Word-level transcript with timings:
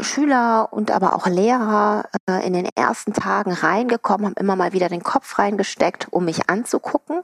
Schüler 0.00 0.68
und 0.70 0.90
aber 0.90 1.14
auch 1.14 1.26
Lehrer 1.26 2.04
äh, 2.28 2.46
in 2.46 2.52
den 2.52 2.68
ersten 2.74 3.12
Tagen 3.12 3.52
reingekommen, 3.52 4.26
haben 4.26 4.34
immer 4.34 4.56
mal 4.56 4.72
wieder 4.72 4.88
den 4.88 5.02
Kopf 5.02 5.38
reingesteckt, 5.38 6.08
um 6.10 6.24
mich 6.24 6.48
anzugucken. 6.48 7.22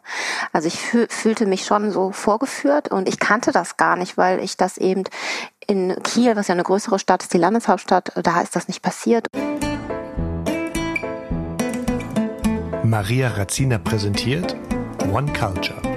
Also 0.53 0.69
ich 0.69 0.81
fühlte 0.81 1.47
mich 1.47 1.65
schon 1.65 1.91
so 1.91 2.13
vorgeführt 2.13 2.89
und 2.91 3.09
ich 3.09 3.19
kannte 3.19 3.53
das 3.53 3.77
gar 3.77 3.97
nicht, 3.97 4.17
weil 4.17 4.41
ich 4.41 4.57
das 4.57 4.79
eben 4.79 5.05
in 5.67 5.97
Kiel, 6.03 6.37
was 6.37 6.49
ja 6.49 6.55
eine 6.55 6.63
größere 6.63 6.99
Stadt 6.99 7.23
ist, 7.23 7.33
die 7.33 7.39
Landeshauptstadt, 7.39 8.13
da 8.23 8.41
ist 8.41 8.55
das 8.57 8.69
nicht 8.69 8.83
passiert. 8.83 9.29
Maria 12.83 13.29
Razzina 13.29 13.79
präsentiert 13.79 14.57
One 15.11 15.33
Culture. 15.33 15.94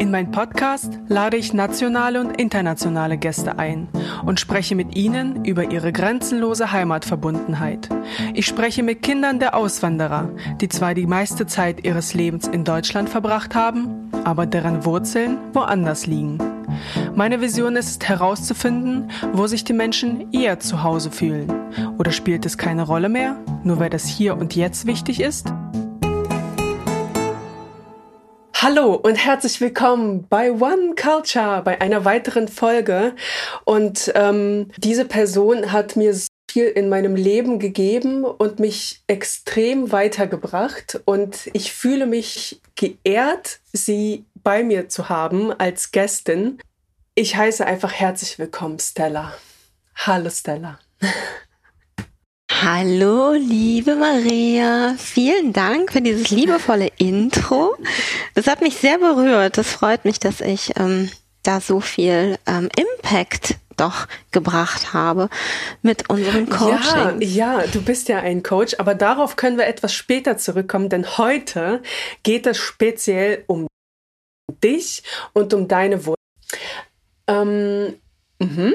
In 0.00 0.10
meinem 0.10 0.30
Podcast 0.30 0.98
lade 1.08 1.36
ich 1.36 1.52
nationale 1.52 2.22
und 2.22 2.40
internationale 2.40 3.18
Gäste 3.18 3.58
ein 3.58 3.86
und 4.24 4.40
spreche 4.40 4.74
mit 4.74 4.96
ihnen 4.96 5.44
über 5.44 5.70
ihre 5.70 5.92
grenzenlose 5.92 6.72
Heimatverbundenheit. 6.72 7.90
Ich 8.32 8.46
spreche 8.46 8.82
mit 8.82 9.02
Kindern 9.02 9.40
der 9.40 9.54
Auswanderer, 9.54 10.30
die 10.58 10.70
zwar 10.70 10.94
die 10.94 11.06
meiste 11.06 11.46
Zeit 11.46 11.84
ihres 11.84 12.14
Lebens 12.14 12.48
in 12.48 12.64
Deutschland 12.64 13.10
verbracht 13.10 13.54
haben, 13.54 14.10
aber 14.24 14.46
deren 14.46 14.86
Wurzeln 14.86 15.36
woanders 15.52 16.06
liegen. 16.06 16.38
Meine 17.14 17.42
Vision 17.42 17.76
ist 17.76 18.08
herauszufinden, 18.08 19.10
wo 19.34 19.46
sich 19.48 19.64
die 19.64 19.74
Menschen 19.74 20.32
eher 20.32 20.60
zu 20.60 20.82
Hause 20.82 21.10
fühlen. 21.10 21.52
Oder 21.98 22.10
spielt 22.10 22.46
es 22.46 22.56
keine 22.56 22.84
Rolle 22.84 23.10
mehr, 23.10 23.36
nur 23.64 23.78
weil 23.78 23.90
das 23.90 24.06
hier 24.06 24.38
und 24.38 24.56
jetzt 24.56 24.86
wichtig 24.86 25.20
ist? 25.20 25.52
Hallo 28.62 28.92
und 28.92 29.14
herzlich 29.14 29.58
willkommen 29.62 30.26
bei 30.28 30.52
One 30.52 30.94
Culture, 30.94 31.62
bei 31.62 31.80
einer 31.80 32.04
weiteren 32.04 32.46
Folge. 32.46 33.16
Und 33.64 34.12
ähm, 34.14 34.70
diese 34.76 35.06
Person 35.06 35.72
hat 35.72 35.96
mir 35.96 36.14
viel 36.50 36.66
in 36.66 36.90
meinem 36.90 37.16
Leben 37.16 37.58
gegeben 37.58 38.22
und 38.22 38.58
mich 38.58 39.00
extrem 39.06 39.92
weitergebracht. 39.92 41.00
Und 41.06 41.48
ich 41.54 41.72
fühle 41.72 42.04
mich 42.04 42.60
geehrt, 42.74 43.60
sie 43.72 44.26
bei 44.34 44.62
mir 44.62 44.90
zu 44.90 45.08
haben 45.08 45.58
als 45.58 45.90
Gästin. 45.90 46.60
Ich 47.14 47.36
heiße 47.36 47.64
einfach 47.64 47.94
herzlich 47.94 48.38
willkommen, 48.38 48.78
Stella. 48.78 49.32
Hallo, 49.94 50.28
Stella. 50.28 50.78
Hallo, 52.62 53.32
liebe 53.32 53.96
Maria. 53.96 54.94
Vielen 54.98 55.54
Dank 55.54 55.92
für 55.92 56.02
dieses 56.02 56.28
liebevolle 56.28 56.90
Intro. 56.98 57.74
Das 58.34 58.46
hat 58.48 58.60
mich 58.60 58.76
sehr 58.76 58.98
berührt. 58.98 59.56
Das 59.56 59.70
freut 59.72 60.04
mich, 60.04 60.18
dass 60.18 60.42
ich 60.42 60.72
ähm, 60.76 61.10
da 61.42 61.62
so 61.62 61.80
viel 61.80 62.36
ähm, 62.46 62.68
Impact 62.76 63.54
doch 63.78 64.06
gebracht 64.30 64.92
habe 64.92 65.30
mit 65.80 66.10
unserem 66.10 66.50
Coaching. 66.50 67.22
Ja, 67.22 67.60
ja, 67.62 67.66
du 67.66 67.80
bist 67.80 68.10
ja 68.10 68.18
ein 68.18 68.42
Coach, 68.42 68.74
aber 68.76 68.94
darauf 68.94 69.36
können 69.36 69.56
wir 69.56 69.66
etwas 69.66 69.94
später 69.94 70.36
zurückkommen, 70.36 70.90
denn 70.90 71.16
heute 71.16 71.82
geht 72.24 72.46
es 72.46 72.58
speziell 72.58 73.42
um 73.46 73.68
dich 74.62 75.02
und 75.32 75.54
um 75.54 75.66
deine 75.66 76.04
Wunsch. 76.04 76.16
Ähm, 77.26 77.94
mhm. 78.38 78.74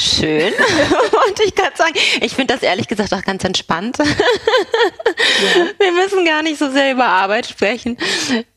Schön. 0.00 0.52
und 1.28 1.40
ich 1.44 1.54
kann 1.54 1.72
sagen, 1.74 1.94
ich 2.20 2.34
finde 2.34 2.54
das 2.54 2.62
ehrlich 2.62 2.88
gesagt 2.88 3.12
auch 3.12 3.22
ganz 3.22 3.44
entspannt. 3.44 3.98
Ja. 3.98 5.66
Wir 5.78 5.92
müssen 5.92 6.24
gar 6.24 6.42
nicht 6.42 6.58
so 6.58 6.70
sehr 6.70 6.92
über 6.92 7.06
Arbeit 7.06 7.46
sprechen. 7.46 7.96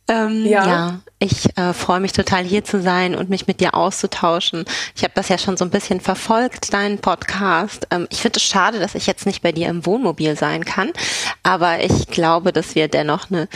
Ähm, 0.07 0.45
ja. 0.45 0.67
ja. 0.67 0.99
ich 1.19 1.57
äh, 1.57 1.73
freue 1.73 1.99
mich 1.99 2.11
total 2.11 2.43
hier 2.43 2.63
zu 2.63 2.81
sein 2.81 3.15
und 3.15 3.29
mich 3.29 3.47
mit 3.47 3.61
dir 3.61 3.75
auszutauschen. 3.75 4.65
Ich 4.95 5.03
habe 5.03 5.13
das 5.15 5.29
ja 5.29 5.37
schon 5.37 5.57
so 5.57 5.63
ein 5.63 5.69
bisschen 5.69 6.01
verfolgt, 6.01 6.73
deinen 6.73 6.97
Podcast. 6.97 7.87
Ähm, 7.91 8.07
ich 8.09 8.21
finde 8.21 8.37
es 8.37 8.43
schade, 8.43 8.79
dass 8.79 8.95
ich 8.95 9.07
jetzt 9.07 9.25
nicht 9.25 9.41
bei 9.41 9.51
dir 9.51 9.69
im 9.69 9.85
Wohnmobil 9.85 10.35
sein 10.35 10.65
kann, 10.65 10.91
aber 11.43 11.83
ich 11.83 12.07
glaube, 12.07 12.51
dass 12.51 12.75
wir 12.75 12.87
dennoch 12.87 13.29
eine 13.31 13.47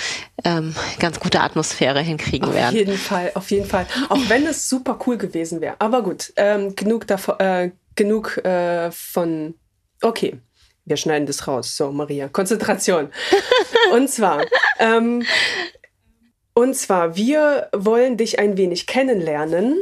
ähm, 0.43 0.75
ganz 0.99 1.19
gute 1.19 1.41
Atmosphäre 1.41 2.01
hinkriegen 2.01 2.49
auf 2.49 2.55
werden. 2.55 2.67
Auf 2.67 2.73
jeden 2.73 2.97
Fall, 2.97 3.31
auf 3.33 3.51
jeden 3.51 3.65
Fall. 3.67 3.87
Auch 4.09 4.29
wenn 4.29 4.45
es 4.45 4.69
super 4.69 4.99
cool 5.07 5.17
gewesen 5.17 5.61
wäre. 5.61 5.75
Aber 5.79 6.03
gut, 6.03 6.31
ähm, 6.35 6.75
genug 6.75 7.07
davon, 7.07 7.39
äh, 7.39 7.71
genug 7.95 8.37
äh, 8.45 8.91
von. 8.91 9.55
Okay, 10.01 10.37
wir 10.85 10.97
schneiden 10.97 11.25
das 11.25 11.47
raus. 11.47 11.75
So, 11.75 11.91
Maria, 11.91 12.27
Konzentration. 12.29 13.09
und 13.91 14.09
zwar, 14.09 14.45
ähm, 14.79 15.23
und 16.55 16.73
zwar, 16.75 17.15
wir 17.15 17.69
wollen 17.73 18.17
dich 18.17 18.39
ein 18.39 18.57
wenig 18.57 18.87
kennenlernen 18.87 19.77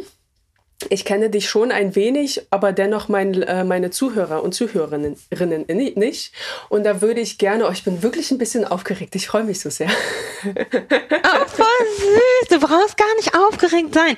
ich 0.89 1.05
kenne 1.05 1.29
dich 1.29 1.49
schon 1.49 1.71
ein 1.71 1.95
wenig, 1.95 2.41
aber 2.49 2.71
dennoch 2.71 3.07
mein, 3.09 3.41
äh, 3.43 3.63
meine 3.63 3.91
Zuhörer 3.91 4.43
und 4.43 4.53
Zuhörerinnen 4.53 5.15
nicht. 5.95 6.33
Und 6.69 6.83
da 6.83 7.01
würde 7.01 7.21
ich 7.21 7.37
gerne, 7.37 7.67
oh, 7.67 7.71
ich 7.71 7.83
bin 7.83 8.03
wirklich 8.03 8.31
ein 8.31 8.37
bisschen 8.37 8.65
aufgeregt. 8.65 9.15
Ich 9.15 9.27
freue 9.27 9.43
mich 9.43 9.59
so 9.59 9.69
sehr. 9.69 9.89
Oh, 10.45 11.45
voll 11.47 11.65
süß. 11.97 12.49
Du 12.49 12.59
brauchst 12.59 12.97
gar 12.97 13.15
nicht 13.15 13.35
aufgeregt 13.35 13.93
sein. 13.93 14.15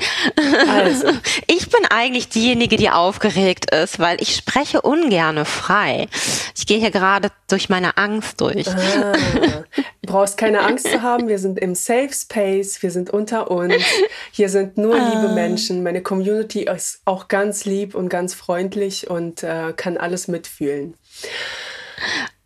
Also. 0.70 1.08
Ich 1.48 1.70
bin 1.70 1.86
eigentlich 1.90 2.30
diejenige, 2.30 2.76
die 2.76 2.90
aufgeregt 2.90 3.74
ist, 3.74 4.00
weil 4.00 4.22
ich 4.22 4.36
spreche 4.36 4.82
ungerne 4.82 5.46
frei. 5.46 6.08
Ich 6.56 6.66
gehe 6.66 6.80
hier 6.80 6.92
gerade 6.92 7.30
durch 7.48 7.70
meine 7.70 7.98
Angst 7.98 8.42
durch. 8.42 8.68
Ah, 8.68 9.14
du 9.14 10.08
brauchst 10.08 10.38
keine 10.38 10.62
Angst 10.62 10.88
zu 10.88 11.02
haben. 11.02 11.28
Wir 11.28 11.40
sind 11.40 11.60
im 11.60 11.76
Safe 11.76 12.10
Space. 12.12 12.82
Wir 12.82 12.92
sind 12.92 13.10
unter 13.10 13.52
uns. 13.52 13.84
Hier 14.32 14.50
sind 14.50 14.78
nur 14.78 14.96
liebe 14.96 15.30
ah. 15.30 15.34
Menschen. 15.34 15.84
Meine 15.84 16.02
Community 16.02 16.55
die 16.56 16.64
ist 16.64 17.02
auch 17.06 17.28
ganz 17.28 17.66
lieb 17.66 17.94
und 17.94 18.10
ganz 18.10 18.34
freundlich 18.34 19.10
und 19.10 19.44
äh, 19.44 19.74
kann 19.76 19.98
alles 19.98 20.28
mitfühlen. 20.28 20.96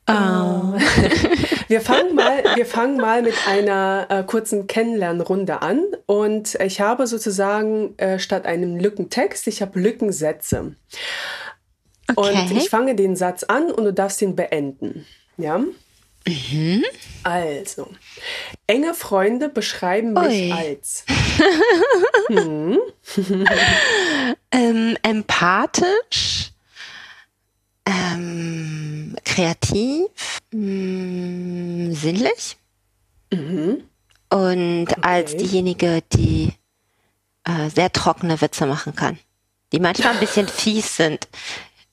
Oh. 0.08 0.74
Wir 1.70 1.82
fangen 1.82 2.16
mal, 2.16 2.44
wir 2.56 2.66
fangen 2.66 2.98
mal 2.98 3.22
mit 3.22 3.36
einer 3.48 4.08
äh, 4.10 4.24
kurzen 4.24 4.66
Kennenlernrunde 4.66 5.62
an 5.62 5.84
und 6.08 6.56
ich 6.56 6.82
habe 6.82 7.06
sozusagen 7.06 7.96
äh, 8.00 8.18
statt 8.18 8.48
einem 8.48 8.76
Lückentext, 8.76 9.46
ich 9.46 9.62
habe 9.62 9.80
Lückensätze. 9.80 10.74
Okay. 12.16 12.50
Und 12.50 12.58
ich 12.58 12.72
fange 12.72 12.96
den 12.96 13.16
Satz 13.16 13.44
an 13.44 13.70
und 13.70 13.84
du 13.84 13.94
darfst 13.94 14.20
ihn 14.24 14.36
beenden. 14.36 15.06
Ja? 15.38 15.64
Mhm. 16.30 16.84
Also, 17.24 17.88
enge 18.68 18.94
Freunde 18.94 19.50
beschreiben 19.50 20.14
mich 20.14 20.52
Ui. 20.52 20.52
als 20.52 21.06
hm. 22.28 22.80
ähm, 24.52 24.98
empathisch, 25.02 26.52
ähm, 27.86 29.16
kreativ, 29.26 30.08
mh, 30.52 30.60
mm, 30.60 31.94
sinnlich 31.94 32.58
mhm. 33.32 33.84
und 34.30 34.88
okay. 34.90 35.02
als 35.02 35.36
diejenige, 35.36 36.04
die 36.14 36.54
äh, 37.44 37.70
sehr 37.70 37.92
trockene 37.92 38.40
Witze 38.42 38.66
machen 38.66 38.96
kann, 38.96 39.18
die 39.72 39.80
manchmal 39.80 40.14
ein 40.14 40.20
bisschen 40.20 40.48
fies 40.48 40.96
sind, 40.96 41.28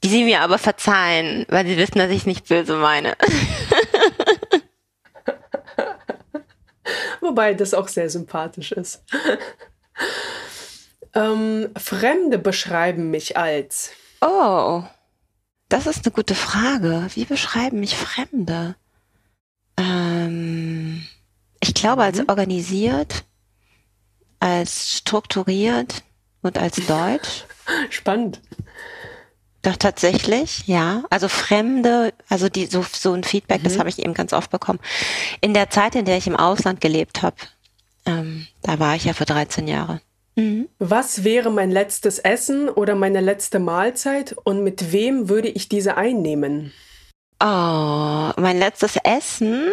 die 0.04 0.08
sie 0.08 0.24
mir 0.24 0.42
aber 0.42 0.58
verzeihen, 0.58 1.46
weil 1.48 1.66
sie 1.66 1.76
wissen, 1.76 1.98
dass 1.98 2.10
ich 2.10 2.18
es 2.18 2.26
nicht 2.26 2.46
böse 2.46 2.76
meine. 2.76 3.16
Wobei 7.26 7.54
das 7.54 7.74
auch 7.74 7.88
sehr 7.88 8.08
sympathisch 8.08 8.70
ist. 8.70 9.02
ähm, 11.14 11.70
Fremde 11.76 12.38
beschreiben 12.38 13.10
mich 13.10 13.36
als. 13.36 13.90
Oh, 14.20 14.84
das 15.68 15.88
ist 15.88 16.06
eine 16.06 16.14
gute 16.14 16.36
Frage. 16.36 17.08
Wie 17.14 17.24
beschreiben 17.24 17.80
mich 17.80 17.96
Fremde? 17.96 18.76
Ähm, 19.76 21.04
ich 21.60 21.74
glaube 21.74 22.04
als 22.04 22.18
mhm. 22.18 22.28
organisiert, 22.28 23.24
als 24.38 24.98
strukturiert 24.98 26.04
und 26.42 26.58
als 26.58 26.76
deutsch. 26.86 27.44
Spannend. 27.90 28.40
Doch 29.66 29.76
tatsächlich, 29.76 30.68
ja. 30.68 31.02
Also 31.10 31.26
Fremde, 31.26 32.14
also 32.28 32.48
die 32.48 32.66
so, 32.66 32.86
so 32.88 33.12
ein 33.14 33.24
Feedback, 33.24 33.62
mhm. 33.62 33.64
das 33.64 33.80
habe 33.80 33.88
ich 33.88 33.98
eben 33.98 34.14
ganz 34.14 34.32
oft 34.32 34.52
bekommen. 34.52 34.78
In 35.40 35.54
der 35.54 35.70
Zeit, 35.70 35.96
in 35.96 36.04
der 36.04 36.18
ich 36.18 36.28
im 36.28 36.36
Ausland 36.36 36.80
gelebt 36.80 37.22
habe, 37.22 37.34
ähm, 38.06 38.46
da 38.62 38.78
war 38.78 38.94
ich 38.94 39.06
ja 39.06 39.12
für 39.12 39.24
13 39.24 39.66
Jahre. 39.66 40.00
Mhm. 40.36 40.68
Was 40.78 41.24
wäre 41.24 41.50
mein 41.50 41.72
letztes 41.72 42.20
Essen 42.20 42.68
oder 42.68 42.94
meine 42.94 43.20
letzte 43.20 43.58
Mahlzeit 43.58 44.36
und 44.44 44.62
mit 44.62 44.92
wem 44.92 45.28
würde 45.28 45.48
ich 45.48 45.68
diese 45.68 45.96
einnehmen? 45.96 46.72
Oh, 47.42 48.30
mein 48.36 48.60
letztes 48.60 48.94
Essen 49.02 49.72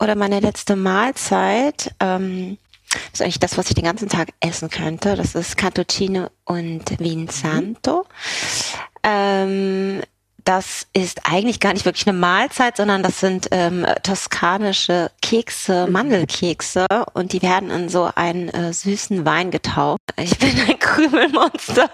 oder 0.00 0.16
meine 0.16 0.40
letzte 0.40 0.74
Mahlzeit, 0.74 1.94
ähm, 2.00 2.58
das 2.88 3.20
ist 3.20 3.22
eigentlich 3.22 3.38
das, 3.38 3.58
was 3.58 3.68
ich 3.68 3.74
den 3.74 3.84
ganzen 3.84 4.08
Tag 4.08 4.30
essen 4.40 4.70
könnte. 4.70 5.14
Das 5.14 5.34
ist 5.34 5.56
Cantuccine 5.56 6.30
und 6.44 6.98
Vinsanto. 6.98 7.98
Mhm. 7.98 8.77
Ähm, 9.02 10.02
das 10.48 10.86
ist 10.94 11.20
eigentlich 11.24 11.60
gar 11.60 11.74
nicht 11.74 11.84
wirklich 11.84 12.08
eine 12.08 12.16
Mahlzeit, 12.16 12.78
sondern 12.78 13.02
das 13.02 13.20
sind 13.20 13.48
ähm, 13.50 13.84
toskanische 14.02 15.10
Kekse, 15.20 15.86
mhm. 15.86 15.92
Mandelkekse 15.92 16.86
und 17.12 17.34
die 17.34 17.42
werden 17.42 17.70
in 17.70 17.90
so 17.90 18.10
einen 18.14 18.48
äh, 18.48 18.72
süßen 18.72 19.26
Wein 19.26 19.50
getaucht. 19.50 20.00
Ich 20.16 20.38
bin 20.38 20.58
ein 20.66 20.78
Krümelmonster. 20.80 21.90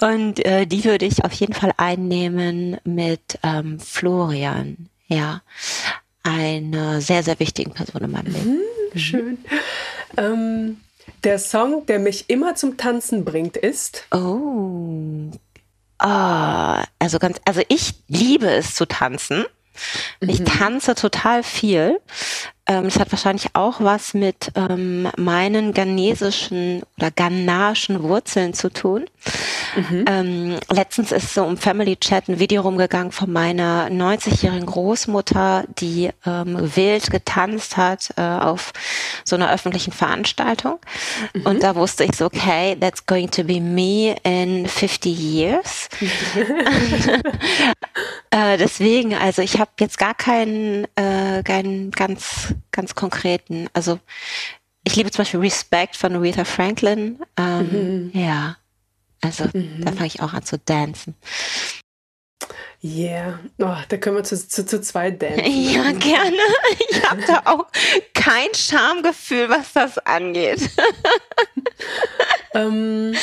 Und 0.00 0.44
äh, 0.44 0.66
die 0.66 0.84
würde 0.84 1.04
ich 1.04 1.22
auf 1.24 1.32
jeden 1.34 1.52
Fall 1.52 1.72
einnehmen 1.76 2.78
mit 2.84 3.38
ähm, 3.42 3.78
Florian. 3.78 4.88
Ja, 5.06 5.42
eine 6.22 7.02
sehr, 7.02 7.22
sehr 7.22 7.38
wichtigen 7.40 7.72
Person 7.72 8.04
in 8.04 8.10
meinem 8.10 8.32
Leben. 8.32 8.60
Mhm, 8.94 8.98
schön. 8.98 9.38
Ähm, 10.16 10.80
der 11.24 11.38
Song, 11.38 11.84
der 11.86 11.98
mich 11.98 12.30
immer 12.30 12.54
zum 12.54 12.78
Tanzen 12.78 13.24
bringt, 13.24 13.58
ist. 13.58 14.06
Oh. 14.12 15.30
Oh. 16.04 16.82
Also 16.98 17.18
ganz, 17.18 17.40
also 17.44 17.62
ich 17.68 17.94
liebe 18.08 18.50
es 18.50 18.74
zu 18.74 18.86
tanzen. 18.86 19.44
Ich 20.20 20.40
mhm. 20.40 20.44
tanze 20.44 20.94
total 20.94 21.42
viel. 21.42 22.00
Ähm, 22.66 22.84
das 22.84 22.98
hat 22.98 23.12
wahrscheinlich 23.12 23.48
auch 23.52 23.80
was 23.80 24.14
mit 24.14 24.50
ähm, 24.54 25.08
meinen 25.16 25.74
ghanesischen 25.74 26.82
oder 26.96 27.10
ghanaischen 27.10 28.02
Wurzeln 28.02 28.54
zu 28.54 28.70
tun. 28.70 29.04
Mhm. 29.76 30.04
Ähm, 30.08 30.56
letztens 30.70 31.12
ist 31.12 31.34
so 31.34 31.44
um 31.44 31.56
Family 31.56 31.96
Chat 31.96 32.28
ein 32.28 32.38
Video 32.38 32.62
rumgegangen 32.62 33.12
von 33.12 33.30
meiner 33.30 33.88
90-jährigen 33.88 34.66
Großmutter, 34.66 35.64
die 35.78 36.10
ähm, 36.24 36.56
wild 36.76 37.10
getanzt 37.10 37.76
hat 37.76 38.10
äh, 38.16 38.22
auf 38.22 38.72
so 39.24 39.36
einer 39.36 39.52
öffentlichen 39.52 39.92
Veranstaltung. 39.92 40.78
Mhm. 41.34 41.46
Und 41.46 41.62
da 41.62 41.74
wusste 41.74 42.04
ich 42.04 42.16
so, 42.16 42.26
okay, 42.26 42.76
that's 42.80 43.04
going 43.04 43.30
to 43.30 43.44
be 43.44 43.60
me 43.60 44.16
in 44.22 44.66
50 44.66 45.06
years. 45.06 45.88
äh, 48.30 48.56
deswegen, 48.58 49.14
also 49.14 49.42
ich 49.42 49.58
habe 49.58 49.70
jetzt 49.80 49.98
gar 49.98 50.14
keinen, 50.14 50.86
äh, 50.96 51.42
keinen 51.42 51.90
ganz, 51.90 52.53
ganz 52.70 52.94
konkreten, 52.94 53.68
also 53.72 53.98
ich 54.84 54.96
liebe 54.96 55.10
zum 55.10 55.22
Beispiel 55.22 55.40
Respect 55.40 55.96
von 55.96 56.14
Aretha 56.14 56.44
Franklin. 56.44 57.18
Ähm, 57.38 58.10
mhm. 58.12 58.20
Ja. 58.20 58.56
Also 59.22 59.44
mhm. 59.52 59.82
da 59.82 59.92
fange 59.92 60.06
ich 60.06 60.20
auch 60.20 60.34
an 60.34 60.44
zu 60.44 60.58
dancen. 60.58 61.14
Yeah, 62.82 63.38
oh, 63.60 63.76
da 63.88 63.96
können 63.96 64.16
wir 64.16 64.24
zu, 64.24 64.36
zu, 64.36 64.66
zu 64.66 64.82
zweit 64.82 65.22
dancen. 65.22 65.44
Ja, 65.46 65.90
gerne. 65.92 66.36
Ich 66.90 67.10
habe 67.10 67.22
da 67.26 67.42
auch 67.46 67.66
kein 68.12 68.52
Schamgefühl, 68.54 69.48
was 69.48 69.72
das 69.72 69.96
angeht. 69.98 70.68
ähm, 72.54 73.14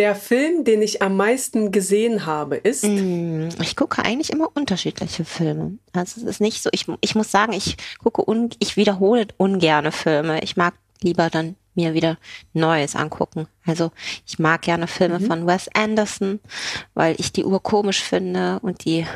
der 0.00 0.14
Film, 0.14 0.64
den 0.64 0.80
ich 0.80 1.02
am 1.02 1.18
meisten 1.18 1.72
gesehen 1.72 2.24
habe, 2.24 2.56
ist. 2.56 2.84
Mm, 2.84 3.48
ich 3.60 3.76
gucke 3.76 4.02
eigentlich 4.02 4.30
immer 4.30 4.48
unterschiedliche 4.54 5.26
Filme. 5.26 5.76
Also 5.92 6.22
es 6.22 6.26
ist 6.26 6.40
nicht 6.40 6.62
so, 6.62 6.70
ich, 6.72 6.86
ich 7.02 7.14
muss 7.14 7.30
sagen, 7.30 7.52
ich 7.52 7.76
gucke, 7.98 8.26
un, 8.26 8.48
ich 8.60 8.78
wiederhole 8.78 9.26
ungerne 9.36 9.92
Filme. 9.92 10.42
Ich 10.42 10.56
mag 10.56 10.72
lieber 11.02 11.28
dann 11.28 11.54
mir 11.74 11.92
wieder 11.92 12.16
Neues 12.54 12.96
angucken. 12.96 13.46
Also 13.66 13.92
ich 14.26 14.38
mag 14.38 14.62
gerne 14.62 14.86
Filme 14.86 15.18
mhm. 15.18 15.26
von 15.26 15.46
Wes 15.46 15.68
Anderson, 15.74 16.40
weil 16.94 17.14
ich 17.18 17.32
die 17.32 17.44
Uhr 17.44 17.62
komisch 17.62 18.02
finde 18.02 18.58
und 18.62 18.86
die 18.86 19.06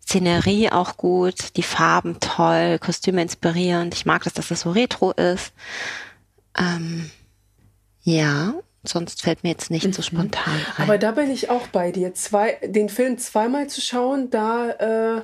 Szenerie 0.00 0.70
auch 0.70 0.96
gut, 0.96 1.56
die 1.56 1.64
Farben 1.64 2.20
toll, 2.20 2.78
Kostüme 2.78 3.20
inspirierend. 3.20 3.94
Ich 3.94 4.06
mag 4.06 4.22
das, 4.22 4.34
dass 4.34 4.46
das 4.46 4.60
so 4.60 4.70
retro 4.70 5.10
ist. 5.10 5.52
Ähm, 6.56 7.10
ja, 8.02 8.54
sonst 8.82 9.22
fällt 9.22 9.42
mir 9.42 9.50
jetzt 9.50 9.70
nicht 9.70 9.86
mhm. 9.86 9.92
so 9.92 10.02
spontan 10.02 10.54
ein. 10.76 10.84
Aber 10.84 10.98
da 10.98 11.12
bin 11.12 11.30
ich 11.30 11.50
auch 11.50 11.66
bei 11.68 11.92
dir. 11.92 12.14
Zwei, 12.14 12.58
den 12.62 12.88
Film 12.88 13.18
zweimal 13.18 13.68
zu 13.68 13.80
schauen, 13.80 14.30
da 14.30 14.70
äh, 15.18 15.22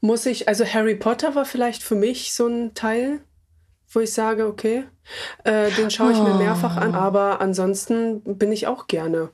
muss 0.00 0.26
ich, 0.26 0.48
also 0.48 0.64
Harry 0.64 0.94
Potter 0.94 1.34
war 1.34 1.44
vielleicht 1.44 1.82
für 1.82 1.94
mich 1.94 2.34
so 2.34 2.46
ein 2.46 2.74
Teil 2.74 3.20
wo 3.96 4.00
ich 4.00 4.12
sage, 4.12 4.46
okay, 4.46 4.84
äh, 5.44 5.70
den 5.72 5.90
schaue 5.90 6.12
ich 6.12 6.18
mir 6.18 6.34
mehrfach 6.34 6.76
an, 6.76 6.94
oh. 6.94 6.98
aber 6.98 7.40
ansonsten 7.40 8.20
bin 8.22 8.52
ich 8.52 8.66
auch 8.66 8.86
gerne 8.86 9.30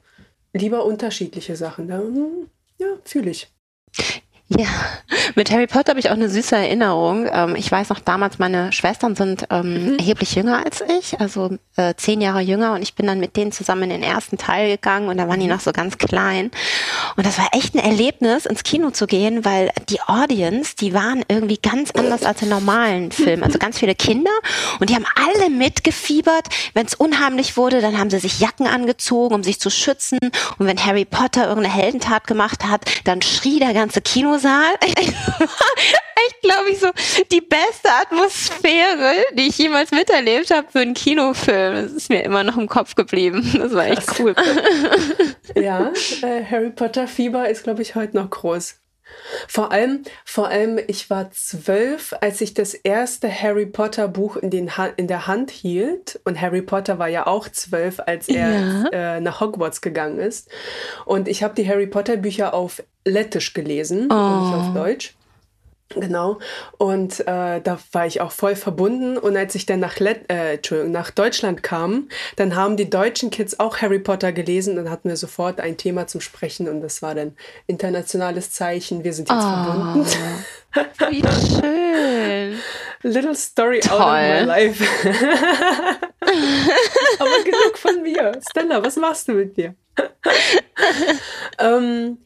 lieber 0.53 0.85
unterschiedliche 0.85 1.57
Sachen. 1.57 1.89
Ja, 1.89 1.99
hm, 1.99 2.49
ja 2.79 2.87
fühle 3.05 3.31
ich. 3.31 3.53
Ja, 4.58 4.66
mit 5.34 5.50
Harry 5.50 5.66
Potter 5.66 5.90
habe 5.90 6.00
ich 6.00 6.10
auch 6.10 6.14
eine 6.14 6.28
süße 6.28 6.54
Erinnerung. 6.54 7.26
Ähm, 7.32 7.56
ich 7.56 7.70
weiß 7.70 7.88
noch 7.88 8.00
damals, 8.00 8.38
meine 8.38 8.72
Schwestern 8.72 9.16
sind 9.16 9.46
ähm, 9.50 9.93
mhm. 9.93 9.99
erheblich 9.99 10.34
jünger 10.34 10.64
als 10.64 10.82
ich, 10.99 11.19
also 11.20 11.56
äh, 11.76 11.94
zehn 11.96 12.20
Jahre 12.20 12.40
jünger 12.40 12.75
und 12.75 12.82
ich 12.82 12.94
bin 12.94 13.06
dann 13.06 13.20
mit 13.20 13.37
denen 13.37 13.52
zusammen 13.52 13.84
in 13.84 13.90
den 13.90 14.02
ersten 14.02 14.37
Teil 14.37 14.69
gegangen 14.69 15.08
und 15.08 15.16
da 15.16 15.28
waren 15.28 15.40
die 15.40 15.46
mhm. 15.46 15.52
noch 15.52 15.60
so 15.60 15.72
ganz 15.72 15.96
klein. 15.96 16.50
Und 17.16 17.26
das 17.26 17.38
war 17.38 17.49
echt 17.52 17.75
ein 17.75 17.78
Erlebnis, 17.78 18.46
ins 18.46 18.62
Kino 18.62 18.90
zu 18.90 19.06
gehen, 19.06 19.44
weil 19.44 19.70
die 19.88 20.00
Audience, 20.00 20.75
die 20.76 20.93
waren 20.93 21.25
irgendwie 21.28 21.58
ganz 21.58 21.90
anders 21.93 22.25
als 22.25 22.43
in 22.43 22.49
normalen 22.49 23.12
Filmen. 23.12 23.44
Also 23.44 23.58
ganz 23.58 23.78
viele 23.78 23.94
Kinder 23.94 24.31
und 24.81 24.90
die 24.90 24.94
haben 24.94 25.06
alle 25.16 25.50
mitgefiebert. 25.50 26.49
Wenn 26.75 26.87
es 26.87 26.94
unheimlich 26.94 27.56
wurde, 27.56 27.81
dann 27.81 27.99
haben 27.99 28.10
sie 28.10 28.19
sich 28.19 28.40
Jacken 28.40 28.66
angezogen, 28.66 29.34
um 29.34 29.43
sich 29.43 29.60
zu 29.60 29.70
schützen. 29.70 30.19
Und 30.58 30.66
wenn 30.66 30.84
Harry 30.84 31.04
Potter 31.04 31.49
irgendeine 31.49 31.75
Heldentat 31.75 32.26
gemacht 32.26 32.64
hat, 32.64 32.84
dann 33.04 33.22
schrie 33.22 33.58
der 33.58 33.72
ganze 33.72 34.00
Kino 34.00 34.38
Kinosaal. 34.43 34.75
Echt, 34.81 36.43
glaube 36.43 36.71
ich, 36.71 36.81
so 36.81 36.89
die 37.31 37.41
beste 37.41 37.91
Atmosphäre, 37.91 39.25
die 39.35 39.49
ich 39.49 39.59
jemals 39.59 39.91
miterlebt 39.93 40.50
habe 40.50 40.67
für 40.71 40.81
einen 40.81 40.94
Kinofilm. 40.94 41.75
Das 41.75 41.93
ist 41.93 42.11
mir 42.11 42.25
immer 42.25 42.43
noch 42.43 42.56
im 42.56 42.69
Kopf 42.69 42.94
geblieben. 42.94 43.49
Das 43.56 43.73
war 43.73 43.87
echt 43.87 44.19
cool. 44.19 44.35
ja, 45.55 45.93
äh, 46.23 46.44
Harry 46.44 46.71
Potter 46.71 47.06
Fieber 47.06 47.49
ist, 47.49 47.62
glaube 47.62 47.83
ich, 47.83 47.94
heute 47.94 48.17
noch 48.17 48.31
groß. 48.31 48.81
Vor 49.49 49.73
allem, 49.73 50.03
vor 50.25 50.49
allem, 50.49 50.79
ich 50.87 51.11
war 51.11 51.31
zwölf, 51.31 52.14
als 52.20 52.41
ich 52.41 52.55
das 52.55 52.75
erste 52.75 53.31
Harry 53.31 53.67
Potter 53.67 54.09
Buch 54.09 54.37
in, 54.37 54.50
den 54.50 54.76
ha 54.76 54.87
in 54.97 55.06
der 55.06 55.26
Hand 55.26 55.50
hielt. 55.50 56.20
Und 56.25 56.41
Harry 56.41 56.62
Potter 56.62 56.99
war 56.99 57.09
ja 57.09 57.26
auch 57.26 57.49
zwölf, 57.49 58.00
als 58.05 58.29
er 58.29 58.50
ja. 58.50 59.17
äh, 59.17 59.20
nach 59.20 59.41
Hogwarts 59.41 59.81
gegangen 59.81 60.19
ist. 60.19 60.49
Und 61.05 61.29
ich 61.29 61.43
habe 61.43 61.55
die 61.55 61.69
Harry 61.69 61.87
Potter 61.87 62.17
Bücher 62.17 62.55
auf 62.55 62.82
Lettisch 63.05 63.53
gelesen 63.53 64.09
oh. 64.11 64.14
und 64.14 64.43
nicht 64.43 64.55
auf 64.55 64.70
oh. 64.70 64.75
Deutsch. 64.75 65.14
Genau. 65.97 66.39
Und 66.79 67.21
äh, 67.21 67.61
da 67.61 67.79
war 67.93 68.06
ich 68.06 68.21
auch 68.21 68.33
voll 68.33 68.56
verbunden. 68.56 69.19
Und 69.19 69.37
als 69.37 69.55
ich 69.55 69.67
dann 69.67 69.81
nach, 69.81 69.99
Let 69.99 70.31
äh, 70.31 70.55
Entschuldigung, 70.55 70.93
nach 70.93 71.11
Deutschland 71.11 71.62
kam, 71.62 72.09
dann 72.37 72.56
haben 72.56 72.77
die 72.77 72.89
deutschen 72.89 73.31
Kids 73.31 73.59
auch 73.61 73.79
Harry 73.79 73.99
Potter 73.99 74.33
gelesen. 74.33 74.77
Dann 74.77 74.91
hatten 74.91 75.09
wir 75.09 75.17
sofort 75.17 75.61
ein 75.61 75.77
Thema 75.77 76.06
zum 76.06 76.21
Sprechen 76.21 76.69
und 76.69 76.81
das 76.81 77.03
war 77.03 77.15
dann 77.15 77.37
internationales 77.67 78.53
Zeichen. 78.53 79.05
Wir 79.05 79.12
sind 79.12 79.29
jetzt 79.29 79.39
oh, 79.39 79.65
verbunden. 79.65 80.06
Wie 81.11 81.23
schön. 81.56 82.59
Little 83.03 83.35
story 83.35 83.81
Toll. 83.81 84.00
out 84.00 84.00
of 84.00 84.09
my 84.09 84.45
life. 84.45 84.81
Aber 87.19 87.45
genug 87.45 87.77
von 87.77 88.03
mir. 88.03 88.41
Stella, 88.49 88.83
was 88.83 88.97
machst 88.97 89.29
du 89.29 89.33
mit 89.33 89.56
dir? 89.56 89.75
ähm, 91.59 92.19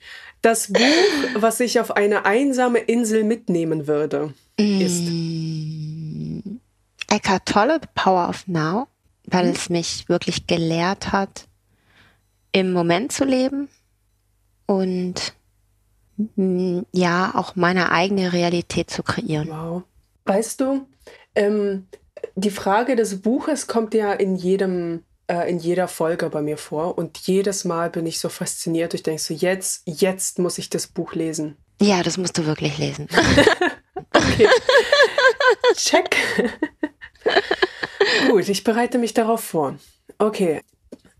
das 0.46 0.72
Buch, 0.72 0.80
was 1.34 1.58
ich 1.58 1.80
auf 1.80 1.96
eine 1.96 2.24
einsame 2.24 2.78
Insel 2.78 3.24
mitnehmen 3.24 3.88
würde, 3.88 4.32
ist. 4.56 5.02
Mm. 5.02 6.60
Eckhart 7.08 7.46
Tolle, 7.46 7.80
The 7.82 7.88
Power 7.96 8.28
of 8.28 8.46
Now, 8.46 8.86
weil 9.24 9.46
mhm. 9.46 9.52
es 9.52 9.70
mich 9.70 10.08
wirklich 10.08 10.46
gelehrt 10.46 11.10
hat, 11.10 11.48
im 12.52 12.72
Moment 12.72 13.10
zu 13.10 13.24
leben 13.24 13.68
und 14.66 15.34
mm, 16.36 16.80
ja, 16.92 17.32
auch 17.34 17.56
meine 17.56 17.90
eigene 17.90 18.32
Realität 18.32 18.90
zu 18.90 19.02
kreieren. 19.02 19.48
Wow. 19.48 19.82
Weißt 20.26 20.60
du, 20.60 20.86
ähm, 21.34 21.88
die 22.36 22.50
Frage 22.50 22.94
des 22.94 23.20
Buches 23.20 23.66
kommt 23.66 23.94
ja 23.94 24.12
in 24.12 24.36
jedem 24.36 25.02
äh, 25.28 25.48
in 25.50 25.58
jeder 25.58 25.88
Folge 25.88 26.30
bei 26.30 26.42
mir 26.42 26.56
vor 26.56 26.98
und 26.98 27.18
jedes 27.18 27.64
Mal 27.64 27.90
bin 27.90 28.06
ich 28.06 28.20
so 28.20 28.28
fasziniert. 28.28 28.94
Ich 28.94 29.02
denke 29.02 29.20
so, 29.20 29.34
jetzt, 29.34 29.82
jetzt 29.86 30.38
muss 30.38 30.58
ich 30.58 30.70
das 30.70 30.86
Buch 30.86 31.14
lesen. 31.14 31.56
Ja, 31.80 32.02
das 32.02 32.16
musst 32.16 32.38
du 32.38 32.46
wirklich 32.46 32.78
lesen. 32.78 33.08
okay. 34.14 34.48
Check. 35.74 36.16
Gut, 38.30 38.48
ich 38.48 38.64
bereite 38.64 38.98
mich 38.98 39.14
darauf 39.14 39.42
vor. 39.42 39.76
Okay. 40.18 40.62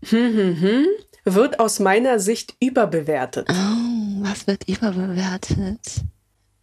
Hm, 0.09 0.35
hm, 0.35 0.61
hm. 0.61 0.85
Wird 1.25 1.59
aus 1.59 1.79
meiner 1.79 2.19
Sicht 2.19 2.55
überbewertet. 2.61 3.49
Oh, 3.49 4.23
was 4.23 4.47
wird 4.47 4.67
überbewertet? 4.67 6.01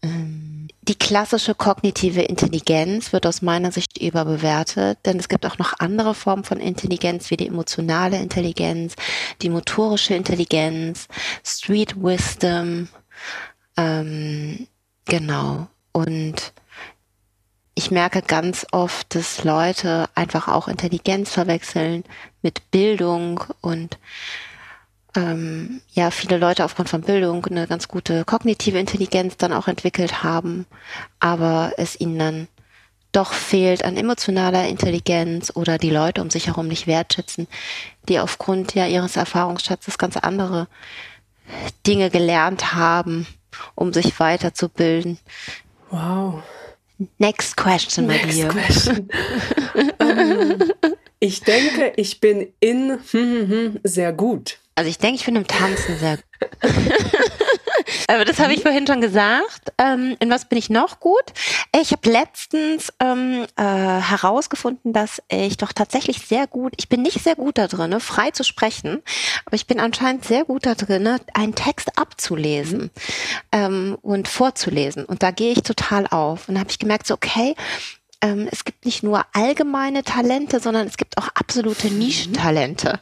Ähm 0.04 0.54
die 0.86 0.94
klassische 0.94 1.54
kognitive 1.54 2.20
Intelligenz 2.20 3.14
wird 3.14 3.26
aus 3.26 3.40
meiner 3.40 3.72
Sicht 3.72 3.96
überbewertet, 3.96 4.98
denn 5.06 5.18
es 5.18 5.30
gibt 5.30 5.46
auch 5.46 5.56
noch 5.56 5.72
andere 5.78 6.14
Formen 6.14 6.44
von 6.44 6.60
Intelligenz, 6.60 7.30
wie 7.30 7.38
die 7.38 7.46
emotionale 7.46 8.18
Intelligenz, 8.18 8.94
die 9.40 9.48
motorische 9.48 10.14
Intelligenz, 10.14 11.08
Street 11.42 11.96
Wisdom, 11.96 12.88
ähm, 13.78 14.66
genau. 15.06 15.68
Und 15.92 16.52
ich 17.74 17.90
merke 17.90 18.20
ganz 18.20 18.66
oft, 18.70 19.14
dass 19.14 19.42
Leute 19.42 20.10
einfach 20.14 20.48
auch 20.48 20.68
Intelligenz 20.68 21.32
verwechseln 21.32 22.04
mit 22.42 22.70
Bildung 22.70 23.42
und 23.62 23.98
ähm, 25.14 25.80
ja 25.92 26.10
viele 26.10 26.38
Leute 26.38 26.64
aufgrund 26.64 26.88
von 26.88 27.02
Bildung 27.02 27.44
eine 27.46 27.66
ganz 27.66 27.88
gute 27.88 28.24
kognitive 28.24 28.78
Intelligenz 28.78 29.36
dann 29.36 29.52
auch 29.52 29.68
entwickelt 29.68 30.22
haben, 30.22 30.66
aber 31.20 31.72
es 31.76 31.98
ihnen 32.00 32.18
dann 32.18 32.48
doch 33.12 33.32
fehlt 33.32 33.84
an 33.84 33.96
emotionaler 33.96 34.66
Intelligenz 34.66 35.52
oder 35.54 35.78
die 35.78 35.90
Leute 35.90 36.20
um 36.20 36.30
sich 36.30 36.48
herum 36.48 36.66
nicht 36.66 36.86
wertschätzen, 36.86 37.46
die 38.08 38.18
aufgrund 38.18 38.74
ja 38.74 38.86
ihres 38.86 39.16
Erfahrungsschatzes 39.16 39.98
ganz 39.98 40.16
andere 40.16 40.66
Dinge 41.86 42.10
gelernt 42.10 42.74
haben, 42.74 43.26
um 43.74 43.92
sich 43.92 44.18
weiterzubilden. 44.18 45.18
Wow. 45.90 46.42
Next 47.18 47.56
question, 47.56 48.06
my 48.06 48.14
Next 48.14 48.38
dear. 48.38 48.48
question. 48.48 49.08
ähm, 50.00 50.72
ich 51.20 51.40
denke, 51.40 51.92
ich 51.96 52.20
bin 52.20 52.52
in 52.60 52.98
sehr 53.84 54.12
gut. 54.12 54.58
Also 54.76 54.90
ich 54.90 54.98
denke, 54.98 55.16
ich 55.16 55.24
bin 55.24 55.36
im 55.36 55.46
Tanzen 55.46 55.98
sehr 55.98 56.16
gut. 56.16 56.24
Aber 58.08 58.24
das 58.24 58.38
habe 58.38 58.54
ich 58.54 58.62
vorhin 58.62 58.86
schon 58.86 59.00
gesagt. 59.00 59.72
Ähm, 59.78 60.16
in 60.20 60.30
was 60.30 60.48
bin 60.48 60.58
ich 60.58 60.70
noch 60.70 61.00
gut? 61.00 61.24
Ich 61.80 61.92
habe 61.92 62.10
letztens 62.10 62.92
ähm, 63.00 63.46
äh, 63.56 63.62
herausgefunden, 63.62 64.92
dass 64.92 65.22
ich 65.28 65.56
doch 65.56 65.72
tatsächlich 65.72 66.18
sehr 66.26 66.46
gut, 66.46 66.74
ich 66.76 66.88
bin 66.88 67.02
nicht 67.02 67.22
sehr 67.22 67.36
gut 67.36 67.58
da 67.58 67.66
drin, 67.66 67.98
frei 68.00 68.30
zu 68.30 68.44
sprechen, 68.44 69.02
aber 69.44 69.56
ich 69.56 69.66
bin 69.66 69.80
anscheinend 69.80 70.24
sehr 70.24 70.44
gut 70.44 70.66
da 70.66 70.74
drin, 70.74 71.18
einen 71.34 71.54
Text 71.54 71.98
abzulesen 71.98 72.90
ähm, 73.52 73.96
und 74.02 74.28
vorzulesen. 74.28 75.04
Und 75.04 75.22
da 75.22 75.30
gehe 75.30 75.52
ich 75.52 75.62
total 75.62 76.06
auf. 76.06 76.48
Und 76.48 76.54
da 76.54 76.60
habe 76.60 76.70
ich 76.70 76.78
gemerkt, 76.78 77.06
so 77.06 77.14
okay, 77.14 77.54
ähm, 78.24 78.48
es 78.50 78.64
gibt 78.64 78.86
nicht 78.86 79.02
nur 79.02 79.24
allgemeine 79.34 80.02
Talente, 80.02 80.58
sondern 80.58 80.86
es 80.86 80.96
gibt 80.96 81.18
auch 81.18 81.28
absolute 81.34 81.88
Nischentalente. 81.88 83.00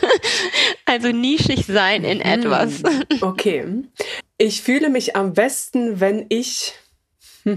also 0.84 1.08
nischig 1.08 1.66
sein 1.66 2.04
in 2.04 2.20
etwas. 2.20 2.82
Okay. 3.20 3.64
Ich 4.38 4.62
fühle 4.62 4.88
mich 4.88 5.16
am 5.16 5.32
besten, 5.32 6.00
wenn 6.00 6.26
ich. 6.28 6.74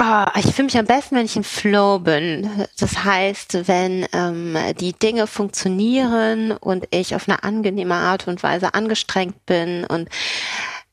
Ah, 0.00 0.30
ich 0.38 0.54
fühle 0.54 0.66
mich 0.66 0.78
am 0.78 0.84
besten, 0.84 1.16
wenn 1.16 1.24
ich 1.24 1.34
im 1.34 1.42
Flow 1.42 1.98
bin. 1.98 2.48
Das 2.78 3.02
heißt, 3.02 3.66
wenn 3.66 4.06
ähm, 4.12 4.56
die 4.78 4.92
Dinge 4.92 5.26
funktionieren 5.26 6.52
und 6.52 6.86
ich 6.92 7.16
auf 7.16 7.28
eine 7.28 7.42
angenehme 7.42 7.96
Art 7.96 8.28
und 8.28 8.44
Weise 8.44 8.74
angestrengt 8.74 9.44
bin 9.44 9.84
und 9.84 10.08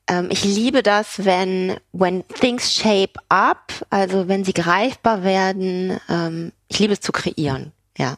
ähm, 0.08 0.28
ich 0.30 0.44
liebe 0.44 0.82
das, 0.82 1.24
wenn 1.24 1.78
when 1.92 2.26
things 2.28 2.72
shape 2.72 3.14
up, 3.28 3.72
also 3.90 4.28
wenn 4.28 4.44
sie 4.44 4.52
greifbar 4.52 5.22
werden. 5.24 5.98
Ähm, 6.08 6.52
ich 6.68 6.78
liebe 6.78 6.92
es 6.92 7.00
zu 7.00 7.12
kreieren, 7.12 7.72
ja. 7.96 8.16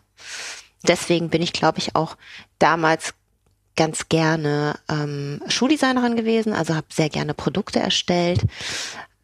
Deswegen 0.87 1.29
bin 1.29 1.43
ich, 1.43 1.53
glaube 1.53 1.79
ich, 1.79 1.97
auch 1.97 2.17
damals 2.59 3.15
ganz 3.77 4.09
gerne 4.09 4.79
ähm, 4.89 5.41
Schuldesignerin 5.49 6.17
gewesen, 6.17 6.53
also 6.53 6.75
habe 6.75 6.87
sehr 6.91 7.09
gerne 7.09 7.35
Produkte 7.35 7.79
erstellt. 7.81 8.43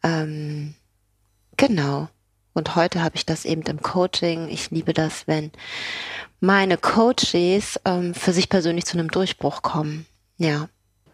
Ähm, 0.03 0.75
genau. 1.57 2.07
Und 2.53 2.75
heute 2.75 3.03
habe 3.03 3.17
ich 3.17 3.25
das 3.25 3.43
eben 3.43 3.63
im 3.63 3.81
Coaching. 3.81 4.47
Ich 4.47 4.71
liebe 4.71 4.93
das, 4.93 5.27
wenn 5.27 5.51
meine 6.39 6.77
Coaches 6.77 7.79
ähm, 7.83 8.13
für 8.13 8.31
sich 8.31 8.47
persönlich 8.47 8.85
zu 8.85 8.97
einem 8.97 9.11
Durchbruch 9.11 9.61
kommen. 9.61 10.05
Ja. 10.37 10.69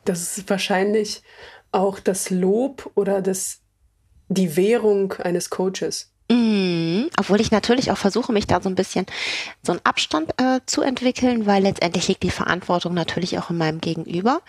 Das 0.05 0.37
ist 0.37 0.49
wahrscheinlich 0.49 1.21
auch 1.71 1.99
das 1.99 2.29
Lob 2.29 2.91
oder 2.95 3.21
das, 3.21 3.59
die 4.29 4.55
Währung 4.55 5.13
eines 5.13 5.49
Coaches. 5.49 6.11
Mhm. 6.31 7.09
Obwohl 7.19 7.41
ich 7.41 7.51
natürlich 7.51 7.91
auch 7.91 7.97
versuche, 7.97 8.31
mich 8.31 8.47
da 8.47 8.61
so 8.61 8.69
ein 8.69 8.75
bisschen 8.75 9.05
so 9.61 9.73
einen 9.73 9.81
Abstand 9.83 10.31
äh, 10.37 10.61
zu 10.65 10.81
entwickeln, 10.81 11.45
weil 11.45 11.63
letztendlich 11.63 12.07
liegt 12.07 12.23
die 12.23 12.31
Verantwortung 12.31 12.93
natürlich 12.93 13.37
auch 13.37 13.49
in 13.49 13.57
meinem 13.57 13.81
Gegenüber 13.81 14.41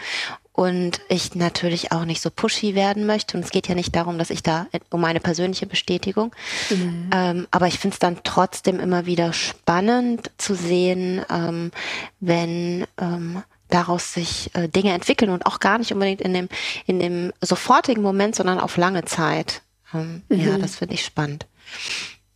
und 0.53 1.01
ich 1.09 1.35
natürlich 1.35 1.93
auch 1.93 2.05
nicht 2.05 2.21
so 2.21 2.31
pushy 2.31 2.75
werden 2.75 3.07
möchte. 3.07 3.37
Und 3.37 3.45
es 3.45 3.51
geht 3.51 3.69
ja 3.69 3.75
nicht 3.75 3.97
darum, 3.97 4.19
dass 4.19 4.31
ich 4.31 4.43
da 4.43 4.67
um 4.91 5.01
meine 5.01 5.19
persönliche 5.19 5.67
Bestätigung. 5.67 6.33
Mhm. 6.71 7.11
Ähm, 7.13 7.49
aber 7.51 7.67
ich 7.67 7.79
finde 7.79 7.95
es 7.95 7.99
dann 7.99 8.19
trotzdem 8.23 8.79
immer 8.79 9.07
wieder 9.07 9.33
spannend 9.33 10.31
zu 10.39 10.55
sehen, 10.55 11.25
ähm, 11.31 11.73
wenn 12.21 12.87
ähm, 13.01 13.43
daraus 13.73 14.13
sich 14.13 14.51
äh, 14.55 14.69
Dinge 14.69 14.93
entwickeln 14.93 15.31
und 15.31 15.47
auch 15.47 15.61
gar 15.61 15.79
nicht 15.79 15.93
unbedingt 15.93 16.21
in 16.21 16.35
dem, 16.35 16.49
in 16.87 17.01
dem 17.01 17.33
sofortigen 17.41 18.03
Moment, 18.03 18.35
sondern 18.37 18.59
auf 18.59 18.77
lange 18.77 19.05
Zeit. 19.05 19.63
Ähm, 19.95 20.23
mhm. 20.29 20.41
Ja, 20.41 20.59
das 20.59 20.77
finde 20.77 20.95
ich 20.95 21.05
spannend. 21.05 21.47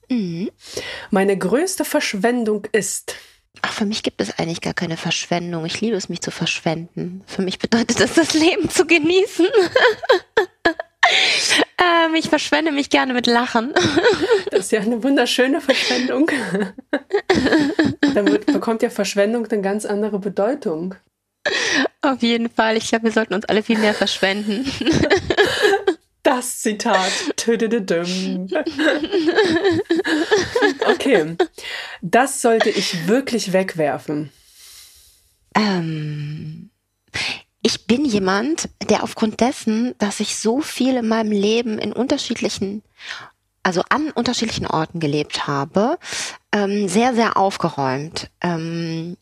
Mhm. 0.08 0.50
Meine 1.10 1.36
größte 1.36 1.84
Verschwendung 1.84 2.66
ist. 2.72 3.14
Ach, 3.62 3.72
für 3.72 3.86
mich 3.86 4.02
gibt 4.02 4.20
es 4.20 4.38
eigentlich 4.38 4.60
gar 4.60 4.74
keine 4.74 4.96
Verschwendung. 4.96 5.64
Ich 5.64 5.80
liebe 5.80 5.96
es, 5.96 6.08
mich 6.08 6.20
zu 6.20 6.30
verschwenden. 6.30 7.22
Für 7.26 7.42
mich 7.42 7.58
bedeutet 7.58 8.00
das, 8.00 8.14
das 8.14 8.34
Leben 8.34 8.68
zu 8.68 8.86
genießen. 8.86 9.46
ähm, 11.78 12.14
ich 12.14 12.28
verschwende 12.28 12.70
mich 12.72 12.90
gerne 12.90 13.14
mit 13.14 13.26
Lachen. 13.26 13.72
das 14.50 14.60
ist 14.60 14.72
ja 14.72 14.80
eine 14.80 15.02
wunderschöne 15.02 15.60
Verschwendung. 15.60 16.30
Damit 18.14 18.46
bekommt 18.46 18.82
ja 18.82 18.90
Verschwendung 18.90 19.46
eine 19.46 19.62
ganz 19.62 19.86
andere 19.86 20.18
Bedeutung. 20.18 20.94
Auf 22.02 22.22
jeden 22.22 22.50
Fall. 22.50 22.76
Ich 22.76 22.88
glaube, 22.88 23.04
wir 23.04 23.12
sollten 23.12 23.34
uns 23.34 23.44
alle 23.46 23.62
viel 23.62 23.78
mehr 23.78 23.94
verschwenden. 23.94 24.70
Das 26.22 26.58
Zitat. 26.58 27.12
Okay. 30.88 31.36
Das 32.02 32.42
sollte 32.42 32.68
ich 32.68 33.06
wirklich 33.06 33.52
wegwerfen. 33.52 34.32
Ähm, 35.54 36.70
ich 37.62 37.86
bin 37.86 38.04
jemand, 38.04 38.68
der 38.88 39.04
aufgrund 39.04 39.40
dessen, 39.40 39.94
dass 39.98 40.18
ich 40.18 40.36
so 40.36 40.60
viel 40.60 40.96
in 40.96 41.06
meinem 41.06 41.30
Leben 41.30 41.78
in 41.78 41.92
unterschiedlichen, 41.92 42.82
also 43.62 43.82
an 43.88 44.10
unterschiedlichen 44.10 44.66
Orten 44.66 44.98
gelebt 44.98 45.46
habe, 45.46 45.96
ähm, 46.50 46.88
sehr, 46.88 47.14
sehr 47.14 47.36
aufgeräumt. 47.36 48.30
Ähm, 48.40 49.16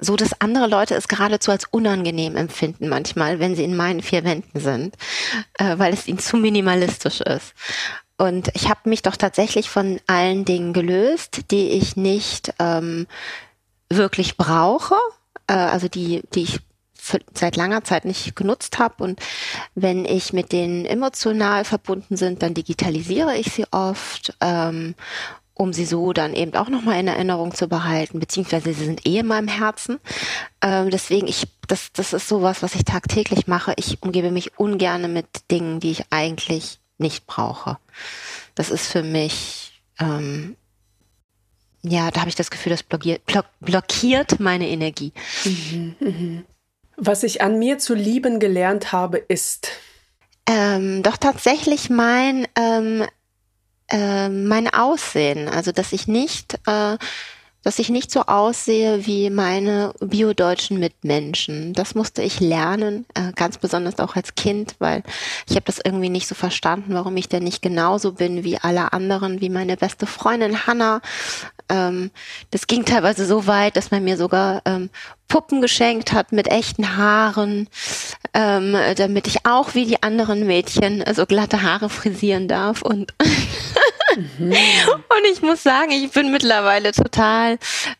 so 0.00 0.16
dass 0.16 0.40
andere 0.40 0.66
Leute 0.66 0.94
es 0.94 1.08
geradezu 1.08 1.50
als 1.50 1.64
unangenehm 1.70 2.36
empfinden 2.36 2.88
manchmal, 2.88 3.38
wenn 3.38 3.54
sie 3.54 3.64
in 3.64 3.76
meinen 3.76 4.02
vier 4.02 4.24
Wänden 4.24 4.60
sind, 4.60 4.96
äh, 5.58 5.78
weil 5.78 5.92
es 5.92 6.08
ihnen 6.08 6.18
zu 6.18 6.36
minimalistisch 6.36 7.20
ist. 7.20 7.54
Und 8.18 8.50
ich 8.54 8.68
habe 8.68 8.88
mich 8.88 9.02
doch 9.02 9.16
tatsächlich 9.16 9.70
von 9.70 9.98
allen 10.06 10.44
Dingen 10.44 10.72
gelöst, 10.72 11.50
die 11.50 11.70
ich 11.70 11.96
nicht 11.96 12.52
ähm, 12.58 13.06
wirklich 13.88 14.36
brauche, 14.36 14.96
äh, 15.46 15.54
also 15.54 15.88
die, 15.88 16.22
die 16.34 16.42
ich 16.42 16.60
seit 17.34 17.56
langer 17.56 17.82
Zeit 17.84 18.04
nicht 18.04 18.36
genutzt 18.36 18.78
habe. 18.78 19.02
Und 19.04 19.20
wenn 19.74 20.04
ich 20.04 20.32
mit 20.32 20.52
denen 20.52 20.84
emotional 20.84 21.64
verbunden 21.64 22.16
sind, 22.16 22.42
dann 22.42 22.54
digitalisiere 22.54 23.36
ich 23.36 23.52
sie 23.52 23.66
oft 23.70 24.34
ähm, 24.40 24.94
um 25.60 25.74
sie 25.74 25.84
so 25.84 26.14
dann 26.14 26.32
eben 26.32 26.54
auch 26.54 26.70
nochmal 26.70 26.98
in 27.00 27.06
Erinnerung 27.06 27.54
zu 27.54 27.68
behalten, 27.68 28.18
beziehungsweise 28.18 28.72
sie 28.72 28.86
sind 28.86 29.06
eh 29.06 29.18
in 29.18 29.26
meinem 29.26 29.46
Herzen. 29.46 30.00
Ähm, 30.62 30.88
deswegen, 30.88 31.28
ich, 31.28 31.48
das, 31.68 31.92
das 31.92 32.14
ist 32.14 32.28
sowas, 32.28 32.62
was 32.62 32.74
ich 32.74 32.84
tagtäglich 32.84 33.46
mache. 33.46 33.74
Ich 33.76 34.02
umgebe 34.02 34.30
mich 34.30 34.58
ungern 34.58 35.12
mit 35.12 35.26
Dingen, 35.50 35.78
die 35.78 35.90
ich 35.90 36.04
eigentlich 36.08 36.78
nicht 36.96 37.26
brauche. 37.26 37.76
Das 38.54 38.70
ist 38.70 38.86
für 38.86 39.02
mich, 39.02 39.82
ähm, 39.98 40.56
ja, 41.82 42.10
da 42.10 42.20
habe 42.20 42.30
ich 42.30 42.36
das 42.36 42.50
Gefühl, 42.50 42.70
das 42.70 42.82
blockiert, 42.82 43.20
blockiert 43.60 44.40
meine 44.40 44.66
Energie. 44.66 45.12
Mhm, 45.44 45.96
mh. 46.00 46.42
Was 46.96 47.22
ich 47.22 47.42
an 47.42 47.58
mir 47.58 47.78
zu 47.78 47.94
lieben 47.94 48.40
gelernt 48.40 48.92
habe, 48.92 49.18
ist. 49.18 49.72
Ähm, 50.46 51.02
doch 51.02 51.18
tatsächlich 51.18 51.90
mein 51.90 52.48
ähm, 52.56 53.04
äh, 53.90 54.28
mein 54.28 54.72
Aussehen. 54.72 55.48
Also 55.48 55.72
dass 55.72 55.92
ich 55.92 56.06
nicht, 56.06 56.54
äh, 56.66 56.96
dass 57.62 57.78
ich 57.78 57.90
nicht 57.90 58.10
so 58.10 58.22
aussehe 58.22 59.06
wie 59.06 59.28
meine 59.28 59.92
biodeutschen 60.00 60.78
Mitmenschen. 60.78 61.74
Das 61.74 61.94
musste 61.94 62.22
ich 62.22 62.40
lernen, 62.40 63.04
äh, 63.14 63.32
ganz 63.32 63.58
besonders 63.58 63.98
auch 63.98 64.16
als 64.16 64.34
Kind, 64.34 64.76
weil 64.78 65.02
ich 65.46 65.56
habe 65.56 65.66
das 65.66 65.78
irgendwie 65.84 66.08
nicht 66.08 66.26
so 66.26 66.34
verstanden, 66.34 66.94
warum 66.94 67.16
ich 67.16 67.28
denn 67.28 67.44
nicht 67.44 67.60
genauso 67.60 68.12
bin 68.12 68.44
wie 68.44 68.58
alle 68.58 68.92
anderen, 68.92 69.40
wie 69.40 69.50
meine 69.50 69.76
beste 69.76 70.06
Freundin 70.06 70.66
Hannah. 70.66 71.02
Ähm, 71.68 72.10
das 72.50 72.66
ging 72.66 72.84
teilweise 72.84 73.26
so 73.26 73.46
weit, 73.46 73.76
dass 73.76 73.90
man 73.90 74.04
mir 74.04 74.16
sogar 74.16 74.62
ähm, 74.64 74.88
Puppen 75.28 75.60
geschenkt 75.60 76.12
hat 76.12 76.32
mit 76.32 76.48
echten 76.48 76.96
Haaren, 76.96 77.68
ähm, 78.34 78.76
damit 78.96 79.26
ich 79.26 79.46
auch 79.46 79.74
wie 79.74 79.84
die 79.84 80.02
anderen 80.02 80.46
Mädchen 80.46 81.04
so 81.14 81.26
glatte 81.26 81.62
Haare 81.62 81.88
frisieren 81.88 82.48
darf 82.48 82.82
und 82.82 83.14
Mhm. 84.16 84.50
Und 84.50 85.26
ich 85.32 85.42
muss 85.42 85.62
sagen, 85.62 85.92
ich 85.92 86.10
bin 86.10 86.32
mittlerweile 86.32 86.92
total 86.92 87.58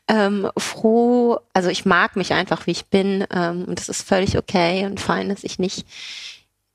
ähm, 0.09 0.51
froh. 0.57 1.39
Also 1.53 1.69
ich 1.69 1.85
mag 1.85 2.17
mich 2.17 2.33
einfach, 2.33 2.67
wie 2.67 2.73
ich 2.73 2.87
bin. 2.87 3.25
Ähm, 3.33 3.65
und 3.65 3.79
es 3.79 3.89
ist 3.89 4.07
völlig 4.07 4.37
okay 4.37 4.87
und 4.87 5.01
fein, 5.01 5.29
dass 5.29 5.45
ich 5.45 5.59
nicht, 5.59 5.87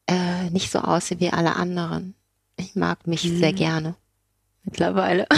äh, 0.08 0.50
nicht 0.52 0.72
so 0.72 0.80
aussehe 0.80 1.20
wie 1.20 1.32
alle 1.32 1.56
anderen. 1.56 2.16
Ich 2.58 2.76
mag 2.76 3.08
mich 3.08 3.26
mhm. 3.26 3.40
sehr 3.40 3.54
gerne 3.54 3.96
mittlerweile. 4.64 5.28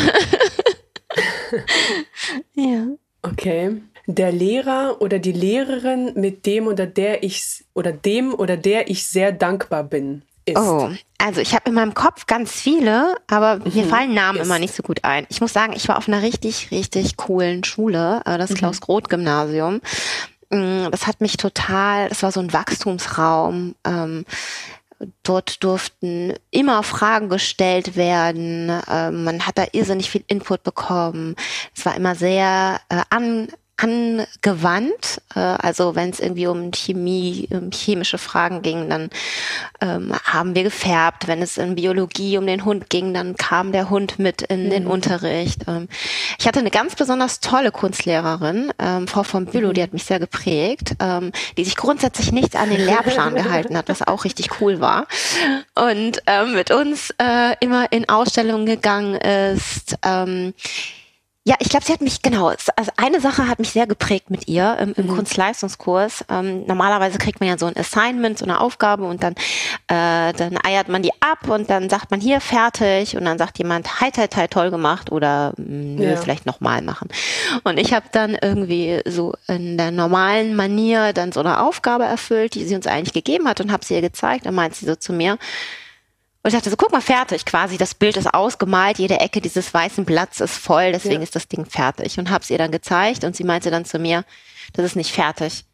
ja. 2.53 2.87
Okay. 3.21 3.81
Der 4.07 4.31
Lehrer 4.31 5.01
oder 5.01 5.19
die 5.19 5.33
Lehrerin, 5.33 6.13
mit 6.15 6.45
dem 6.45 6.67
oder 6.67 6.87
der 6.87 7.23
ich 7.23 7.65
oder 7.73 7.91
dem 7.91 8.33
oder 8.33 8.57
der 8.57 8.89
ich 8.89 9.05
sehr 9.05 9.31
dankbar 9.31 9.83
bin 9.83 10.23
ist? 10.45 10.57
Oh, 10.57 10.89
also 11.17 11.41
ich 11.41 11.53
habe 11.53 11.69
in 11.69 11.75
meinem 11.75 11.93
Kopf 11.93 12.25
ganz 12.25 12.53
viele, 12.53 13.17
aber 13.27 13.57
mir 13.57 13.83
mhm. 13.83 13.89
fallen 13.89 14.13
Namen 14.13 14.39
ist. 14.39 14.45
immer 14.45 14.59
nicht 14.59 14.73
so 14.73 14.81
gut 14.81 15.03
ein. 15.03 15.27
Ich 15.29 15.41
muss 15.41 15.53
sagen, 15.53 15.73
ich 15.75 15.87
war 15.87 15.97
auf 15.97 16.07
einer 16.07 16.21
richtig, 16.21 16.71
richtig 16.71 17.17
coolen 17.17 17.63
Schule, 17.63 18.21
äh, 18.25 18.37
das 18.37 18.51
mhm. 18.51 18.55
Klaus-Groth-Gymnasium. 18.55 19.81
mm, 20.51 20.87
das 20.89 21.05
hat 21.05 21.19
mich 21.19 21.35
total, 21.37 22.07
das 22.09 22.23
war 22.23 22.31
so 22.31 22.39
ein 22.39 22.53
Wachstumsraum. 22.53 23.75
Ähm, 23.85 24.25
Dort 25.21 25.63
durften 25.63 26.33
immer 26.49 26.81
Fragen 26.81 27.29
gestellt 27.29 27.95
werden. 27.95 28.71
Ähm, 28.89 29.23
man 29.23 29.45
hat 29.45 29.57
da 29.57 29.65
irrsinnig 29.71 30.09
viel 30.09 30.23
Input 30.27 30.63
bekommen. 30.63 31.35
Es 31.75 31.85
war 31.85 31.95
immer 31.95 32.15
sehr 32.15 32.81
äh, 32.89 33.03
an, 33.09 33.49
angewandt. 33.77 35.21
Äh, 35.35 35.39
also 35.39 35.95
wenn 35.95 36.09
es 36.09 36.19
irgendwie 36.19 36.47
um 36.47 36.71
Chemie, 36.71 37.47
um 37.51 37.71
chemische 37.71 38.17
Fragen 38.17 38.61
ging, 38.61 38.89
dann 38.89 39.09
ähm, 39.81 40.13
haben 40.23 40.55
wir 40.55 40.63
gefärbt. 40.63 41.27
Wenn 41.27 41.41
es 41.41 41.57
in 41.57 41.75
Biologie 41.75 42.37
um 42.37 42.47
den 42.47 42.65
Hund 42.65 42.89
ging, 42.89 43.13
dann 43.13 43.35
kam 43.35 43.71
der 43.71 43.89
Hund 43.89 44.19
mit 44.19 44.41
in 44.41 44.65
mhm. 44.65 44.69
den 44.71 44.87
Unterricht. 44.87 45.61
Ähm, 45.67 45.87
ich 46.39 46.47
hatte 46.47 46.59
eine 46.59 46.71
ganz 46.71 46.95
besonders 46.95 47.39
tolle 47.39 47.71
Kunstlehrerin, 47.71 48.71
ähm, 48.79 49.07
Frau 49.07 49.23
von 49.23 49.45
Bülow, 49.45 49.73
die 49.73 49.83
hat 49.83 49.93
mich 49.93 50.05
sehr 50.05 50.19
geprägt, 50.19 50.95
ähm, 50.99 51.31
die 51.57 51.63
sich 51.63 51.75
grundsätzlich 51.75 52.31
nicht 52.31 52.55
an 52.55 52.69
den 52.69 52.83
Lehrplan 52.83 53.35
gehalten 53.35 53.77
hat, 53.77 53.89
was 53.89 54.01
auch 54.01 54.25
richtig 54.25 54.59
cool 54.59 54.79
war. 54.79 55.07
Und 55.75 56.21
ähm, 56.25 56.53
mit 56.53 56.71
uns 56.71 57.11
äh, 57.21 57.55
immer 57.59 57.91
in 57.91 58.09
Ausstellungen 58.09 58.65
gegangen 58.65 59.15
ist. 59.15 59.97
Ähm, 60.03 60.53
ja, 61.47 61.55
ich 61.59 61.69
glaube, 61.69 61.85
sie 61.85 61.93
hat 61.93 62.01
mich, 62.01 62.21
genau, 62.21 62.47
also 62.49 62.91
eine 62.97 63.21
Sache 63.21 63.47
hat 63.47 63.59
mich 63.59 63.69
sehr 63.69 63.87
geprägt 63.87 64.29
mit 64.29 64.49
ihr 64.49 64.77
im, 64.81 64.93
im 64.97 65.05
mhm. 65.05 65.15
Kunstleistungskurs. 65.15 66.25
Ähm, 66.27 66.65
normalerweise 66.65 67.19
kriegt 67.19 67.39
man 67.39 67.47
ja 67.47 67.57
so 67.57 67.67
ein 67.67 67.77
Assignment, 67.77 68.37
so 68.37 68.43
eine 68.43 68.59
Aufgabe 68.59 69.05
und 69.05 69.23
dann, 69.23 69.31
äh, 69.87 70.33
dann 70.33 70.57
eiert 70.61 70.89
man 70.89 71.03
die 71.03 71.13
ab 71.21 71.47
und 71.47 71.69
dann 71.69 71.89
sagt 71.89 72.11
man 72.11 72.19
hier 72.19 72.41
fertig 72.41 73.15
und 73.15 73.23
dann 73.23 73.37
sagt 73.37 73.59
jemand, 73.59 74.01
hi, 74.01 74.11
hi, 74.13 74.27
hi, 74.27 74.47
toll 74.49 74.71
gemacht 74.71 75.09
oder 75.09 75.53
mm, 75.55 75.95
nö, 75.95 76.09
ja. 76.09 76.17
vielleicht 76.17 76.45
nochmal 76.45 76.81
machen. 76.81 77.07
Und 77.63 77.79
ich 77.79 77.93
habe 77.93 78.07
dann 78.11 78.37
irgendwie 78.41 78.99
so 79.05 79.33
in 79.47 79.77
der 79.77 79.91
normalen 79.91 80.53
Manier 80.53 81.13
dann 81.13 81.31
so 81.31 81.39
eine 81.39 81.61
Aufgabe 81.61 82.03
erfüllt, 82.03 82.55
die 82.55 82.65
sie 82.65 82.75
uns 82.75 82.87
eigentlich 82.87 83.13
gegeben 83.13 83.47
hat 83.47 83.61
und 83.61 83.71
habe 83.71 83.85
sie 83.85 83.93
ihr 83.93 84.01
gezeigt. 84.01 84.47
Dann 84.47 84.55
meint 84.55 84.75
sie 84.75 84.85
so 84.85 84.97
zu 84.97 85.13
mir, 85.13 85.37
und 86.47 86.53
ich 86.53 86.59
dachte 86.59 86.69
so, 86.69 86.77
guck 86.77 86.93
mal, 86.93 87.01
fertig 87.01 87.43
quasi. 87.43 87.77
Das 87.77 87.93
Bild 87.93 88.15
ist 88.15 88.33
ausgemalt, 88.33 88.99
jede 88.99 89.19
Ecke 89.19 89.41
dieses 89.41 89.73
weißen 89.73 90.05
Blatts 90.05 90.39
ist 90.39 90.57
voll, 90.57 90.93
deswegen 90.93 91.15
ja. 91.15 91.23
ist 91.23 91.35
das 91.35 91.49
Ding 91.49 91.65
fertig. 91.65 92.17
Und 92.19 92.31
hab's 92.31 92.49
ihr 92.49 92.57
dann 92.57 92.71
gezeigt 92.71 93.25
und 93.25 93.35
sie 93.35 93.43
meinte 93.43 93.69
dann 93.69 93.83
zu 93.83 93.99
mir, 93.99 94.23
das 94.71 94.85
ist 94.85 94.95
nicht 94.95 95.11
fertig. 95.11 95.65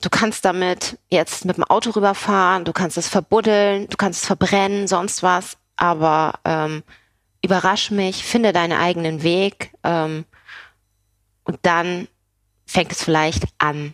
Du 0.00 0.08
kannst 0.08 0.46
damit 0.46 0.98
jetzt 1.10 1.44
mit 1.44 1.58
dem 1.58 1.64
Auto 1.64 1.90
rüberfahren, 1.90 2.64
du 2.64 2.72
kannst 2.72 2.96
es 2.96 3.06
verbuddeln, 3.06 3.86
du 3.90 3.98
kannst 3.98 4.22
es 4.22 4.26
verbrennen, 4.26 4.88
sonst 4.88 5.22
was, 5.22 5.58
aber 5.76 6.40
ähm, 6.46 6.82
überrasch 7.42 7.90
mich, 7.90 8.24
finde 8.24 8.54
deinen 8.54 8.78
eigenen 8.78 9.22
Weg 9.22 9.72
ähm, 9.84 10.24
und 11.44 11.58
dann 11.60 12.08
fängt 12.64 12.92
es 12.92 13.04
vielleicht 13.04 13.42
an, 13.58 13.92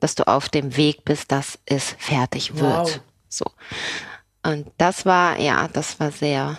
dass 0.00 0.16
du 0.16 0.26
auf 0.26 0.48
dem 0.48 0.76
Weg 0.76 1.04
bist, 1.04 1.30
dass 1.30 1.56
es 1.66 1.94
fertig 2.00 2.56
wird. 2.56 2.64
Wow. 2.64 3.00
So. 3.28 3.44
Und 4.44 4.70
das 4.78 5.06
war, 5.06 5.38
ja, 5.40 5.68
das 5.72 5.98
war 6.00 6.10
sehr, 6.10 6.58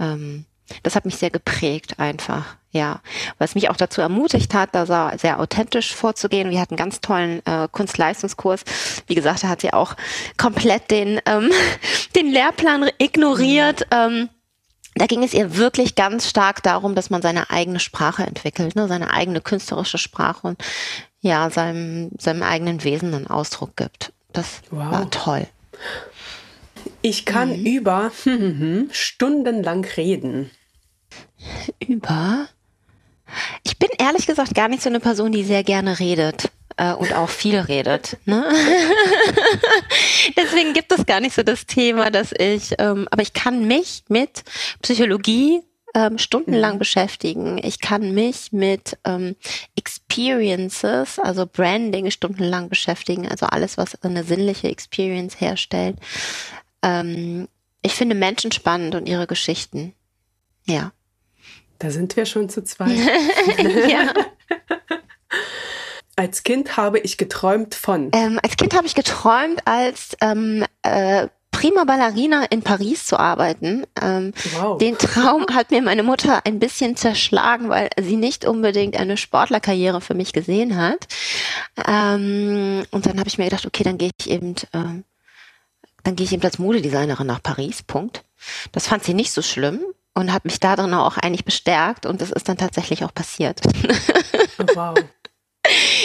ähm, 0.00 0.44
das 0.82 0.96
hat 0.96 1.04
mich 1.04 1.16
sehr 1.16 1.30
geprägt 1.30 1.98
einfach, 1.98 2.56
ja. 2.70 3.00
Was 3.38 3.54
mich 3.54 3.70
auch 3.70 3.76
dazu 3.76 4.00
ermutigt 4.00 4.54
hat, 4.54 4.74
da 4.74 5.16
sehr 5.18 5.38
authentisch 5.38 5.94
vorzugehen. 5.94 6.50
Wir 6.50 6.60
hatten 6.60 6.74
einen 6.74 6.84
ganz 6.84 7.00
tollen 7.00 7.44
äh, 7.46 7.68
Kunstleistungskurs. 7.70 8.64
Wie 9.06 9.14
gesagt, 9.14 9.44
da 9.44 9.48
hat 9.48 9.60
sie 9.60 9.72
auch 9.72 9.94
komplett 10.36 10.90
den, 10.90 11.20
ähm, 11.26 11.50
den 12.16 12.30
Lehrplan 12.30 12.90
ignoriert. 12.98 13.86
Ähm, 13.90 14.28
da 14.94 15.06
ging 15.06 15.22
es 15.22 15.32
ihr 15.32 15.56
wirklich 15.56 15.94
ganz 15.94 16.28
stark 16.28 16.62
darum, 16.62 16.94
dass 16.94 17.08
man 17.08 17.22
seine 17.22 17.50
eigene 17.50 17.80
Sprache 17.80 18.24
entwickelt, 18.24 18.76
ne, 18.76 18.88
seine 18.88 19.10
eigene 19.12 19.40
künstlerische 19.40 19.98
Sprache 19.98 20.46
und 20.48 20.62
ja, 21.20 21.48
seinem, 21.50 22.10
seinem 22.18 22.42
eigenen 22.42 22.84
Wesen 22.84 23.14
einen 23.14 23.26
Ausdruck 23.26 23.76
gibt. 23.76 24.12
Das 24.32 24.60
wow. 24.70 24.90
war 24.90 25.10
toll. 25.10 25.46
Ich 27.02 27.24
kann 27.24 27.60
mhm. 27.60 27.66
über 27.66 28.12
stundenlang 28.90 29.84
reden. 29.84 30.50
Über? 31.86 32.48
Ich 33.64 33.78
bin 33.78 33.88
ehrlich 33.98 34.26
gesagt 34.26 34.54
gar 34.54 34.68
nicht 34.68 34.82
so 34.82 34.88
eine 34.88 35.00
Person, 35.00 35.32
die 35.32 35.42
sehr 35.42 35.64
gerne 35.64 35.98
redet 35.98 36.50
äh, 36.76 36.92
und 36.92 37.12
auch 37.14 37.28
viel 37.28 37.58
redet. 37.58 38.18
Ne? 38.24 38.44
Deswegen 40.36 40.72
gibt 40.74 40.92
es 40.92 41.06
gar 41.06 41.20
nicht 41.20 41.34
so 41.34 41.42
das 41.42 41.66
Thema, 41.66 42.10
dass 42.10 42.32
ich, 42.32 42.74
ähm, 42.78 43.08
aber 43.10 43.22
ich 43.22 43.32
kann 43.32 43.66
mich 43.66 44.04
mit 44.08 44.44
Psychologie 44.82 45.62
ähm, 45.94 46.18
stundenlang 46.18 46.74
mhm. 46.74 46.78
beschäftigen. 46.78 47.58
Ich 47.62 47.80
kann 47.80 48.12
mich 48.14 48.52
mit 48.52 48.98
ähm, 49.04 49.36
Experiences, 49.76 51.18
also 51.18 51.46
Branding, 51.46 52.10
stundenlang 52.10 52.68
beschäftigen. 52.68 53.28
Also 53.28 53.46
alles, 53.46 53.76
was 53.76 54.00
eine 54.02 54.24
sinnliche 54.24 54.68
Experience 54.68 55.40
herstellt. 55.40 55.96
Ähm, 56.82 57.48
ich 57.82 57.94
finde 57.94 58.14
Menschen 58.14 58.52
spannend 58.52 58.94
und 58.94 59.08
ihre 59.08 59.26
Geschichten. 59.26 59.94
Ja. 60.66 60.92
Da 61.78 61.90
sind 61.90 62.16
wir 62.16 62.26
schon 62.26 62.48
zu 62.48 62.62
zweit. 62.62 62.96
ja. 63.88 64.12
Als 66.16 66.42
Kind 66.42 66.76
habe 66.76 66.98
ich 66.98 67.16
geträumt 67.16 67.74
von. 67.74 68.10
Ähm, 68.12 68.38
als 68.42 68.58
Kind 68.58 68.76
habe 68.76 68.86
ich 68.86 68.94
geträumt, 68.94 69.66
als 69.66 70.14
ähm, 70.20 70.62
äh, 70.82 71.28
prima 71.50 71.84
Ballerina 71.84 72.44
in 72.44 72.62
Paris 72.62 73.06
zu 73.06 73.18
arbeiten. 73.18 73.86
Ähm, 74.00 74.34
wow. 74.56 74.76
Den 74.78 74.98
Traum 74.98 75.46
hat 75.54 75.70
mir 75.70 75.80
meine 75.80 76.02
Mutter 76.02 76.44
ein 76.44 76.58
bisschen 76.58 76.96
zerschlagen, 76.96 77.70
weil 77.70 77.88
sie 78.00 78.16
nicht 78.16 78.44
unbedingt 78.44 78.96
eine 78.96 79.16
Sportlerkarriere 79.16 80.00
für 80.00 80.14
mich 80.14 80.32
gesehen 80.32 80.76
hat. 80.76 81.06
Ähm, 81.88 82.84
und 82.90 83.06
dann 83.06 83.18
habe 83.18 83.28
ich 83.28 83.38
mir 83.38 83.44
gedacht, 83.44 83.64
okay, 83.64 83.84
dann 83.84 83.96
gehe 83.96 84.10
ich 84.18 84.28
eben 84.28 84.54
äh, 84.72 85.02
dann 86.04 86.16
gehe 86.16 86.24
ich 86.24 86.32
eben 86.32 86.42
als 86.42 86.58
Modedesignerin 86.58 87.26
nach 87.26 87.42
Paris, 87.42 87.82
Punkt. 87.82 88.24
Das 88.72 88.86
fand 88.86 89.04
sie 89.04 89.14
nicht 89.14 89.32
so 89.32 89.42
schlimm 89.42 89.80
und 90.14 90.32
hat 90.32 90.44
mich 90.44 90.60
darin 90.60 90.94
auch 90.94 91.16
eigentlich 91.16 91.44
bestärkt 91.44 92.06
und 92.06 92.20
das 92.20 92.30
ist 92.30 92.48
dann 92.48 92.56
tatsächlich 92.56 93.04
auch 93.04 93.14
passiert. 93.14 93.60
Oh, 94.58 94.66
wow. 94.74 94.94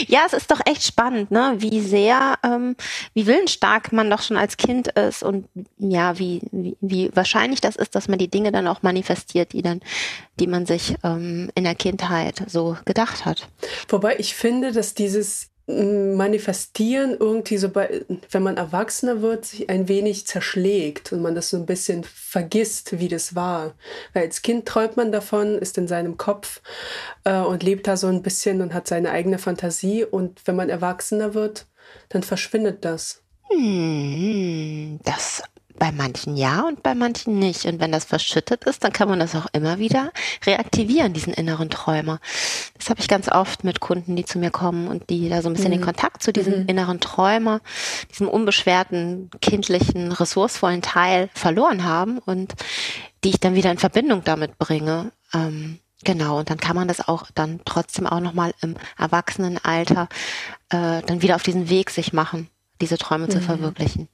Ja, 0.07 0.21
es 0.25 0.33
ist 0.33 0.51
doch 0.51 0.59
echt 0.65 0.83
spannend, 0.83 1.31
ne? 1.31 1.55
Wie 1.57 1.81
sehr, 1.81 2.35
ähm, 2.43 2.75
wie 3.15 3.25
willensstark 3.25 3.91
man 3.91 4.09
doch 4.09 4.21
schon 4.21 4.37
als 4.37 4.55
Kind 4.55 4.87
ist 4.89 5.23
und 5.23 5.47
ja, 5.77 6.19
wie, 6.19 6.41
wie, 6.51 6.77
wie 6.79 7.09
wahrscheinlich 7.15 7.59
das 7.59 7.75
ist, 7.75 7.95
dass 7.95 8.07
man 8.07 8.19
die 8.19 8.29
Dinge 8.29 8.51
dann 8.51 8.67
auch 8.67 8.83
manifestiert, 8.83 9.53
die 9.53 9.63
dann, 9.63 9.81
die 10.39 10.45
man 10.45 10.67
sich 10.67 10.95
ähm, 11.03 11.49
in 11.55 11.63
der 11.63 11.73
Kindheit 11.73 12.43
so 12.47 12.77
gedacht 12.85 13.25
hat. 13.25 13.47
Wobei 13.89 14.17
ich 14.19 14.35
finde, 14.35 14.71
dass 14.71 14.93
dieses 14.93 15.49
manifestieren 15.67 17.17
irgendwie 17.19 17.57
so 17.57 17.69
bei, 17.69 18.05
wenn 18.31 18.43
man 18.43 18.55
erwachsener 18.55 19.21
wird, 19.21 19.45
sich 19.45 19.69
ein 19.69 19.89
wenig 19.89 20.25
zerschlägt 20.25 21.11
und 21.11 21.21
man 21.21 21.35
das 21.35 21.49
so 21.49 21.57
ein 21.57 21.65
bisschen 21.65 22.05
vergisst, 22.05 22.99
wie 22.99 23.09
das 23.09 23.35
war. 23.35 23.73
Weil 24.13 24.23
als 24.23 24.41
Kind 24.41 24.65
träumt 24.65 24.95
man 24.95 25.11
davon, 25.11 25.57
ist 25.57 25.77
in 25.77 25.89
seinem 25.89 26.17
Kopf 26.17 26.61
äh, 27.25 27.39
und 27.41 27.63
lebt 27.63 27.87
da 27.87 27.97
so 27.97 28.07
ein 28.07 28.21
bisschen 28.21 28.61
und 28.61 28.73
hat 28.73 28.87
seine 28.87 29.11
eigene 29.11 29.39
Fantasie 29.39 30.05
und 30.05 30.41
wenn 30.45 30.55
man 30.55 30.69
erwachsener 30.69 31.33
wird, 31.33 31.67
dann 32.09 32.23
verschwindet 32.23 32.85
das. 32.85 33.23
Hm, 33.49 34.99
das 35.03 35.43
bei 35.77 35.91
manchen 35.91 36.35
ja 36.35 36.61
und 36.61 36.83
bei 36.83 36.95
manchen 36.95 37.39
nicht. 37.39 37.65
Und 37.65 37.79
wenn 37.79 37.91
das 37.91 38.05
verschüttet 38.05 38.63
ist, 38.65 38.83
dann 38.83 38.91
kann 38.91 39.07
man 39.07 39.19
das 39.19 39.35
auch 39.35 39.47
immer 39.53 39.79
wieder 39.79 40.11
reaktivieren, 40.45 41.13
diesen 41.13 41.33
inneren 41.33 41.69
Träumer. 41.69 42.19
Das 42.77 42.89
habe 42.89 42.99
ich 42.99 43.07
ganz 43.07 43.29
oft 43.29 43.63
mit 43.63 43.79
Kunden, 43.79 44.15
die 44.15 44.25
zu 44.25 44.39
mir 44.39 44.51
kommen 44.51 44.87
und 44.87 45.09
die 45.09 45.29
da 45.29 45.41
so 45.41 45.49
ein 45.49 45.53
bisschen 45.53 45.71
mhm. 45.71 45.77
den 45.77 45.85
Kontakt 45.85 46.23
zu 46.23 46.33
diesem 46.33 46.61
mhm. 46.61 46.67
inneren 46.67 46.99
Träumer, 46.99 47.61
diesem 48.11 48.27
unbeschwerten, 48.27 49.29
kindlichen, 49.41 50.11
ressourcevollen 50.11 50.81
Teil 50.81 51.29
verloren 51.33 51.83
haben 51.83 52.19
und 52.19 52.53
die 53.23 53.29
ich 53.29 53.39
dann 53.39 53.55
wieder 53.55 53.71
in 53.71 53.77
Verbindung 53.77 54.23
damit 54.23 54.57
bringe. 54.57 55.11
Ähm, 55.33 55.79
Genau, 56.03 56.37
und 56.37 56.49
dann 56.49 56.59
kann 56.59 56.75
man 56.75 56.87
das 56.87 57.07
auch 57.07 57.25
dann 57.33 57.59
trotzdem 57.65 58.05
auch 58.05 58.19
nochmal 58.19 58.53
im 58.61 58.75
Erwachsenenalter 58.97 60.07
äh, 60.69 61.01
dann 61.01 61.21
wieder 61.23 61.35
auf 61.35 61.41
diesen 61.41 61.69
Weg 61.69 61.89
sich 61.89 62.13
machen, 62.13 62.49
diese 62.81 62.99
Träume 62.99 63.25
mhm. 63.25 63.31
zu 63.31 63.41
verwirklichen. 63.41 64.07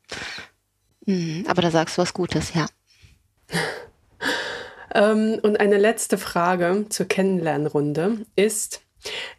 Mhm, 1.06 1.46
aber 1.48 1.62
da 1.62 1.72
sagst 1.72 1.98
du 1.98 2.02
was 2.02 2.14
Gutes, 2.14 2.54
ja. 2.54 2.68
ähm, 4.96 5.40
und 5.42 5.60
eine 5.60 5.78
letzte 5.78 6.18
Frage 6.18 6.86
zur 6.90 7.08
Kennenlernrunde 7.08 8.26
ist, 8.36 8.82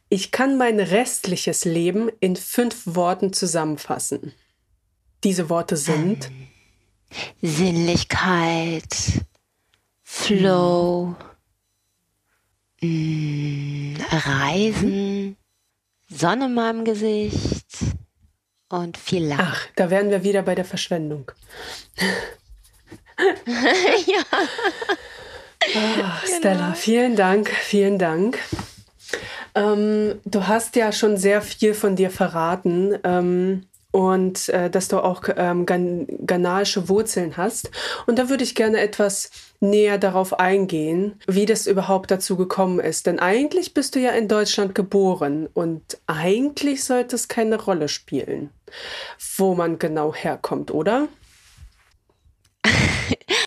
ich 0.08 0.30
kann 0.30 0.58
mein 0.58 0.78
restliches 0.78 1.64
Leben 1.64 2.10
in 2.20 2.36
fünf 2.36 2.82
Worten 2.84 3.32
zusammenfassen. 3.32 4.32
Diese 5.24 5.48
Worte 5.48 5.76
sind 5.76 6.30
ähm, 6.30 6.48
Sinnlichkeit, 7.40 9.24
Flow, 10.02 11.16
mhm. 12.82 13.96
Reisen, 14.10 15.36
Sonne 16.10 16.46
in 16.46 16.54
meinem 16.54 16.84
Gesicht, 16.84 17.63
und 18.78 18.96
viel 18.96 19.26
Lachen. 19.26 19.46
Ach, 19.46 19.66
da 19.76 19.90
wären 19.90 20.10
wir 20.10 20.24
wieder 20.24 20.42
bei 20.42 20.54
der 20.54 20.64
Verschwendung. 20.64 21.30
ja. 24.06 24.22
Oh, 25.74 26.26
Stella, 26.26 26.66
genau. 26.66 26.74
vielen 26.74 27.16
Dank, 27.16 27.48
vielen 27.48 27.98
Dank. 27.98 28.38
Ähm, 29.54 30.20
du 30.24 30.46
hast 30.46 30.76
ja 30.76 30.92
schon 30.92 31.16
sehr 31.16 31.40
viel 31.40 31.74
von 31.74 31.96
dir 31.96 32.10
verraten. 32.10 32.98
Ähm, 33.04 33.66
und 33.94 34.48
äh, 34.48 34.70
dass 34.70 34.88
du 34.88 34.98
auch 34.98 35.22
ähm, 35.36 35.66
ghanaische 35.66 36.88
Wurzeln 36.88 37.36
hast. 37.36 37.70
Und 38.08 38.18
da 38.18 38.28
würde 38.28 38.42
ich 38.42 38.56
gerne 38.56 38.80
etwas 38.80 39.30
näher 39.60 39.98
darauf 39.98 40.40
eingehen, 40.40 41.20
wie 41.28 41.46
das 41.46 41.68
überhaupt 41.68 42.10
dazu 42.10 42.36
gekommen 42.36 42.80
ist. 42.80 43.06
Denn 43.06 43.20
eigentlich 43.20 43.72
bist 43.72 43.94
du 43.94 44.00
ja 44.00 44.10
in 44.10 44.26
Deutschland 44.26 44.74
geboren 44.74 45.48
und 45.54 45.98
eigentlich 46.08 46.82
sollte 46.82 47.14
es 47.14 47.28
keine 47.28 47.54
Rolle 47.62 47.86
spielen, 47.86 48.50
wo 49.36 49.54
man 49.54 49.78
genau 49.78 50.12
herkommt, 50.12 50.72
oder? 50.72 51.06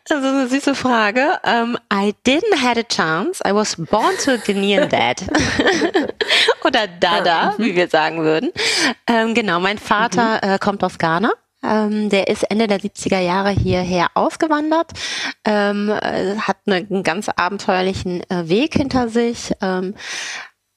Das 0.09 0.19
ist 0.19 0.25
eine 0.25 0.47
süße 0.47 0.73
Frage. 0.73 1.39
Um, 1.43 1.77
I 1.91 2.13
didn't 2.25 2.61
had 2.61 2.77
a 2.77 2.83
chance. 2.83 3.41
I 3.45 3.53
was 3.53 3.75
born 3.75 4.15
to 4.23 4.33
a 4.33 4.37
Ghanaian 4.37 4.87
dad. 4.87 5.21
Oder 6.63 6.87
Dada, 6.87 7.49
ah, 7.49 7.53
wie 7.57 7.75
wir 7.75 7.89
sagen 7.89 8.23
würden. 8.23 8.51
Ähm, 9.05 9.33
genau, 9.33 9.59
mein 9.59 9.77
Vater 9.77 10.39
mhm. 10.41 10.51
äh, 10.51 10.59
kommt 10.59 10.83
aus 10.83 10.97
Ghana. 10.97 11.31
Ähm, 11.63 12.09
der 12.09 12.27
ist 12.27 12.43
Ende 12.43 12.67
der 12.67 12.79
70er 12.79 13.19
Jahre 13.19 13.49
hierher 13.49 14.07
ausgewandert, 14.13 14.91
ähm, 15.43 15.89
äh, 15.89 16.37
hat 16.37 16.57
einen 16.65 17.03
ganz 17.03 17.29
abenteuerlichen 17.29 18.21
äh, 18.29 18.47
Weg 18.47 18.75
hinter 18.75 19.09
sich, 19.09 19.51
ähm, 19.61 19.95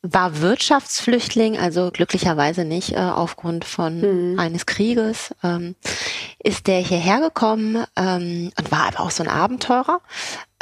war 0.02 0.40
Wirtschaftsflüchtling, 0.40 1.58
also 1.58 1.90
glücklicherweise 1.92 2.64
nicht 2.64 2.92
äh, 2.92 2.96
aufgrund 2.96 3.64
von 3.64 4.32
mhm. 4.32 4.38
eines 4.38 4.64
Krieges, 4.64 5.34
ähm, 5.42 5.74
ist 6.42 6.68
der 6.68 6.78
hierher 6.78 7.20
gekommen 7.20 7.84
ähm, 7.96 8.50
und 8.58 8.72
war 8.72 8.88
aber 8.88 9.00
auch 9.00 9.10
so 9.10 9.22
ein 9.22 9.28
Abenteurer. 9.28 10.00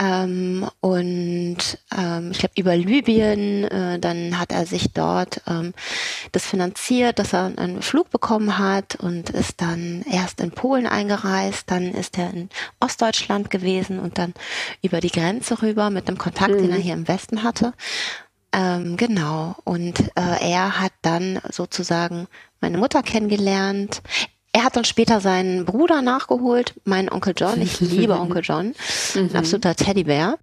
Ähm, 0.01 0.69
und 0.81 1.57
ähm, 1.97 2.31
ich 2.33 2.39
glaube 2.39 2.55
über 2.57 2.77
Libyen, 2.77 3.65
äh, 3.65 3.99
dann 3.99 4.39
hat 4.39 4.53
er 4.53 4.67
sich 4.67 4.93
dort 4.93 5.41
ähm, 5.49 5.73
das 6.33 6.47
finanziert, 6.47 7.19
dass 7.19 7.33
er 7.33 7.53
einen 7.57 7.83
Flug 7.83 8.11
bekommen 8.11 8.59
hat 8.59 8.97
und 8.97 9.31
ist 9.31 9.61
dann 9.61 10.05
erst 10.11 10.41
in 10.41 10.53
Polen 10.53 10.87
eingereist, 10.87 11.71
dann 11.71 11.95
ist 11.95 12.19
er 12.19 12.31
in 12.31 12.49
Ostdeutschland 12.81 13.51
gewesen 13.51 13.99
und 13.99 14.19
dann 14.19 14.35
über 14.83 15.01
die 15.01 15.11
Grenze 15.11 15.63
rüber 15.63 15.91
mit 15.91 16.09
dem 16.09 16.19
Kontakt, 16.19 16.55
mhm. 16.55 16.59
den 16.59 16.71
er 16.71 16.79
mhm. 16.79 16.83
hier 16.83 16.95
im 16.95 17.09
Westen 17.09 17.43
hatte. 17.43 17.73
Ähm, 18.53 18.97
genau. 18.97 19.57
Und 19.65 20.01
äh, 20.17 20.51
er 20.51 20.81
hat 20.81 20.93
dann 21.03 21.41
sozusagen 21.51 22.27
meine 22.61 22.79
Mutter 22.79 23.03
kennengelernt. 23.03 24.03
Er 24.53 24.65
hat 24.65 24.77
dann 24.77 24.85
später 24.85 25.21
seinen 25.21 25.67
Bruder 25.67 26.01
nachgeholt, 26.01 26.75
meinen 26.85 27.11
Onkel 27.11 27.35
John. 27.37 27.61
Ich 27.61 27.81
liebe 27.81 28.19
Onkel 28.19 28.43
John, 28.43 28.75
ein 29.15 29.27
mhm. 29.27 29.37
absoluter 29.37 29.77
Teddybär. 29.77 30.39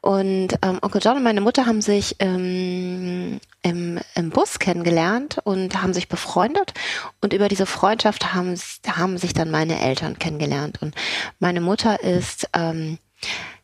Und 0.00 0.54
ähm, 0.62 0.78
Onkel 0.80 1.00
John 1.02 1.16
und 1.16 1.24
meine 1.24 1.40
Mutter 1.40 1.66
haben 1.66 1.82
sich 1.82 2.16
ähm, 2.20 3.40
im, 3.62 3.98
im 4.14 4.30
Bus 4.30 4.60
kennengelernt 4.60 5.38
und 5.42 5.82
haben 5.82 5.92
sich 5.92 6.08
befreundet. 6.08 6.72
Und 7.20 7.32
über 7.32 7.48
diese 7.48 7.66
Freundschaft 7.66 8.32
haben, 8.32 8.54
haben 8.86 9.18
sich 9.18 9.34
dann 9.34 9.50
meine 9.50 9.80
Eltern 9.80 10.18
kennengelernt. 10.18 10.80
Und 10.80 10.94
meine 11.40 11.60
Mutter 11.60 12.02
ist 12.02 12.48
ähm, 12.54 12.98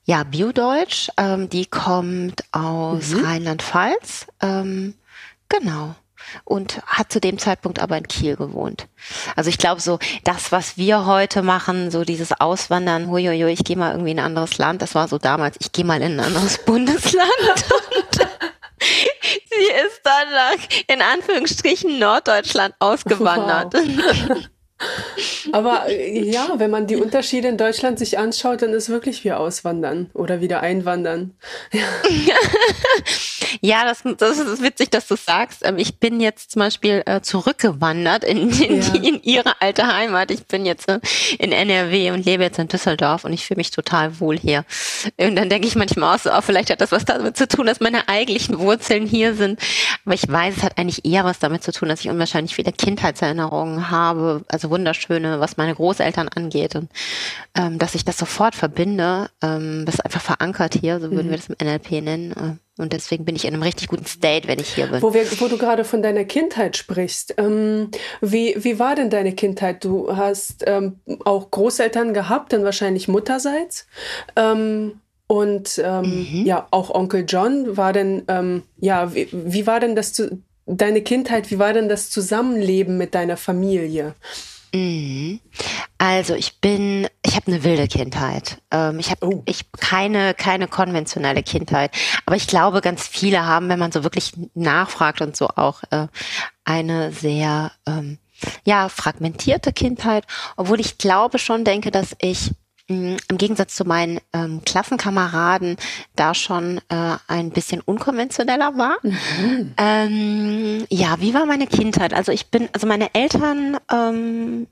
ja, 0.05 0.23
Biodeutsch, 0.25 1.09
ähm, 1.17 1.49
die 1.49 1.67
kommt 1.67 2.45
aus 2.53 3.11
mhm. 3.11 3.25
Rheinland-Pfalz. 3.25 4.27
Ähm, 4.40 4.95
genau. 5.49 5.95
Und 6.45 6.81
hat 6.87 7.12
zu 7.12 7.21
dem 7.21 7.38
Zeitpunkt 7.38 7.79
aber 7.79 7.97
in 7.97 8.09
Kiel 8.09 8.37
gewohnt. 8.37 8.87
Also 9.37 9.51
ich 9.51 9.59
glaube 9.59 9.81
so, 9.81 9.99
das, 10.25 10.53
was 10.53 10.77
wir 10.77 11.07
heute 11.07 11.43
machen, 11.43 11.90
so 11.90 12.05
dieses 12.05 12.33
Auswandern, 12.38 13.09
huiuiui, 13.09 13.53
ich 13.53 13.64
gehe 13.64 13.77
mal 13.77 13.93
irgendwie 13.93 14.11
in 14.12 14.19
ein 14.19 14.27
anderes 14.27 14.59
Land, 14.59 14.83
das 14.83 14.95
war 14.95 15.07
so 15.07 15.19
damals, 15.19 15.57
ich 15.61 15.73
gehe 15.73 15.85
mal 15.85 16.01
in 16.01 16.19
ein 16.19 16.21
anderes 16.21 16.59
Bundesland. 16.64 17.31
Und 17.51 18.21
sie 18.81 19.87
ist 19.87 20.01
dann 20.03 20.59
in 20.88 21.03
Anführungsstrichen 21.03 21.99
Norddeutschland 21.99 22.75
ausgewandert. 22.79 23.75
Wow. 23.75 24.38
Aber 25.53 25.88
äh, 25.88 26.23
ja, 26.23 26.49
wenn 26.57 26.70
man 26.70 26.87
die 26.87 26.97
Unterschiede 26.97 27.49
in 27.49 27.57
Deutschland 27.57 27.99
sich 27.99 28.18
anschaut, 28.18 28.62
dann 28.62 28.73
ist 28.73 28.88
wirklich 28.88 29.25
wie 29.25 29.33
Auswandern 29.33 30.11
oder 30.14 30.40
wieder 30.40 30.61
Einwandern. 30.61 31.35
Ja, 31.73 31.83
ja 33.61 33.85
das, 33.85 34.03
das 34.18 34.38
ist 34.38 34.62
witzig, 34.62 34.90
dass 34.90 35.07
du 35.07 35.16
sagst. 35.16 35.64
Ähm, 35.64 35.79
ich 35.79 35.99
bin 35.99 36.20
jetzt 36.20 36.53
zum 36.53 36.61
Beispiel 36.61 37.03
äh, 37.07 37.20
zurückgewandert 37.20 38.25
in, 38.25 38.51
in, 38.51 38.81
ja. 38.81 38.94
in 38.94 39.23
ihre 39.23 39.61
alte 39.61 39.87
Heimat. 39.87 40.31
Ich 40.31 40.47
bin 40.47 40.66
jetzt 40.66 40.88
äh, 40.88 41.01
in 41.38 41.53
NRW 41.53 42.11
und 42.11 42.25
lebe 42.25 42.42
jetzt 42.42 42.59
in 42.59 42.68
Düsseldorf 42.68 43.25
und 43.25 43.33
ich 43.33 43.47
fühle 43.47 43.59
mich 43.59 43.70
total 43.70 44.20
wohl 44.20 44.38
hier. 44.38 44.64
Und 45.18 45.37
dann 45.37 45.49
denke 45.49 45.66
ich 45.66 45.77
manchmal 45.77 46.16
auch 46.16 46.20
so, 46.20 46.31
oh, 46.33 46.40
vielleicht 46.40 46.70
hat 46.70 46.81
das 46.81 46.92
was 46.92 47.05
damit 47.05 47.37
zu 47.37 47.47
tun, 47.47 47.66
dass 47.66 47.81
meine 47.81 48.09
eigentlichen 48.09 48.59
Wurzeln 48.59 49.07
hier 49.07 49.35
sind. 49.35 49.61
Aber 50.05 50.14
ich 50.14 50.29
weiß, 50.29 50.57
es 50.57 50.62
hat 50.62 50.79
eigentlich 50.79 51.05
eher 51.05 51.25
was 51.25 51.38
damit 51.38 51.62
zu 51.62 51.73
tun, 51.73 51.88
dass 51.88 52.01
ich 52.01 52.09
unwahrscheinlich 52.09 52.55
viele 52.55 52.73
Kindheitserinnerungen 52.73 53.90
habe. 53.90 54.44
Also 54.49 54.70
Wunderschöne, 54.75 55.39
was 55.39 55.57
meine 55.57 55.75
Großeltern 55.75 56.29
angeht 56.29 56.75
und 56.75 56.91
ähm, 57.57 57.79
dass 57.79 57.95
ich 57.95 58.05
das 58.05 58.19
sofort 58.19 58.57
verbinde, 58.57 59.31
ähm, 59.41 59.85
das 59.87 59.97
ist 59.97 60.05
einfach 60.05 60.21
verankert 60.21 60.75
hier, 60.75 60.99
so 60.99 61.13
würden 61.13 61.29
mhm. 61.29 61.31
wir 61.31 61.37
das 61.37 61.47
im 61.47 61.57
NLP 61.65 61.91
nennen. 62.03 62.33
Äh, 62.33 62.83
und 62.83 62.93
deswegen 62.93 63.25
bin 63.25 63.37
ich 63.37 63.45
in 63.45 63.55
einem 63.55 63.63
richtig 63.63 63.87
guten 63.87 64.07
State, 64.07 64.49
wenn 64.49 64.59
ich 64.59 64.75
hier 64.75 64.89
bin. 64.89 65.01
Wo, 65.01 65.15
wir, 65.15 65.25
wo 65.41 65.47
du 65.47 65.57
gerade 65.57 65.85
von 65.85 66.03
deiner 66.03 66.25
Kindheit 66.25 66.77
sprichst, 66.77 67.35
ähm, 67.39 67.93
wie, 68.21 68.57
wie 68.59 68.81
war 68.81 68.97
denn 68.97 69.11
deine 69.11 69.33
Kindheit? 69.33 69.85
Du 69.85 70.17
hast 70.17 70.65
ähm, 70.67 70.99
auch 71.25 71.53
Großeltern 71.53 72.13
gehabt, 72.15 72.53
dann 72.53 72.65
wahrscheinlich 72.65 73.07
Mutterseits. 73.07 73.87
Ähm, 74.35 75.01
und 75.29 75.81
ähm, 75.83 76.27
mhm. 76.33 76.47
ja, 76.47 76.67
auch 76.73 76.91
Onkel 76.91 77.25
John 77.29 77.77
war 77.77 77.93
denn, 77.93 78.25
ähm, 78.27 78.65
ja, 78.79 79.15
wie, 79.15 79.29
wie 79.31 79.67
war 79.69 79.79
denn 79.79 79.95
das 79.95 80.13
zu, 80.13 80.43
deine 80.67 81.03
Kindheit, 81.03 81.51
wie 81.51 81.59
war 81.59 81.73
denn 81.73 81.89
das 81.89 82.11
Zusammenleben 82.11 82.99
mit 82.99 83.15
deiner 83.15 83.37
Familie? 83.37 84.15
Mhm. 84.75 85.41
Also 85.99 86.35
ich 86.35 86.61
bin, 86.61 87.07
ich 87.25 87.37
habe 87.37 87.47
eine 87.47 87.63
wilde 87.63 87.87
Kindheit. 87.87 88.59
Ähm, 88.73 88.99
ich 88.99 89.11
habe 89.11 89.25
oh. 89.25 89.43
ich 89.47 89.71
keine 89.73 90.35
keine 90.35 90.67
konventionelle 90.67 91.45
Kindheit, 91.45 91.93
aber 92.27 92.35
ich 92.35 92.49
glaube, 92.49 92.81
ganz 92.81 93.07
viele 93.07 93.47
haben, 93.47 93.69
wenn 93.69 93.79
man 93.79 93.93
so 93.93 94.03
wirklich 94.03 94.33
nachfragt 94.55 95.21
und 95.21 95.37
so 95.37 95.49
auch 95.49 95.85
äh, 95.91 96.09
eine 96.65 97.13
sehr 97.13 97.71
ähm, 97.87 98.19
ja 98.65 98.89
fragmentierte 98.89 99.73
Kindheit, 99.73 100.25
obwohl 100.57 100.81
ich 100.81 100.99
glaube 100.99 101.39
schon 101.39 101.65
denke, 101.65 101.93
dass 101.93 102.17
ich 102.21 102.51
im 102.87 103.16
Gegensatz 103.29 103.75
zu 103.75 103.85
meinen 103.85 104.20
ähm, 104.33 104.61
Klassenkameraden 104.64 105.77
da 106.16 106.35
schon 106.35 106.79
äh, 106.88 107.16
ein 107.29 107.51
bisschen 107.51 107.81
unkonventioneller 107.81 108.77
war. 108.77 108.97
Mhm. 109.03 109.75
Ähm, 109.77 110.87
ja, 110.90 111.20
wie 111.20 111.35
war 111.35 111.47
meine 111.47 111.66
Kindheit? 111.66 112.14
Also 112.14 112.33
ich 112.33 112.51
bin, 112.51 112.68
also 112.73 112.87
meine 112.87 113.14
Eltern 113.14 113.79
ähm, 113.90 114.66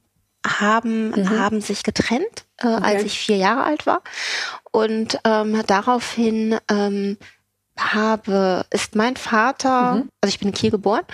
haben 0.46 1.10
mhm. 1.10 1.38
haben 1.38 1.60
sich 1.60 1.82
getrennt, 1.82 2.44
äh, 2.58 2.66
okay. 2.66 2.82
als 2.82 3.04
ich 3.04 3.18
vier 3.18 3.36
Jahre 3.36 3.64
alt 3.64 3.86
war 3.86 4.02
und 4.70 5.18
ähm, 5.24 5.62
daraufhin 5.66 6.56
ähm, 6.70 7.16
habe, 7.82 8.64
ist 8.70 8.96
mein 8.96 9.16
Vater, 9.16 9.94
mhm. 9.94 10.08
also 10.20 10.32
ich 10.32 10.38
bin 10.38 10.48
in 10.48 10.54
Kiel 10.54 10.70
geboren 10.70 11.04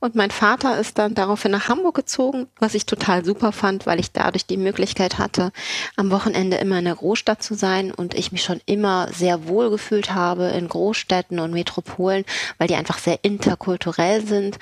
und 0.00 0.14
mein 0.14 0.30
Vater 0.30 0.78
ist 0.78 0.98
dann 0.98 1.14
daraufhin 1.14 1.52
nach 1.52 1.68
Hamburg 1.68 1.94
gezogen, 1.94 2.48
was 2.58 2.74
ich 2.74 2.86
total 2.86 3.24
super 3.24 3.52
fand, 3.52 3.86
weil 3.86 4.00
ich 4.00 4.12
dadurch 4.12 4.46
die 4.46 4.56
Möglichkeit 4.56 5.18
hatte, 5.18 5.52
am 5.96 6.10
Wochenende 6.10 6.56
immer 6.56 6.78
in 6.78 6.84
der 6.84 6.94
Großstadt 6.94 7.42
zu 7.42 7.54
sein 7.54 7.92
und 7.92 8.14
ich 8.14 8.32
mich 8.32 8.42
schon 8.42 8.60
immer 8.66 9.08
sehr 9.12 9.46
wohl 9.46 9.70
gefühlt 9.70 10.14
habe 10.14 10.48
in 10.48 10.68
Großstädten 10.68 11.38
und 11.38 11.52
Metropolen, 11.52 12.24
weil 12.58 12.68
die 12.68 12.76
einfach 12.76 12.98
sehr 12.98 13.22
interkulturell 13.22 14.26
sind 14.26 14.58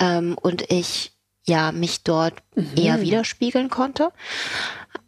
ähm, 0.00 0.36
und 0.40 0.70
ich 0.70 1.12
ja 1.46 1.72
mich 1.72 2.04
dort 2.04 2.34
mhm. 2.54 2.70
eher 2.76 3.00
widerspiegeln 3.00 3.70
konnte. 3.70 4.12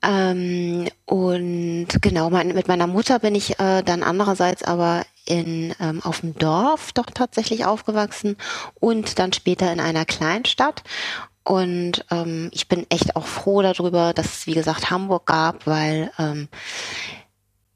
Ähm, 0.03 0.89
und 1.11 1.89
genau, 2.03 2.31
mein, 2.31 2.55
mit 2.55 2.69
meiner 2.69 2.87
Mutter 2.87 3.19
bin 3.19 3.35
ich 3.35 3.59
äh, 3.59 3.83
dann 3.83 4.05
andererseits 4.05 4.63
aber 4.63 5.05
in, 5.27 5.75
ähm, 5.81 6.01
auf 6.05 6.21
dem 6.21 6.39
Dorf 6.39 6.93
doch 6.93 7.07
tatsächlich 7.07 7.65
aufgewachsen 7.65 8.37
und 8.79 9.19
dann 9.19 9.33
später 9.33 9.73
in 9.73 9.81
einer 9.81 10.05
Kleinstadt. 10.05 10.85
Und 11.43 12.05
ähm, 12.13 12.49
ich 12.53 12.69
bin 12.69 12.87
echt 12.91 13.17
auch 13.17 13.27
froh 13.27 13.61
darüber, 13.61 14.13
dass 14.13 14.27
es, 14.27 14.47
wie 14.47 14.55
gesagt, 14.55 14.93
Hamburg 14.93 15.27
gab, 15.27 15.67
weil 15.67 16.13
ähm, 16.17 16.47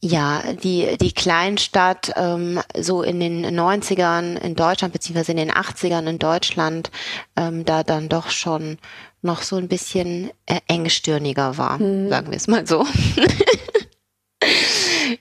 ja, 0.01 0.41
die, 0.53 0.97
die 0.99 1.13
Kleinstadt 1.13 2.13
ähm, 2.15 2.61
so 2.79 3.03
in 3.03 3.19
den 3.19 3.45
90ern 3.45 4.37
in 4.37 4.55
Deutschland, 4.55 4.93
beziehungsweise 4.93 5.33
in 5.33 5.39
den 5.39 5.51
80ern 5.51 6.07
in 6.07 6.21
Deutschland, 6.21 6.93
ähm, 7.35 7.65
da 7.65 7.83
dann 7.83 8.09
doch 8.09 8.31
schon 8.31 8.79
noch 9.25 9.43
so 9.43 9.57
ein 9.57 9.69
bisschen 9.69 10.31
äh, 10.47 10.61
engstirniger 10.69 11.59
war, 11.59 11.79
hm. 11.79 12.09
sagen 12.09 12.31
wir 12.31 12.37
es 12.37 12.47
mal 12.47 12.67
so. 12.67 12.87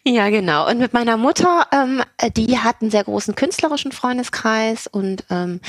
Ja, 0.05 0.29
genau. 0.29 0.69
Und 0.69 0.79
mit 0.79 0.93
meiner 0.93 1.15
Mutter, 1.15 1.65
ähm, 1.71 2.03
die 2.35 2.59
hat 2.59 2.81
einen 2.81 2.91
sehr 2.91 3.05
großen 3.05 3.35
künstlerischen 3.35 3.93
Freundeskreis 3.93 4.85
und 4.87 5.23
ähm, 5.29 5.61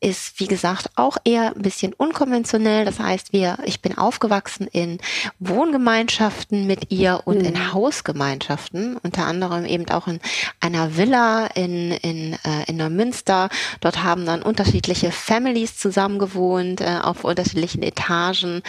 ist, 0.00 0.38
wie 0.38 0.46
gesagt, 0.46 0.90
auch 0.96 1.16
eher 1.24 1.54
ein 1.54 1.62
bisschen 1.62 1.94
unkonventionell. 1.94 2.84
Das 2.84 2.98
heißt, 2.98 3.32
wir, 3.32 3.58
ich 3.64 3.80
bin 3.80 3.96
aufgewachsen 3.96 4.66
in 4.66 4.98
Wohngemeinschaften 5.38 6.66
mit 6.66 6.90
ihr 6.90 7.22
und 7.24 7.38
mhm. 7.38 7.44
in 7.46 7.72
Hausgemeinschaften, 7.72 8.98
unter 8.98 9.26
anderem 9.26 9.64
eben 9.64 9.88
auch 9.90 10.08
in 10.08 10.20
einer 10.60 10.96
Villa 10.96 11.46
in, 11.46 11.92
in, 11.92 12.34
äh, 12.34 12.64
in 12.66 12.76
Neumünster. 12.76 13.48
Dort 13.80 14.02
haben 14.02 14.26
dann 14.26 14.42
unterschiedliche 14.42 15.10
Families 15.10 15.78
zusammen 15.78 16.18
gewohnt, 16.18 16.82
äh, 16.82 16.98
auf 17.02 17.24
unterschiedlichen 17.24 17.82
Etagen. 17.82 18.62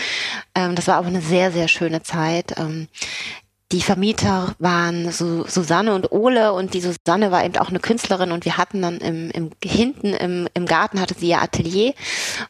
Ähm, 0.56 0.76
das 0.76 0.88
war 0.88 0.96
aber 0.96 1.08
eine 1.08 1.22
sehr, 1.22 1.52
sehr 1.52 1.68
schöne 1.68 2.02
Zeit. 2.02 2.58
Ähm, 2.58 2.88
die 3.72 3.82
Vermieter 3.82 4.56
waren 4.60 5.12
Su 5.12 5.46
Susanne 5.48 5.94
und 5.94 6.12
Ole 6.12 6.54
und 6.54 6.74
die 6.74 6.82
Susanne 6.82 7.32
war 7.32 7.46
eben 7.46 7.58
auch 7.58 7.70
eine 7.70 7.80
Künstlerin 7.80 8.32
und 8.32 8.46
wir 8.46 8.58
hatten 8.58 8.82
dann 8.82 8.98
im, 8.98 9.32
im 9.32 9.52
hinten 9.64 10.14
im, 10.14 10.48
im 10.54 10.66
Garten 10.66 11.00
hatte 11.00 11.16
sie 11.18 11.30
ihr 11.30 11.42
Atelier 11.42 11.94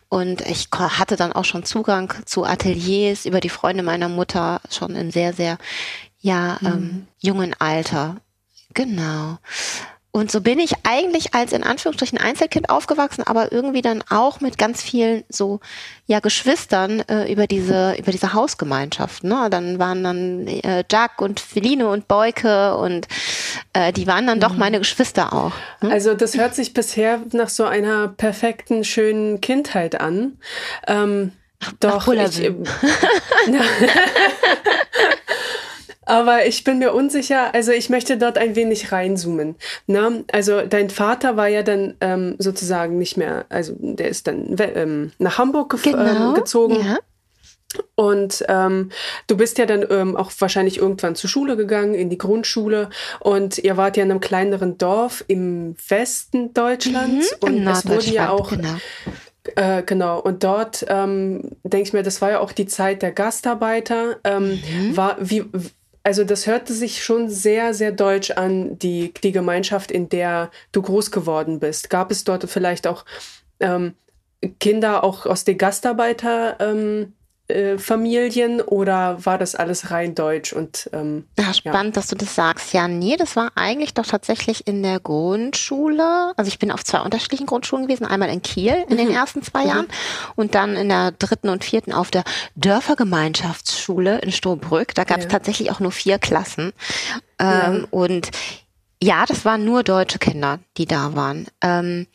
und 0.09 0.41
ich 0.41 0.69
hatte 0.73 1.15
dann 1.15 1.33
auch 1.33 1.45
schon 1.45 1.63
Zugang 1.63 2.13
zu 2.25 2.43
Ateliers 2.43 3.25
über 3.25 3.39
die 3.39 3.49
Freunde 3.49 3.83
meiner 3.83 4.09
Mutter 4.09 4.61
schon 4.69 4.95
in 4.95 5.11
sehr 5.11 5.33
sehr 5.33 5.57
ja 6.19 6.57
ähm, 6.61 6.67
mhm. 6.67 6.73
ähm, 6.73 7.07
jungen 7.19 7.55
Alter 7.59 8.17
genau 8.73 9.37
und 10.13 10.29
so 10.29 10.41
bin 10.41 10.59
ich 10.59 10.73
eigentlich 10.83 11.33
als 11.33 11.53
in 11.53 11.63
Anführungsstrichen 11.63 12.17
Einzelkind 12.17 12.69
aufgewachsen, 12.69 13.23
aber 13.25 13.53
irgendwie 13.53 13.81
dann 13.81 14.03
auch 14.09 14.41
mit 14.41 14.57
ganz 14.57 14.81
vielen 14.81 15.23
so 15.29 15.61
ja 16.05 16.19
Geschwistern 16.19 16.99
äh, 17.07 17.31
über 17.31 17.47
diese 17.47 17.95
über 17.97 18.11
diese 18.11 18.33
Hausgemeinschaft. 18.33 19.23
Ne? 19.23 19.47
Dann 19.49 19.79
waren 19.79 20.03
dann 20.03 20.47
äh, 20.47 20.83
Jack 20.91 21.21
und 21.21 21.39
Feline 21.39 21.87
und 21.87 22.09
Beuke 22.09 22.75
und 22.75 23.07
äh, 23.71 23.93
die 23.93 24.05
waren 24.05 24.27
dann 24.27 24.41
doch 24.41 24.51
mhm. 24.53 24.59
meine 24.59 24.79
Geschwister 24.79 25.31
auch. 25.31 25.53
Ne? 25.81 25.91
Also 25.91 26.13
das 26.13 26.35
hört 26.35 26.55
sich 26.55 26.73
bisher 26.73 27.21
nach 27.31 27.49
so 27.49 27.63
einer 27.63 28.09
perfekten 28.09 28.83
schönen 28.83 29.39
Kindheit 29.39 30.01
an. 30.01 30.37
Ähm, 30.87 31.31
Ach, 31.63 31.73
doch, 31.79 32.07
ich, 32.07 32.41
Aber 36.05 36.45
ich 36.45 36.63
bin 36.63 36.79
mir 36.79 36.93
unsicher, 36.93 37.53
also 37.53 37.71
ich 37.71 37.89
möchte 37.89 38.17
dort 38.17 38.37
ein 38.37 38.55
wenig 38.55 38.91
reinzoomen. 38.91 39.55
Ne? 39.85 40.23
Also 40.31 40.61
dein 40.61 40.89
Vater 40.89 41.37
war 41.37 41.47
ja 41.47 41.61
dann 41.61 41.95
ähm, 42.01 42.35
sozusagen 42.39 42.97
nicht 42.97 43.17
mehr, 43.17 43.45
also 43.49 43.75
der 43.77 44.09
ist 44.09 44.27
dann 44.27 44.55
ähm, 44.57 45.11
nach 45.19 45.37
Hamburg 45.37 45.79
ge 45.83 45.91
genau, 45.91 46.29
ähm, 46.29 46.33
gezogen. 46.33 46.75
Ja. 46.83 46.97
Und 47.95 48.43
ähm, 48.49 48.89
du 49.27 49.37
bist 49.37 49.57
ja 49.57 49.65
dann 49.65 49.85
ähm, 49.89 50.17
auch 50.17 50.31
wahrscheinlich 50.39 50.77
irgendwann 50.77 51.15
zur 51.15 51.29
Schule 51.29 51.55
gegangen, 51.55 51.93
in 51.93 52.09
die 52.09 52.17
Grundschule. 52.17 52.89
Und 53.19 53.59
ihr 53.59 53.77
wart 53.77 53.95
ja 53.95 54.03
in 54.03 54.11
einem 54.11 54.19
kleineren 54.19 54.77
Dorf 54.77 55.23
im 55.27 55.75
Westen 55.87 56.53
Deutschlands. 56.53 57.37
Mhm, 57.41 57.47
und 57.47 57.67
es 57.67 57.87
wurde 57.87 58.09
ja 58.09 58.29
auch. 58.29 58.49
Genau. 58.49 58.75
Äh, 59.55 59.81
genau, 59.83 60.19
und 60.19 60.43
dort 60.43 60.85
ähm, 60.87 61.41
denke 61.63 61.87
ich 61.87 61.93
mir, 61.93 62.03
das 62.03 62.21
war 62.21 62.29
ja 62.29 62.39
auch 62.41 62.51
die 62.51 62.67
Zeit 62.67 63.01
der 63.01 63.11
Gastarbeiter. 63.11 64.17
Ähm, 64.23 64.61
mhm. 64.61 64.97
war, 64.97 65.17
wie, 65.19 65.45
also 66.03 66.23
das 66.23 66.47
hörte 66.47 66.73
sich 66.73 67.03
schon 67.03 67.29
sehr, 67.29 67.73
sehr 67.73 67.91
deutsch 67.91 68.31
an, 68.31 68.79
die, 68.79 69.13
die 69.23 69.31
Gemeinschaft, 69.31 69.91
in 69.91 70.09
der 70.09 70.49
du 70.71 70.81
groß 70.81 71.11
geworden 71.11 71.59
bist. 71.59 71.89
Gab 71.89 72.11
es 72.11 72.23
dort 72.23 72.49
vielleicht 72.49 72.87
auch 72.87 73.05
ähm, 73.59 73.93
Kinder 74.59 75.03
auch 75.03 75.25
aus 75.25 75.43
den 75.43 75.57
Gastarbeiter? 75.57 76.57
Ähm, 76.59 77.13
äh, 77.51 77.77
Familien 77.77 78.61
oder 78.61 79.25
war 79.25 79.37
das 79.37 79.55
alles 79.55 79.91
rein 79.91 80.15
deutsch 80.15 80.53
und 80.53 80.89
ähm, 80.93 81.27
ja, 81.37 81.53
spannend, 81.53 81.95
ja. 81.95 82.01
dass 82.01 82.07
du 82.07 82.15
das 82.15 82.35
sagst. 82.35 82.73
Ja, 82.73 82.87
nee, 82.87 83.17
das 83.17 83.35
war 83.35 83.51
eigentlich 83.55 83.93
doch 83.93 84.05
tatsächlich 84.05 84.67
in 84.67 84.83
der 84.83 84.99
Grundschule. 84.99 86.33
Also 86.37 86.49
ich 86.49 86.59
bin 86.59 86.71
auf 86.71 86.83
zwei 86.83 87.01
unterschiedlichen 87.01 87.45
Grundschulen 87.45 87.87
gewesen, 87.87 88.05
einmal 88.05 88.29
in 88.29 88.41
Kiel 88.41 88.85
in 88.87 88.95
mhm. 88.95 88.97
den 88.97 89.11
ersten 89.11 89.43
zwei 89.43 89.63
mhm. 89.63 89.69
Jahren 89.69 89.87
und 90.35 90.55
dann 90.55 90.75
in 90.75 90.89
der 90.89 91.11
dritten 91.11 91.49
und 91.49 91.63
vierten 91.63 91.93
auf 91.93 92.11
der 92.11 92.23
Dörfergemeinschaftsschule 92.55 94.19
in 94.19 94.31
Strohbrück. 94.31 94.95
Da 94.95 95.03
gab 95.03 95.17
es 95.17 95.25
ja. 95.25 95.29
tatsächlich 95.29 95.71
auch 95.71 95.79
nur 95.79 95.91
vier 95.91 96.19
Klassen. 96.19 96.73
Ähm, 97.39 97.87
und 97.91 98.31
ja, 99.01 99.25
das 99.25 99.45
waren 99.45 99.65
nur 99.65 99.83
deutsche 99.83 100.19
Kinder, 100.19 100.59
die 100.77 100.85
da 100.85 101.15
waren. 101.15 101.47
Ähm, 101.61 102.07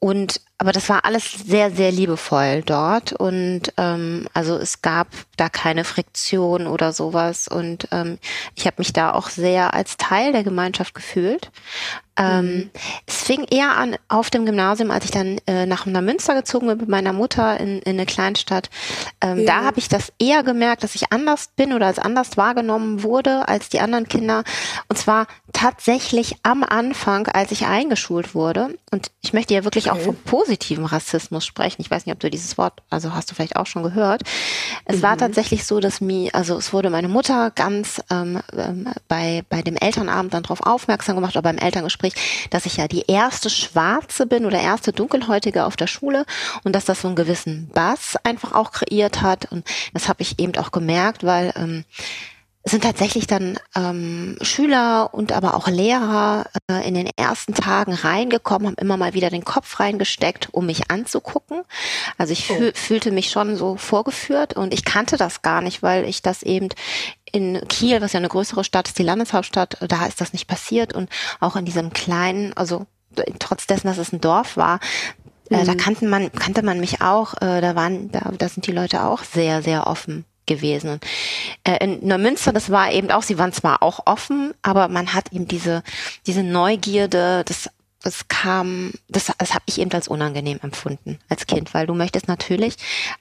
und 0.00 0.40
aber 0.56 0.72
das 0.72 0.88
war 0.88 1.04
alles 1.04 1.32
sehr, 1.32 1.70
sehr 1.70 1.92
liebevoll 1.92 2.62
dort. 2.62 3.12
Und 3.12 3.72
ähm, 3.76 4.26
also 4.32 4.56
es 4.56 4.82
gab 4.82 5.08
da 5.36 5.48
keine 5.48 5.84
Friktion 5.84 6.66
oder 6.66 6.92
sowas. 6.92 7.48
Und 7.48 7.88
ähm, 7.92 8.18
ich 8.54 8.66
habe 8.66 8.76
mich 8.78 8.92
da 8.92 9.12
auch 9.12 9.28
sehr 9.28 9.72
als 9.72 9.96
Teil 9.98 10.32
der 10.32 10.42
Gemeinschaft 10.42 10.94
gefühlt. 10.94 11.50
Ähm, 12.20 12.44
mhm. 12.44 12.70
Es 13.06 13.22
fing 13.22 13.44
eher 13.50 13.76
an 13.76 13.96
auf 14.08 14.28
dem 14.28 14.44
Gymnasium, 14.44 14.90
als 14.90 15.06
ich 15.06 15.10
dann 15.10 15.38
äh, 15.46 15.64
nach 15.64 15.86
Münster 15.86 16.34
gezogen 16.34 16.66
bin 16.66 16.78
mit 16.78 16.88
meiner 16.88 17.14
Mutter 17.14 17.58
in, 17.58 17.78
in 17.80 17.92
eine 17.92 18.04
Kleinstadt. 18.04 18.68
Ähm, 19.22 19.38
ja. 19.40 19.46
Da 19.46 19.64
habe 19.64 19.78
ich 19.78 19.88
das 19.88 20.12
eher 20.18 20.42
gemerkt, 20.42 20.84
dass 20.84 20.94
ich 20.94 21.12
anders 21.12 21.48
bin 21.56 21.72
oder 21.72 21.86
als 21.86 21.98
anders 21.98 22.36
wahrgenommen 22.36 23.02
wurde 23.02 23.48
als 23.48 23.70
die 23.70 23.80
anderen 23.80 24.06
Kinder. 24.06 24.44
Und 24.88 24.96
zwar 24.98 25.26
tatsächlich 25.52 26.36
am 26.42 26.62
Anfang, 26.62 27.26
als 27.28 27.52
ich 27.52 27.66
eingeschult 27.66 28.34
wurde. 28.34 28.78
Und 28.90 29.10
ich 29.22 29.32
möchte 29.32 29.54
ja 29.54 29.64
wirklich 29.64 29.90
okay. 29.90 29.98
auch 29.98 30.04
vom 30.04 30.16
positiven 30.16 30.84
Rassismus 30.84 31.46
sprechen. 31.46 31.80
Ich 31.80 31.90
weiß 31.90 32.06
nicht, 32.06 32.14
ob 32.14 32.20
du 32.20 32.30
dieses 32.30 32.58
Wort, 32.58 32.82
also 32.90 33.14
hast 33.14 33.30
du 33.30 33.34
vielleicht 33.34 33.56
auch 33.56 33.66
schon 33.66 33.82
gehört. 33.82 34.22
Es 34.84 34.98
mhm. 34.98 35.02
war 35.02 35.16
tatsächlich 35.16 35.64
so, 35.64 35.80
dass 35.80 36.00
mir, 36.00 36.34
also 36.34 36.56
es 36.58 36.72
wurde 36.72 36.90
meine 36.90 37.08
Mutter 37.08 37.50
ganz 37.50 38.02
ähm, 38.10 38.40
ähm, 38.56 38.88
bei, 39.08 39.42
bei 39.48 39.62
dem 39.62 39.76
Elternabend 39.76 40.34
dann 40.34 40.42
darauf 40.42 40.66
aufmerksam 40.66 41.16
gemacht 41.16 41.34
oder 41.34 41.42
beim 41.42 41.58
Elterngespräch, 41.58 42.09
dass 42.50 42.66
ich 42.66 42.76
ja 42.76 42.88
die 42.88 43.04
erste 43.06 43.50
Schwarze 43.50 44.26
bin 44.26 44.46
oder 44.46 44.60
erste 44.60 44.92
Dunkelhäutige 44.92 45.64
auf 45.64 45.76
der 45.76 45.86
Schule 45.86 46.24
und 46.64 46.74
dass 46.74 46.84
das 46.84 47.02
so 47.02 47.08
einen 47.08 47.16
gewissen 47.16 47.68
Bass 47.72 48.16
einfach 48.24 48.52
auch 48.52 48.72
kreiert 48.72 49.22
hat. 49.22 49.50
Und 49.50 49.66
das 49.92 50.08
habe 50.08 50.22
ich 50.22 50.38
eben 50.38 50.56
auch 50.56 50.70
gemerkt, 50.70 51.24
weil 51.24 51.52
ähm, 51.56 51.84
sind 52.64 52.84
tatsächlich 52.84 53.26
dann 53.26 53.58
ähm, 53.74 54.36
Schüler 54.42 55.14
und 55.14 55.32
aber 55.32 55.54
auch 55.54 55.66
Lehrer 55.66 56.44
äh, 56.70 56.86
in 56.86 56.94
den 56.94 57.08
ersten 57.16 57.54
Tagen 57.54 57.94
reingekommen, 57.94 58.68
haben 58.68 58.74
immer 58.74 58.98
mal 58.98 59.14
wieder 59.14 59.30
den 59.30 59.44
Kopf 59.44 59.80
reingesteckt, 59.80 60.52
um 60.52 60.66
mich 60.66 60.90
anzugucken. 60.90 61.62
Also 62.18 62.34
ich 62.34 62.46
fühl, 62.46 62.72
oh. 62.74 62.78
fühlte 62.78 63.12
mich 63.12 63.30
schon 63.30 63.56
so 63.56 63.76
vorgeführt 63.76 64.54
und 64.54 64.74
ich 64.74 64.84
kannte 64.84 65.16
das 65.16 65.40
gar 65.40 65.62
nicht, 65.62 65.82
weil 65.82 66.04
ich 66.04 66.20
das 66.20 66.42
eben 66.42 66.68
in 67.32 67.66
Kiel, 67.68 68.02
was 68.02 68.12
ja 68.12 68.18
eine 68.18 68.28
größere 68.28 68.62
Stadt 68.62 68.88
ist, 68.88 68.98
die 68.98 69.04
Landeshauptstadt, 69.04 69.78
da 69.80 70.04
ist 70.04 70.20
das 70.20 70.34
nicht 70.34 70.46
passiert 70.46 70.92
und 70.92 71.08
auch 71.38 71.56
in 71.56 71.64
diesem 71.64 71.94
kleinen, 71.94 72.52
also 72.54 72.86
trotz 73.38 73.66
dessen, 73.66 73.86
dass 73.86 73.98
es 73.98 74.12
ein 74.12 74.20
Dorf 74.20 74.58
war, 74.58 74.80
äh, 75.48 75.64
da 75.64 75.72
mhm. 75.72 75.76
kannte 75.78 76.04
man, 76.04 76.30
kannte 76.32 76.62
man 76.62 76.78
mich 76.78 77.00
auch, 77.00 77.34
äh, 77.40 77.62
da 77.62 77.74
waren, 77.74 78.12
da, 78.12 78.32
da 78.36 78.48
sind 78.50 78.66
die 78.66 78.72
Leute 78.72 79.04
auch 79.04 79.24
sehr, 79.24 79.62
sehr 79.62 79.86
offen 79.86 80.26
gewesen. 80.50 80.90
Und, 80.90 81.04
äh, 81.64 81.82
in 81.82 82.06
Neumünster, 82.06 82.52
das 82.52 82.70
war 82.70 82.92
eben 82.92 83.10
auch, 83.10 83.22
sie 83.22 83.38
waren 83.38 83.52
zwar 83.52 83.82
auch 83.82 84.00
offen, 84.06 84.52
aber 84.62 84.88
man 84.88 85.14
hat 85.14 85.32
eben 85.32 85.48
diese, 85.48 85.82
diese 86.26 86.42
Neugierde, 86.42 87.44
das 87.46 87.70
das 88.02 88.28
kam, 88.28 88.92
das, 89.08 89.30
das 89.36 89.52
habe 89.52 89.64
ich 89.66 89.78
eben 89.78 89.92
als 89.92 90.08
unangenehm 90.08 90.58
empfunden 90.62 91.18
als 91.28 91.46
Kind, 91.46 91.74
weil 91.74 91.86
du 91.86 91.94
möchtest 91.94 92.28
natürlich 92.28 92.76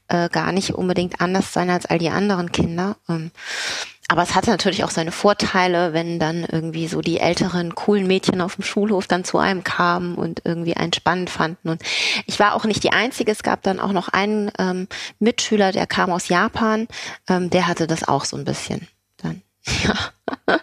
äh, 0.08 0.30
gar 0.30 0.54
nicht 0.54 0.74
unbedingt 0.74 1.20
anders 1.20 1.52
sein 1.52 1.70
als 1.70 1.86
all 1.86 2.00
die 2.00 2.10
anderen 2.10 2.52
Kinder. 2.54 2.96
Ähm, 3.10 3.32
aber 4.10 4.24
es 4.24 4.34
hatte 4.34 4.50
natürlich 4.50 4.84
auch 4.84 4.90
seine 4.90 5.12
Vorteile, 5.12 5.94
wenn 5.94 6.18
dann 6.18 6.44
irgendwie 6.44 6.88
so 6.88 7.00
die 7.00 7.20
älteren, 7.20 7.76
coolen 7.76 8.08
Mädchen 8.08 8.42
auf 8.42 8.56
dem 8.56 8.64
Schulhof 8.64 9.06
dann 9.06 9.24
zu 9.24 9.38
einem 9.38 9.64
kamen 9.64 10.16
und 10.16 10.42
irgendwie 10.44 10.76
einen 10.76 10.94
spannend 10.94 11.30
fanden. 11.30 11.70
Und 11.70 11.84
ich 12.26 12.40
war 12.40 12.56
auch 12.56 12.66
nicht 12.66 12.84
die 12.84 12.92
Einzige. 12.92 13.32
Es 13.32 13.44
gab 13.44 13.62
dann 13.62 13.80
auch 13.80 13.92
noch 13.92 14.08
einen 14.08 14.52
ähm, 14.58 14.88
Mitschüler, 15.20 15.72
der 15.72 15.86
kam 15.86 16.12
aus 16.12 16.28
Japan. 16.28 16.88
Ähm, 17.30 17.52
der 17.52 17.68
hatte 17.68 17.86
das 17.86 18.08
auch 18.08 18.26
so 18.26 18.36
ein 18.36 18.46
bisschen 18.46 18.88
dann. 19.18 19.44
Ja. 19.84 20.56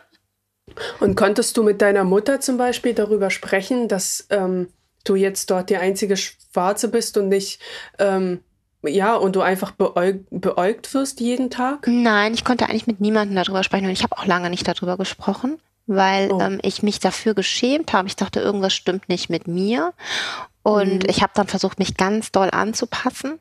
Und 0.98 1.14
konntest 1.14 1.56
du 1.56 1.62
mit 1.62 1.80
deiner 1.80 2.02
Mutter 2.02 2.40
zum 2.40 2.58
Beispiel 2.58 2.94
darüber 2.94 3.30
sprechen, 3.30 3.86
dass 3.86 4.26
ähm, 4.30 4.68
du 5.04 5.14
jetzt 5.14 5.50
dort 5.50 5.70
die 5.70 5.76
einzige 5.76 6.16
Schwarze 6.16 6.88
bist 6.88 7.16
und 7.16 7.28
nicht 7.28 7.60
ähm, 7.98 8.40
ja, 8.86 9.14
und 9.14 9.36
du 9.36 9.40
einfach 9.40 9.72
beäug, 9.72 10.24
beäugt 10.30 10.92
wirst 10.94 11.20
jeden 11.20 11.50
Tag? 11.50 11.86
Nein, 11.86 12.34
ich 12.34 12.44
konnte 12.44 12.68
eigentlich 12.68 12.86
mit 12.86 13.00
niemandem 13.00 13.36
darüber 13.36 13.62
sprechen 13.62 13.86
und 13.86 13.92
ich 13.92 14.02
habe 14.02 14.16
auch 14.16 14.26
lange 14.26 14.50
nicht 14.50 14.66
darüber 14.66 14.96
gesprochen, 14.96 15.58
weil 15.86 16.32
oh. 16.32 16.40
ähm, 16.40 16.58
ich 16.62 16.82
mich 16.82 17.00
dafür 17.00 17.34
geschämt 17.34 17.92
habe. 17.92 18.08
Ich 18.08 18.16
dachte, 18.16 18.40
irgendwas 18.40 18.74
stimmt 18.74 19.08
nicht 19.08 19.30
mit 19.30 19.46
mir. 19.48 19.92
Und 20.62 21.04
mhm. 21.04 21.08
ich 21.08 21.22
habe 21.22 21.32
dann 21.34 21.46
versucht, 21.46 21.78
mich 21.78 21.96
ganz 21.96 22.32
doll 22.32 22.50
anzupassen 22.50 23.38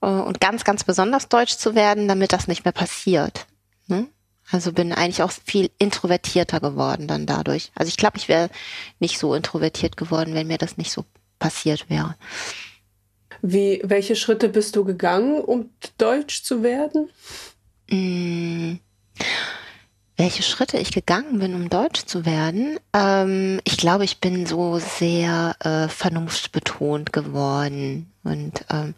äh, 0.00 0.06
und 0.06 0.40
ganz, 0.40 0.64
ganz 0.64 0.82
besonders 0.82 1.28
deutsch 1.28 1.56
zu 1.56 1.74
werden, 1.74 2.08
damit 2.08 2.32
das 2.32 2.48
nicht 2.48 2.64
mehr 2.64 2.72
passiert. 2.72 3.46
Ne? 3.86 4.08
Also 4.50 4.72
bin 4.72 4.92
eigentlich 4.92 5.22
auch 5.22 5.30
viel 5.30 5.70
introvertierter 5.78 6.60
geworden 6.60 7.06
dann 7.06 7.26
dadurch. 7.26 7.70
Also 7.74 7.88
ich 7.88 7.96
glaube, 7.96 8.18
ich 8.18 8.28
wäre 8.28 8.50
nicht 8.98 9.18
so 9.18 9.34
introvertiert 9.34 9.96
geworden, 9.96 10.34
wenn 10.34 10.48
mir 10.48 10.58
das 10.58 10.76
nicht 10.76 10.90
so 10.90 11.04
passiert 11.38 11.88
wäre. 11.88 12.16
Wie, 13.46 13.82
welche 13.84 14.16
Schritte 14.16 14.48
bist 14.48 14.74
du 14.74 14.86
gegangen, 14.86 15.36
um 15.36 15.68
deutsch 15.98 16.44
zu 16.44 16.62
werden? 16.62 17.10
Mm. 17.90 18.76
welche 20.16 20.42
Schritte 20.42 20.78
ich 20.78 20.92
gegangen 20.92 21.40
bin, 21.40 21.54
um 21.54 21.68
Deutsch 21.68 22.06
zu 22.06 22.24
werden. 22.24 22.78
Ähm, 22.94 23.60
ich 23.64 23.76
glaube, 23.76 24.04
ich 24.04 24.20
bin 24.20 24.46
so 24.46 24.78
sehr 24.78 25.56
äh, 25.60 25.88
vernunftbetont 25.88 27.12
geworden 27.12 28.10
und 28.22 28.64
ähm, 28.70 28.94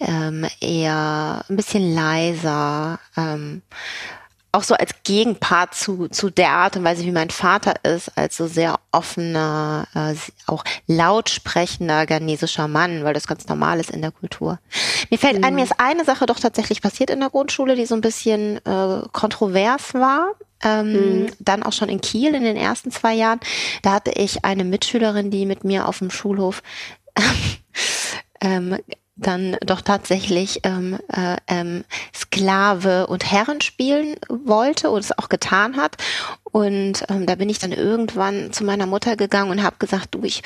ähm, 0.00 0.44
eher 0.60 1.44
ein 1.48 1.56
bisschen 1.56 1.94
leiser. 1.94 2.98
Ähm, 3.16 3.62
auch 4.52 4.62
so 4.62 4.74
als 4.74 4.94
Gegenpart 5.02 5.74
zu, 5.74 6.08
zu 6.08 6.28
der 6.28 6.50
Art 6.50 6.76
und 6.76 6.84
Weise, 6.84 7.04
wie 7.04 7.10
mein 7.10 7.30
Vater 7.30 7.74
ist, 7.84 8.16
als 8.16 8.36
so 8.36 8.46
sehr 8.46 8.78
offener, 8.92 9.88
äh, 9.94 10.14
auch 10.46 10.62
lautsprechender 10.86 12.04
ghanesischer 12.04 12.68
Mann, 12.68 13.02
weil 13.02 13.14
das 13.14 13.26
ganz 13.26 13.48
normal 13.48 13.80
ist 13.80 13.90
in 13.90 14.02
der 14.02 14.10
Kultur. 14.10 14.58
Mir 15.10 15.18
fällt 15.18 15.38
mhm. 15.38 15.44
ein, 15.44 15.54
mir 15.54 15.64
ist 15.64 15.80
eine 15.80 16.04
Sache 16.04 16.26
doch 16.26 16.38
tatsächlich 16.38 16.82
passiert 16.82 17.08
in 17.08 17.20
der 17.20 17.30
Grundschule, 17.30 17.76
die 17.76 17.86
so 17.86 17.94
ein 17.94 18.02
bisschen 18.02 18.58
äh, 18.66 19.02
kontrovers 19.12 19.94
war. 19.94 20.34
Ähm, 20.62 20.92
mhm. 20.92 21.26
Dann 21.38 21.62
auch 21.62 21.72
schon 21.72 21.88
in 21.88 22.02
Kiel 22.02 22.34
in 22.34 22.44
den 22.44 22.56
ersten 22.56 22.90
zwei 22.90 23.14
Jahren. 23.14 23.40
Da 23.80 23.92
hatte 23.92 24.12
ich 24.12 24.44
eine 24.44 24.64
Mitschülerin, 24.64 25.30
die 25.30 25.46
mit 25.46 25.64
mir 25.64 25.88
auf 25.88 25.98
dem 25.98 26.10
Schulhof 26.10 26.62
ähm, 28.40 28.76
dann 29.16 29.56
doch 29.64 29.82
tatsächlich 29.82 30.60
ähm, 30.64 30.98
äh, 31.12 31.36
ähm, 31.46 31.84
Sklave 32.14 33.06
und 33.06 33.30
Herren 33.30 33.60
spielen 33.60 34.16
wollte 34.28 34.90
und 34.90 35.00
es 35.00 35.16
auch 35.16 35.28
getan 35.28 35.76
hat. 35.76 35.96
Und 36.52 37.04
ähm, 37.08 37.26
da 37.26 37.34
bin 37.34 37.48
ich 37.48 37.58
dann 37.58 37.72
irgendwann 37.72 38.52
zu 38.52 38.64
meiner 38.64 38.86
Mutter 38.86 39.16
gegangen 39.16 39.50
und 39.50 39.62
habe 39.62 39.76
gesagt, 39.78 40.14
du, 40.14 40.22
ich, 40.22 40.42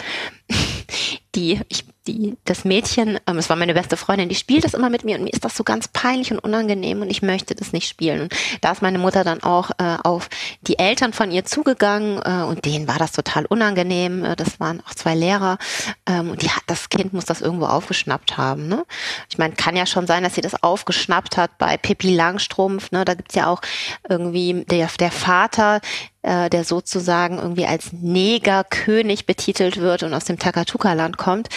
die, 1.34 1.60
ich 1.68 1.84
die, 2.06 2.36
das 2.44 2.64
Mädchen, 2.64 3.18
ähm, 3.26 3.38
es 3.38 3.48
war 3.48 3.56
meine 3.56 3.74
beste 3.74 3.96
Freundin, 3.96 4.28
die 4.28 4.34
spielt 4.34 4.64
das 4.64 4.74
immer 4.74 4.90
mit 4.90 5.04
mir 5.04 5.16
und 5.16 5.24
mir 5.24 5.32
ist 5.32 5.44
das 5.44 5.56
so 5.56 5.64
ganz 5.64 5.88
peinlich 5.88 6.30
und 6.32 6.38
unangenehm 6.38 7.02
und 7.02 7.10
ich 7.10 7.22
möchte 7.22 7.54
das 7.54 7.72
nicht 7.72 7.88
spielen. 7.88 8.22
Und 8.22 8.34
da 8.60 8.72
ist 8.72 8.82
meine 8.82 8.98
Mutter 8.98 9.24
dann 9.24 9.42
auch 9.42 9.70
äh, 9.78 9.96
auf 10.02 10.28
die 10.62 10.78
Eltern 10.78 11.12
von 11.12 11.30
ihr 11.30 11.44
zugegangen 11.44 12.20
äh, 12.24 12.44
und 12.44 12.64
denen 12.64 12.88
war 12.88 12.98
das 12.98 13.12
total 13.12 13.46
unangenehm. 13.46 14.24
Äh, 14.24 14.36
das 14.36 14.60
waren 14.60 14.82
auch 14.86 14.94
zwei 14.94 15.14
Lehrer 15.14 15.58
ähm, 16.06 16.30
und 16.30 16.42
die 16.42 16.50
hat, 16.50 16.62
das 16.66 16.88
Kind 16.88 17.12
muss 17.12 17.24
das 17.24 17.40
irgendwo 17.40 17.66
aufgeschnappt 17.66 18.36
haben. 18.36 18.68
Ne? 18.68 18.84
Ich 19.28 19.38
meine, 19.38 19.54
kann 19.54 19.76
ja 19.76 19.86
schon 19.86 20.06
sein, 20.06 20.22
dass 20.22 20.34
sie 20.34 20.40
das 20.40 20.62
aufgeschnappt 20.62 21.36
hat 21.36 21.58
bei 21.58 21.76
Pippi 21.76 22.14
Langstrumpf. 22.14 22.92
Ne? 22.92 23.04
Da 23.04 23.14
gibt's 23.14 23.34
ja 23.34 23.48
auch 23.48 23.60
irgendwie 24.08 24.64
der, 24.68 24.88
der 24.98 25.10
Vater, 25.10 25.80
äh, 26.22 26.50
der 26.50 26.64
sozusagen 26.64 27.38
irgendwie 27.38 27.66
als 27.66 27.92
Negerkönig 27.92 29.26
betitelt 29.26 29.78
wird 29.78 30.02
und 30.02 30.12
aus 30.12 30.24
dem 30.24 30.38
Takatuka-Land 30.38 31.16
kommt. 31.16 31.48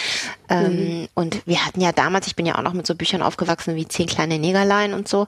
Ähm, 0.48 1.00
mhm. 1.00 1.08
Und 1.14 1.46
wir 1.46 1.64
hatten 1.66 1.80
ja 1.80 1.92
damals, 1.92 2.26
ich 2.26 2.36
bin 2.36 2.46
ja 2.46 2.56
auch 2.56 2.62
noch 2.62 2.72
mit 2.72 2.86
so 2.86 2.94
Büchern 2.94 3.22
aufgewachsen 3.22 3.76
wie 3.76 3.88
Zehn 3.88 4.06
kleine 4.06 4.38
Negerlein 4.38 4.94
und 4.94 5.08
so. 5.08 5.26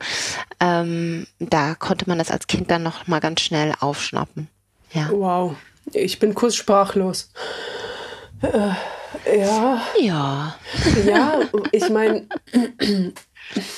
Ähm, 0.61 1.27
da 1.39 1.75
konnte 1.75 2.09
man 2.09 2.19
das 2.19 2.31
als 2.31 2.47
Kind 2.47 2.71
dann 2.71 2.83
noch 2.83 3.07
mal 3.07 3.21
ganz 3.21 3.41
schnell 3.41 3.75
aufschnappen. 3.81 4.49
Ja. 4.93 5.11
Wow, 5.11 5.57
ich 5.93 6.19
bin 6.19 6.35
kurz 6.35 6.55
sprachlos. 6.55 7.31
Äh, 8.43 9.39
ja. 9.39 9.83
Ja. 10.01 10.57
Ja, 11.05 11.41
ich 11.71 11.89
meine, 11.91 12.27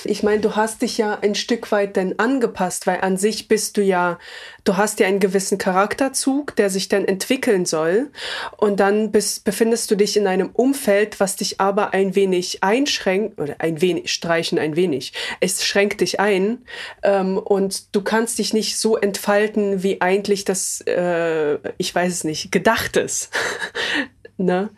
ich 0.04 0.22
meine, 0.22 0.40
du 0.40 0.54
hast 0.54 0.82
dich 0.82 0.98
ja 0.98 1.18
ein 1.20 1.34
Stück 1.34 1.72
weit 1.72 1.96
dann 1.96 2.14
angepasst, 2.18 2.86
weil 2.86 3.00
an 3.00 3.16
sich 3.16 3.48
bist 3.48 3.76
du 3.76 3.82
ja, 3.82 4.18
du 4.62 4.76
hast 4.76 5.00
ja 5.00 5.06
einen 5.06 5.20
gewissen 5.20 5.58
Charakterzug, 5.58 6.54
der 6.56 6.70
sich 6.70 6.88
dann 6.88 7.04
entwickeln 7.04 7.66
soll. 7.66 8.10
Und 8.56 8.78
dann 8.80 9.10
bist, 9.10 9.44
befindest 9.44 9.90
du 9.90 9.96
dich 9.96 10.16
in 10.16 10.26
einem 10.26 10.50
Umfeld, 10.50 11.18
was 11.18 11.36
dich 11.36 11.60
aber 11.60 11.92
ein 11.92 12.14
wenig 12.14 12.62
einschränkt, 12.62 13.40
oder 13.40 13.56
ein 13.58 13.80
wenig, 13.80 14.12
streichen 14.12 14.58
ein 14.58 14.76
wenig. 14.76 15.12
Es 15.40 15.64
schränkt 15.64 16.00
dich 16.00 16.20
ein. 16.20 16.64
Ähm, 17.02 17.38
und 17.38 17.94
du 17.94 18.02
kannst 18.02 18.38
dich 18.38 18.52
nicht 18.52 18.78
so 18.78 18.96
entfalten, 18.96 19.82
wie 19.82 20.00
eigentlich 20.00 20.44
das, 20.44 20.82
äh, 20.82 21.58
ich 21.78 21.94
weiß 21.94 22.12
es 22.12 22.24
nicht, 22.24 22.52
gedacht 22.52 22.96
ist. 22.96 23.30
Ne? 24.36 24.70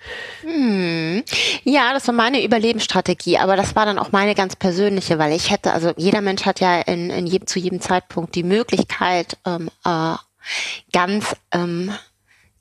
Hm. 0.42 1.22
Ja, 1.64 1.94
das 1.94 2.06
war 2.06 2.14
meine 2.14 2.44
Überlebensstrategie, 2.44 3.38
aber 3.38 3.56
das 3.56 3.74
war 3.74 3.86
dann 3.86 3.98
auch 3.98 4.12
meine 4.12 4.34
ganz 4.34 4.54
persönliche, 4.54 5.18
weil 5.18 5.32
ich 5.32 5.50
hätte, 5.50 5.72
also 5.72 5.92
jeder 5.96 6.20
Mensch 6.20 6.44
hat 6.44 6.60
ja 6.60 6.80
in, 6.82 7.08
in 7.10 7.26
jedem, 7.26 7.46
zu 7.46 7.58
jedem 7.58 7.80
Zeitpunkt 7.80 8.34
die 8.34 8.42
Möglichkeit, 8.42 9.38
ähm, 9.46 9.70
äh, 9.84 10.14
ganz 10.92 11.36
ähm, 11.52 11.92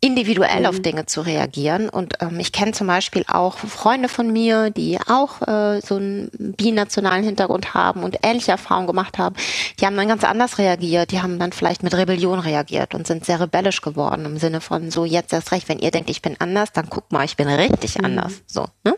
individuell 0.02 0.62
mhm. 0.62 0.66
auf 0.66 0.80
Dinge 0.82 1.06
zu 1.06 1.22
reagieren. 1.22 1.90
Und 1.90 2.16
ähm, 2.22 2.40
ich 2.40 2.52
kenne 2.52 2.74
zum 2.74 2.88
Beispiel 2.88 3.24
auch 3.28 3.58
Freunde 3.58 4.10
von 4.10 4.32
mir, 4.32 4.70
die 4.70 5.00
auch 5.08 5.42
äh, 5.48 5.82
so 5.82 5.96
einen 5.96 6.30
binationalen 6.58 7.24
Hintergrund 7.24 7.74
haben 7.74 8.04
und 8.04 8.18
ähnliche 8.24 8.52
Erfahrungen 8.52 8.88
gemacht 8.88 9.18
haben. 9.18 9.36
Die 9.80 9.86
haben 9.86 9.96
dann 9.96 10.08
ganz 10.08 10.24
anders 10.24 10.58
reagiert. 10.58 11.12
Die 11.12 11.22
haben 11.22 11.40
dann 11.40 11.54
vielleicht 11.54 11.84
mit 11.84 11.96
Rebellion 11.96 12.40
reagiert 12.40 12.94
und 12.94 13.08
sind 13.08 13.26
sehr 13.26 13.40
rebellisch 13.40 13.82
geworden 13.82 14.26
im 14.26 14.38
Sinne 14.38 14.62
von 14.62 14.92
so 14.92 15.06
jetzt 15.06 15.34
erst 15.34 15.52
recht, 15.52 15.70
wenn 15.70 15.80
ihr 15.80 15.92
denkt, 15.92 16.10
ich 16.10 16.22
bin 16.22 16.36
anders, 16.40 16.72
dann 16.72 16.90
guck 16.90 17.12
mal, 17.12 17.26
ich 17.26 17.38
bin 17.38 17.48
richtig 17.48 17.98
mhm. 17.98 18.06
anders. 18.06 18.42
So. 18.48 18.68
Ne? 18.84 18.96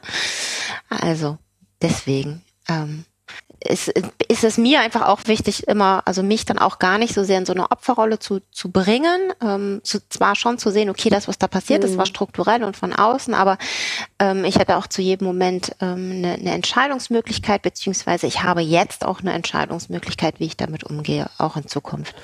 Also 0.89 1.37
deswegen. 1.81 2.43
Ähm, 2.69 3.05
ist, 3.59 3.91
ist 4.27 4.43
es 4.43 4.57
mir 4.57 4.81
einfach 4.81 5.07
auch 5.07 5.21
wichtig, 5.25 5.67
immer, 5.67 6.03
also 6.05 6.23
mich 6.23 6.45
dann 6.45 6.59
auch 6.59 6.79
gar 6.79 6.97
nicht 6.97 7.13
so 7.13 7.23
sehr 7.23 7.39
in 7.39 7.45
so 7.45 7.53
eine 7.53 7.71
Opferrolle 7.71 8.19
zu, 8.19 8.39
zu 8.51 8.71
bringen. 8.71 9.33
Ähm, 9.41 9.81
zu, 9.83 9.99
zwar 10.09 10.35
schon 10.35 10.57
zu 10.57 10.69
sehen, 10.69 10.89
okay, 10.89 11.09
das, 11.09 11.27
was 11.27 11.37
da 11.37 11.47
passiert 11.47 11.83
mhm. 11.83 11.89
ist, 11.89 11.97
war 11.97 12.05
strukturell 12.05 12.63
und 12.63 12.77
von 12.77 12.93
außen, 12.93 13.33
aber 13.33 13.57
ähm, 14.19 14.45
ich 14.45 14.57
hatte 14.57 14.77
auch 14.77 14.87
zu 14.87 15.01
jedem 15.01 15.27
Moment 15.27 15.75
ähm, 15.81 16.11
eine, 16.11 16.33
eine 16.33 16.51
Entscheidungsmöglichkeit, 16.51 17.61
beziehungsweise 17.61 18.27
ich 18.27 18.43
habe 18.43 18.61
jetzt 18.61 19.05
auch 19.05 19.21
eine 19.21 19.33
Entscheidungsmöglichkeit, 19.33 20.39
wie 20.39 20.45
ich 20.45 20.57
damit 20.57 20.83
umgehe, 20.83 21.29
auch 21.37 21.57
in 21.57 21.67
Zukunft. 21.67 22.15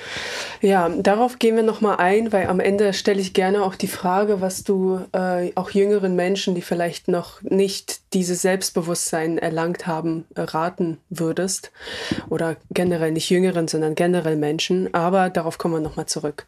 Ja, 0.61 0.89
darauf 0.89 1.39
gehen 1.39 1.55
wir 1.55 1.63
nochmal 1.63 1.97
ein, 1.97 2.31
weil 2.31 2.47
am 2.47 2.59
Ende 2.59 2.93
stelle 2.93 3.21
ich 3.21 3.33
gerne 3.33 3.63
auch 3.63 3.75
die 3.75 3.87
Frage, 3.87 4.41
was 4.41 4.63
du 4.63 5.01
äh, 5.13 5.51
auch 5.55 5.71
jüngeren 5.71 6.15
Menschen, 6.15 6.55
die 6.55 6.61
vielleicht 6.61 7.07
noch 7.07 7.41
nicht 7.41 8.02
dieses 8.13 8.41
Selbstbewusstsein 8.41 9.37
erlangt 9.37 9.87
haben, 9.87 10.25
raten 10.35 10.99
würdest. 11.09 11.71
Oder 12.29 12.57
generell 12.71 13.11
nicht 13.11 13.29
Jüngeren, 13.29 13.67
sondern 13.67 13.95
generell 13.95 14.35
Menschen. 14.35 14.93
Aber 14.93 15.29
darauf 15.29 15.57
kommen 15.57 15.75
wir 15.75 15.81
nochmal 15.81 16.05
zurück. 16.05 16.45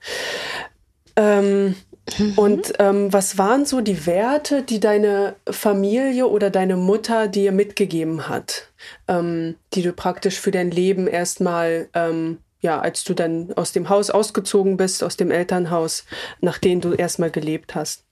Ähm, 1.15 1.75
mhm. 2.17 2.34
Und 2.36 2.73
ähm, 2.80 3.12
was 3.12 3.38
waren 3.38 3.65
so 3.65 3.82
die 3.82 4.06
Werte, 4.06 4.63
die 4.63 4.80
deine 4.80 5.36
Familie 5.49 6.28
oder 6.28 6.49
deine 6.49 6.75
Mutter 6.75 7.28
dir 7.28 7.51
mitgegeben 7.51 8.28
hat, 8.28 8.69
ähm, 9.08 9.56
die 9.73 9.82
du 9.82 9.93
praktisch 9.93 10.39
für 10.39 10.51
dein 10.51 10.71
Leben 10.71 11.08
erstmal, 11.08 11.89
ähm, 11.93 12.39
ja, 12.60 12.80
als 12.80 13.04
du 13.04 13.13
dann 13.13 13.54
aus 13.54 13.71
dem 13.71 13.89
Haus 13.89 14.10
ausgezogen 14.10 14.78
bist, 14.78 15.04
aus 15.04 15.17
dem 15.17 15.32
Elternhaus, 15.32 16.06
nach 16.41 16.58
dem 16.58 16.82
du 16.82 16.93
erstmal 16.93 17.32
gelebt 17.32 17.75
hast? 17.75 18.04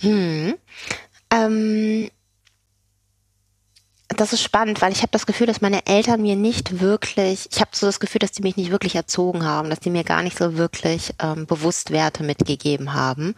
Hm. 0.00 0.54
Ähm, 1.32 2.10
das 4.16 4.32
ist 4.32 4.42
spannend, 4.42 4.82
weil 4.82 4.92
ich 4.92 5.02
habe 5.02 5.12
das 5.12 5.26
Gefühl, 5.26 5.46
dass 5.46 5.60
meine 5.60 5.86
Eltern 5.86 6.22
mir 6.22 6.36
nicht 6.36 6.80
wirklich, 6.80 7.48
ich 7.52 7.60
habe 7.60 7.70
so 7.72 7.86
das 7.86 8.00
Gefühl, 8.00 8.18
dass 8.18 8.32
die 8.32 8.42
mich 8.42 8.56
nicht 8.56 8.70
wirklich 8.70 8.94
erzogen 8.94 9.44
haben, 9.44 9.70
dass 9.70 9.80
die 9.80 9.90
mir 9.90 10.04
gar 10.04 10.22
nicht 10.22 10.38
so 10.38 10.56
wirklich 10.56 11.14
ähm, 11.22 11.46
bewusst 11.46 11.90
Werte 11.90 12.22
mitgegeben 12.22 12.94
haben. 12.94 13.34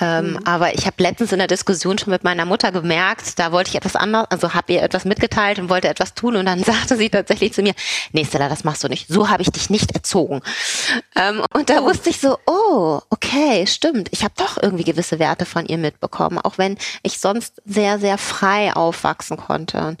Ähm, 0.00 0.32
mhm. 0.32 0.46
Aber 0.46 0.74
ich 0.74 0.86
habe 0.86 1.02
letztens 1.02 1.32
in 1.32 1.38
der 1.38 1.46
Diskussion 1.46 1.98
schon 1.98 2.10
mit 2.10 2.24
meiner 2.24 2.44
Mutter 2.44 2.72
gemerkt, 2.72 3.38
da 3.38 3.52
wollte 3.52 3.70
ich 3.70 3.76
etwas 3.76 3.96
anderes, 3.96 4.30
also 4.30 4.54
habe 4.54 4.72
ihr 4.72 4.82
etwas 4.82 5.04
mitgeteilt 5.04 5.58
und 5.58 5.68
wollte 5.68 5.88
etwas 5.88 6.14
tun 6.14 6.36
und 6.36 6.46
dann 6.46 6.62
sagte 6.64 6.96
sie 6.96 7.10
tatsächlich 7.10 7.52
zu 7.52 7.62
mir, 7.62 7.74
nee 8.12 8.24
Stella, 8.24 8.48
das 8.48 8.64
machst 8.64 8.82
du 8.84 8.88
nicht, 8.88 9.08
so 9.08 9.28
habe 9.28 9.42
ich 9.42 9.50
dich 9.50 9.70
nicht 9.70 9.92
erzogen. 9.92 10.40
Ähm, 11.16 11.42
und 11.54 11.70
da 11.70 11.80
oh. 11.80 11.84
wusste 11.84 12.10
ich 12.10 12.20
so, 12.20 12.38
oh, 12.46 13.00
okay, 13.10 13.66
stimmt, 13.66 14.08
ich 14.12 14.24
habe 14.24 14.34
doch 14.36 14.60
irgendwie 14.60 14.84
gewisse 14.84 15.18
Werte 15.18 15.44
von 15.44 15.66
ihr 15.66 15.78
mitbekommen, 15.78 16.38
auch 16.38 16.58
wenn 16.58 16.78
ich 17.02 17.18
sonst 17.18 17.60
sehr, 17.64 17.98
sehr 17.98 18.18
frei 18.18 18.74
aufwachsen 18.74 19.36
konnte. 19.36 19.96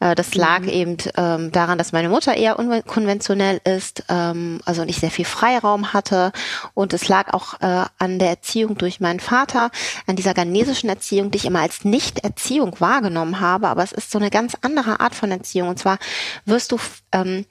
Äh, 0.00 0.14
das 0.14 0.34
lag 0.34 0.60
mhm. 0.60 0.68
eben 0.68 0.96
ähm, 1.16 1.52
daran, 1.52 1.78
dass 1.78 1.92
meine 1.92 2.08
Mutter 2.08 2.36
eher 2.36 2.58
unkonventionell 2.58 3.60
ist, 3.64 4.04
ähm, 4.08 4.60
also 4.64 4.84
nicht 4.84 5.00
sehr 5.00 5.10
viel 5.10 5.24
Freiraum 5.24 5.92
hatte. 5.92 6.32
Und 6.74 6.92
es 6.92 7.08
lag 7.08 7.32
auch 7.32 7.60
äh, 7.60 7.84
an 7.98 8.18
der 8.18 8.30
Erziehung 8.30 8.76
durch 8.76 9.00
meinen 9.00 9.20
Vater, 9.20 9.70
an 10.06 10.16
dieser 10.16 10.34
ghanesischen 10.34 10.88
Erziehung, 10.88 11.30
die 11.30 11.38
ich 11.38 11.44
immer 11.44 11.60
als 11.60 11.84
Nicht-Erziehung 11.84 12.76
wahrgenommen 12.78 13.40
habe. 13.40 13.68
Aber 13.68 13.82
es 13.82 13.92
ist 13.92 14.10
so 14.10 14.18
eine 14.18 14.30
ganz 14.30 14.56
andere 14.60 15.00
Art 15.00 15.14
von 15.14 15.30
Erziehung. 15.30 15.68
Und 15.68 15.78
zwar 15.78 15.98
wirst 16.44 16.72
du 16.72 16.78
ähm, 17.12 17.44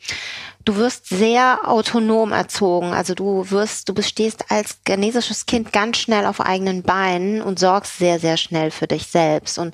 du 0.68 0.76
wirst 0.76 1.08
sehr 1.08 1.62
autonom 1.66 2.32
erzogen. 2.32 2.94
Also 2.94 3.14
du 3.14 3.50
wirst, 3.50 3.88
du 3.88 3.94
bestehst 3.94 4.52
als 4.52 4.80
genesisches 4.84 5.46
Kind 5.46 5.72
ganz 5.72 5.98
schnell 5.98 6.26
auf 6.26 6.42
eigenen 6.42 6.84
Beinen 6.84 7.42
und 7.42 7.60
sorgst 7.60 7.98
sehr, 7.98 8.20
sehr 8.20 8.38
schnell 8.38 8.72
für 8.72 8.88
dich 8.88 9.08
selbst. 9.08 9.58
Und 9.58 9.74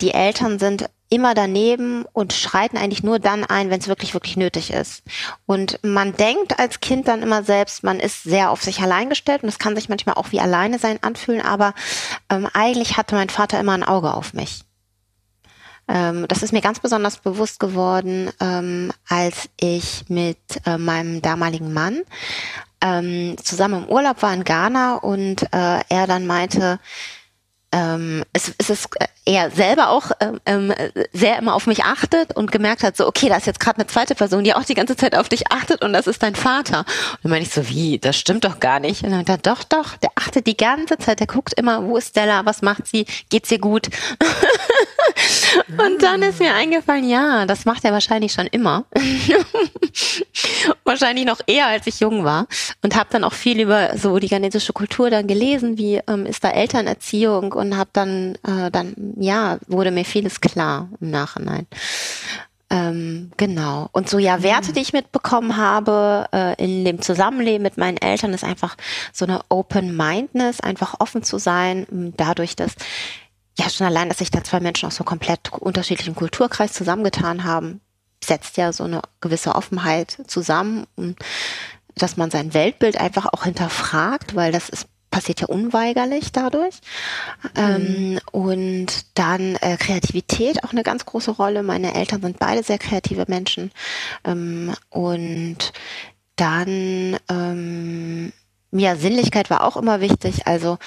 die 0.00 0.12
Eltern 0.12 0.58
sind 0.58 0.90
immer 1.10 1.34
daneben 1.34 2.04
und 2.12 2.32
schreiten 2.32 2.76
eigentlich 2.76 3.02
nur 3.02 3.18
dann 3.18 3.44
ein, 3.44 3.70
wenn 3.70 3.80
es 3.80 3.88
wirklich, 3.88 4.14
wirklich 4.14 4.36
nötig 4.36 4.72
ist. 4.72 5.02
Und 5.46 5.78
man 5.82 6.16
denkt 6.16 6.58
als 6.58 6.80
Kind 6.80 7.08
dann 7.08 7.22
immer 7.22 7.42
selbst, 7.42 7.84
man 7.84 8.00
ist 8.00 8.24
sehr 8.24 8.50
auf 8.50 8.62
sich 8.62 8.80
allein 8.80 9.08
gestellt 9.08 9.42
und 9.42 9.46
das 9.46 9.58
kann 9.58 9.76
sich 9.76 9.88
manchmal 9.88 10.16
auch 10.16 10.32
wie 10.32 10.40
alleine 10.40 10.78
sein 10.78 11.02
anfühlen, 11.02 11.42
aber 11.42 11.74
ähm, 12.30 12.48
eigentlich 12.52 12.96
hatte 12.96 13.14
mein 13.14 13.28
Vater 13.28 13.60
immer 13.60 13.72
ein 13.72 13.84
Auge 13.84 14.14
auf 14.14 14.32
mich. 14.32 14.62
Ähm, 15.86 16.26
das 16.28 16.42
ist 16.42 16.52
mir 16.52 16.62
ganz 16.62 16.80
besonders 16.80 17.18
bewusst 17.18 17.60
geworden, 17.60 18.30
ähm, 18.40 18.90
als 19.08 19.50
ich 19.60 20.04
mit 20.08 20.38
äh, 20.64 20.78
meinem 20.78 21.20
damaligen 21.20 21.72
Mann 21.72 22.02
ähm, 22.80 23.36
zusammen 23.42 23.84
im 23.84 23.88
Urlaub 23.90 24.22
war 24.22 24.32
in 24.34 24.44
Ghana 24.44 24.96
und 24.96 25.42
äh, 25.52 25.80
er 25.88 26.06
dann 26.06 26.26
meinte, 26.26 26.78
ähm, 27.74 28.24
es, 28.32 28.54
es 28.58 28.70
ist 28.70 28.88
äh, 29.00 29.06
er 29.26 29.50
selber 29.50 29.88
auch 29.88 30.12
ähm, 30.20 30.38
ähm, 30.46 30.72
sehr 31.12 31.38
immer 31.38 31.54
auf 31.54 31.66
mich 31.66 31.82
achtet 31.82 32.36
und 32.36 32.52
gemerkt 32.52 32.84
hat, 32.84 32.96
so, 32.96 33.06
okay, 33.06 33.28
da 33.28 33.36
ist 33.36 33.46
jetzt 33.46 33.58
gerade 33.58 33.78
eine 33.78 33.86
zweite 33.88 34.14
Person, 34.14 34.44
die 34.44 34.54
auch 34.54 34.64
die 34.64 34.74
ganze 34.74 34.96
Zeit 34.96 35.16
auf 35.16 35.28
dich 35.28 35.50
achtet 35.50 35.82
und 35.82 35.92
das 35.92 36.06
ist 36.06 36.22
dein 36.22 36.36
Vater. 36.36 36.80
Und 36.80 37.18
dann 37.24 37.30
meine 37.30 37.42
ich 37.42 37.50
so, 37.50 37.68
wie, 37.68 37.98
das 37.98 38.16
stimmt 38.16 38.44
doch 38.44 38.60
gar 38.60 38.78
nicht. 38.78 39.02
Und 39.02 39.10
dann 39.10 39.26
hat 39.26 39.46
doch, 39.46 39.64
doch, 39.64 39.96
der 39.96 40.10
achtet 40.14 40.46
die 40.46 40.56
ganze 40.56 40.98
Zeit, 40.98 41.18
der 41.18 41.26
guckt 41.26 41.54
immer, 41.54 41.84
wo 41.84 41.96
ist 41.96 42.10
Stella, 42.10 42.44
was 42.44 42.62
macht 42.62 42.86
sie, 42.86 43.06
geht's 43.28 43.50
ihr 43.50 43.58
gut? 43.58 43.88
und 45.78 46.02
dann 46.02 46.22
ist 46.22 46.40
mir 46.40 46.54
eingefallen, 46.54 47.08
ja, 47.08 47.46
das 47.46 47.64
macht 47.64 47.84
er 47.84 47.92
wahrscheinlich 47.92 48.32
schon 48.32 48.46
immer. 48.46 48.84
wahrscheinlich 50.84 51.24
noch 51.24 51.40
eher, 51.46 51.66
als 51.66 51.86
ich 51.86 52.00
jung 52.00 52.24
war. 52.24 52.46
Und 52.82 52.96
habe 52.96 53.08
dann 53.10 53.24
auch 53.24 53.32
viel 53.32 53.60
über 53.60 53.96
so 53.96 54.18
die 54.18 54.28
ghanesische 54.28 54.72
Kultur 54.72 55.10
dann 55.10 55.26
gelesen, 55.26 55.78
wie 55.78 56.00
ähm, 56.06 56.26
ist 56.26 56.44
da 56.44 56.50
Elternerziehung 56.50 57.52
und 57.52 57.76
habe 57.76 57.90
dann, 57.92 58.36
äh, 58.46 58.70
dann 58.70 58.94
ja, 59.16 59.58
wurde 59.66 59.90
mir 59.90 60.04
vieles 60.04 60.40
klar 60.40 60.88
im 61.00 61.10
Nachhinein. 61.10 61.66
Ähm, 62.70 63.30
genau. 63.36 63.88
Und 63.92 64.08
so 64.08 64.18
ja, 64.18 64.42
Werte, 64.42 64.72
die 64.72 64.80
ich 64.80 64.92
mitbekommen 64.92 65.56
habe 65.56 66.26
äh, 66.32 66.54
in 66.62 66.84
dem 66.84 67.00
Zusammenleben 67.02 67.62
mit 67.62 67.76
meinen 67.76 67.98
Eltern, 67.98 68.32
ist 68.32 68.42
einfach 68.42 68.76
so 69.12 69.26
eine 69.26 69.42
Open-Mindness, 69.48 70.60
einfach 70.60 70.94
offen 70.98 71.22
zu 71.22 71.38
sein, 71.38 72.12
dadurch, 72.16 72.56
dass 72.56 72.74
ja 73.58 73.70
schon 73.70 73.86
allein, 73.86 74.08
dass 74.08 74.18
sich 74.18 74.30
da 74.30 74.42
zwei 74.42 74.60
Menschen 74.60 74.86
aus 74.86 74.96
so 74.96 75.04
komplett 75.04 75.52
unterschiedlichen 75.52 76.14
Kulturkreis 76.14 76.72
zusammengetan 76.72 77.44
haben, 77.44 77.80
setzt 78.22 78.56
ja 78.56 78.72
so 78.72 78.84
eine 78.84 79.02
gewisse 79.20 79.54
Offenheit 79.54 80.18
zusammen, 80.26 80.86
dass 81.94 82.16
man 82.16 82.30
sein 82.30 82.54
Weltbild 82.54 82.96
einfach 82.96 83.26
auch 83.26 83.44
hinterfragt, 83.44 84.34
weil 84.34 84.52
das 84.52 84.68
ist 84.68 84.88
passiert 85.14 85.40
ja 85.40 85.46
unweigerlich 85.46 86.32
dadurch. 86.32 86.74
Ähm, 87.54 87.70
mhm. 87.70 87.86
Ähm, 87.86 88.20
und 88.32 89.06
dann 89.14 89.54
äh, 89.60 89.76
Kreativität 89.76 90.64
auch 90.64 90.72
eine 90.72 90.82
ganz 90.82 91.06
große 91.06 91.30
Rolle. 91.30 91.62
Meine 91.62 91.94
Eltern 91.94 92.20
sind 92.20 92.40
beide 92.40 92.64
sehr 92.64 92.78
kreative 92.78 93.24
Menschen. 93.28 93.70
Ähm, 94.24 94.74
und 94.90 95.72
dann, 96.34 97.16
ähm, 97.28 98.32
ja, 98.72 98.96
Sinnlichkeit 98.96 99.50
war 99.50 99.62
auch 99.62 99.76
immer 99.76 100.00
wichtig. 100.00 100.48
Also 100.48 100.78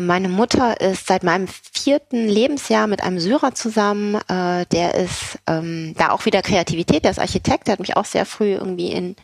meine 0.00 0.28
Mutter 0.28 0.80
ist 0.80 1.06
seit 1.06 1.22
meinem 1.24 1.48
vierten 1.48 2.28
Lebensjahr 2.28 2.86
mit 2.86 3.02
einem 3.02 3.20
Syrer 3.20 3.54
zusammen. 3.54 4.14
Äh, 4.28 4.66
der 4.66 4.94
ist 4.94 5.38
ähm, 5.46 5.94
da 5.98 6.10
auch 6.10 6.24
wieder 6.24 6.42
Kreativität, 6.42 7.04
der 7.04 7.10
ist 7.10 7.18
Architekt, 7.18 7.66
der 7.66 7.72
hat 7.72 7.80
mich 7.80 7.96
auch 7.96 8.04
sehr 8.04 8.26
früh 8.26 8.54
irgendwie 8.54 8.92
in, 8.92 9.16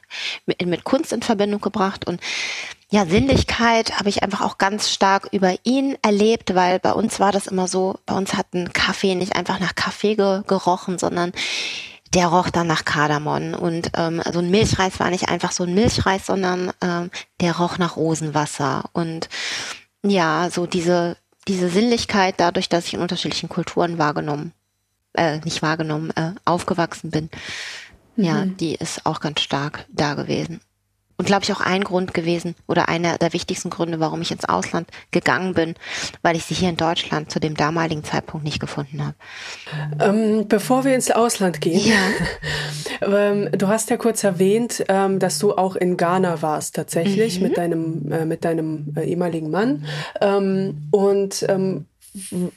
mit, 0.47 0.65
mit 0.67 0.85
Kunst 0.85 1.13
in 1.13 1.23
Verbindung 1.23 1.61
gebracht 1.61 2.07
und 2.07 2.21
ja, 2.93 3.07
Sinnlichkeit 3.07 3.99
habe 4.01 4.09
ich 4.09 4.25
einfach 4.25 4.41
auch 4.41 4.59
ganz 4.59 4.91
stark 4.91 5.29
über 5.31 5.55
ihn 5.63 5.97
erlebt, 6.03 6.57
weil 6.57 6.81
bei 6.81 6.93
uns 6.93 7.21
war 7.21 7.31
das 7.31 7.47
immer 7.47 7.69
so, 7.69 7.95
bei 8.05 8.17
uns 8.17 8.35
hat 8.35 8.53
ein 8.53 8.73
Kaffee 8.73 9.15
nicht 9.15 9.37
einfach 9.37 9.61
nach 9.61 9.77
Kaffee 9.77 10.17
ge 10.17 10.43
gerochen, 10.47 10.99
sondern 10.99 11.33
der 12.15 12.27
roch 12.27 12.51
dann 12.51 12.67
nach 12.67 12.85
Kardamom. 12.85 13.55
Und 13.55 13.93
ähm, 13.97 14.21
so 14.33 14.41
ein 14.41 14.51
Milchreis 14.51 14.99
war 14.99 15.11
nicht 15.11 15.29
einfach 15.29 15.53
so 15.53 15.63
ein 15.63 15.75
Milchreis, 15.75 16.27
sondern 16.27 16.73
ähm, 16.83 17.13
der 17.41 17.57
roch 17.57 17.79
nach 17.79 17.97
Rosenwasser. 17.97 18.85
Und 18.93 19.29
ja, 20.03 20.49
so 20.51 20.67
diese, 20.67 21.17
diese 21.49 21.69
Sinnlichkeit 21.69 22.35
dadurch, 22.39 22.69
dass 22.69 22.87
ich 22.87 22.95
in 22.95 23.01
unterschiedlichen 23.01 23.49
Kulturen 23.49 23.99
wahrgenommen, 23.99 24.53
äh, 25.15 25.39
nicht 25.41 25.63
wahrgenommen, 25.63 26.11
äh, 26.17 26.33
aufgewachsen 26.45 27.11
bin, 27.11 27.31
mhm. 28.17 28.25
ja, 28.25 28.45
die 28.47 28.75
ist 28.75 29.07
auch 29.07 29.21
ganz 29.21 29.41
stark 29.41 29.87
da 29.91 30.15
gewesen 30.15 30.61
und 31.21 31.27
glaube 31.27 31.45
ich 31.45 31.53
auch 31.53 31.61
ein 31.61 31.85
Grund 31.85 32.15
gewesen 32.15 32.55
oder 32.67 32.89
einer 32.89 33.19
der 33.19 33.35
wichtigsten 33.35 33.69
Gründe, 33.69 34.01
warum 34.01 34.23
ich 34.23 34.31
ins 34.31 34.47
Ausland 34.47 34.89
gegangen 35.11 35.53
bin, 35.53 35.75
weil 36.23 36.35
ich 36.35 36.47
sie 36.47 36.55
hier 36.55 36.71
in 36.71 36.79
Deutschland 36.79 37.31
zu 37.31 37.41
dem 37.41 37.55
damaligen 37.55 38.03
Zeitpunkt 38.05 38.43
nicht 38.43 38.59
gefunden 38.59 39.05
habe. 39.05 39.15
Ähm, 40.01 40.49
bevor 40.49 40.87
wir 40.87 40.95
ins 40.95 41.11
Ausland 41.11 41.61
gehen, 41.61 41.83
ja. 41.85 43.07
ähm, 43.31 43.51
du 43.53 43.69
hast 43.69 43.91
ja 43.91 43.99
kurz 43.99 44.25
erwähnt, 44.25 44.83
ähm, 44.89 45.19
dass 45.19 45.39
du 45.39 45.53
auch 45.53 45.77
in 45.77 45.99
Ghana 45.99 46.41
warst 46.41 46.77
tatsächlich 46.77 47.39
mhm. 47.39 47.49
mit 47.49 47.59
deinem 47.59 48.13
äh, 48.13 48.25
mit 48.25 48.47
deinem 48.47 48.95
äh, 48.97 49.05
ehemaligen 49.05 49.51
Mann 49.51 49.85
ähm, 50.23 50.89
und 50.91 51.45
ähm, 51.51 51.85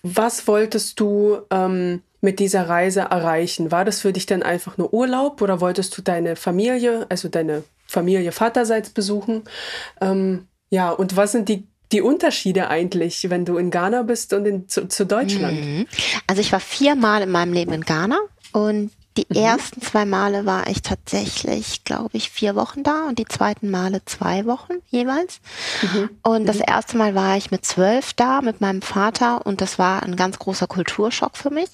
was 0.03 0.47
wolltest 0.47 1.01
du 1.01 1.39
ähm, 1.51 2.01
mit 2.21 2.39
dieser 2.39 2.69
Reise 2.69 3.01
erreichen? 3.01 3.71
War 3.73 3.83
das 3.83 3.99
für 3.99 4.13
dich 4.13 4.25
dann 4.25 4.41
einfach 4.41 4.77
nur 4.77 4.93
Urlaub 4.93 5.41
oder 5.41 5.59
wolltest 5.59 5.97
du 5.97 6.01
deine 6.01 6.37
Familie, 6.37 7.05
also 7.09 7.27
deine 7.27 7.63
Familie 7.93 8.31
vaterseits 8.31 8.89
besuchen. 8.89 9.43
Ähm, 10.01 10.47
ja, 10.69 10.89
und 10.89 11.15
was 11.15 11.31
sind 11.31 11.47
die 11.47 11.67
die 11.91 12.01
Unterschiede 12.01 12.69
eigentlich, 12.69 13.29
wenn 13.29 13.45
du 13.45 13.57
in 13.57 13.69
Ghana 13.69 14.01
bist 14.01 14.33
und 14.33 14.45
in, 14.45 14.67
zu, 14.67 14.87
zu 14.87 15.05
Deutschland? 15.05 15.63
Mhm. 15.63 15.85
Also 16.25 16.41
ich 16.41 16.51
war 16.51 16.59
viermal 16.59 17.21
in 17.21 17.29
meinem 17.29 17.53
Leben 17.53 17.71
in 17.71 17.81
Ghana 17.81 18.17
und 18.51 18.91
die 19.15 19.27
mhm. 19.29 19.35
ersten 19.35 19.81
zwei 19.81 20.05
Male 20.05 20.45
war 20.47 20.67
ich 20.67 20.81
tatsächlich, 20.81 21.83
glaube 21.83 22.17
ich, 22.17 22.31
vier 22.31 22.55
Wochen 22.55 22.81
da 22.81 23.07
und 23.07 23.19
die 23.19 23.25
zweiten 23.25 23.69
Male 23.69 24.03
zwei 24.05 24.45
Wochen 24.47 24.73
jeweils. 24.89 25.39
Mhm. 25.83 26.09
Und 26.23 26.45
das 26.47 26.57
mhm. 26.57 26.65
erste 26.67 26.97
Mal 26.97 27.13
war 27.13 27.37
ich 27.37 27.51
mit 27.51 27.63
zwölf 27.63 28.13
da 28.13 28.41
mit 28.41 28.59
meinem 28.59 28.81
Vater 28.81 29.45
und 29.45 29.61
das 29.61 29.77
war 29.77 30.01
ein 30.01 30.15
ganz 30.15 30.39
großer 30.39 30.65
Kulturschock 30.65 31.37
für 31.37 31.51
mich, 31.51 31.69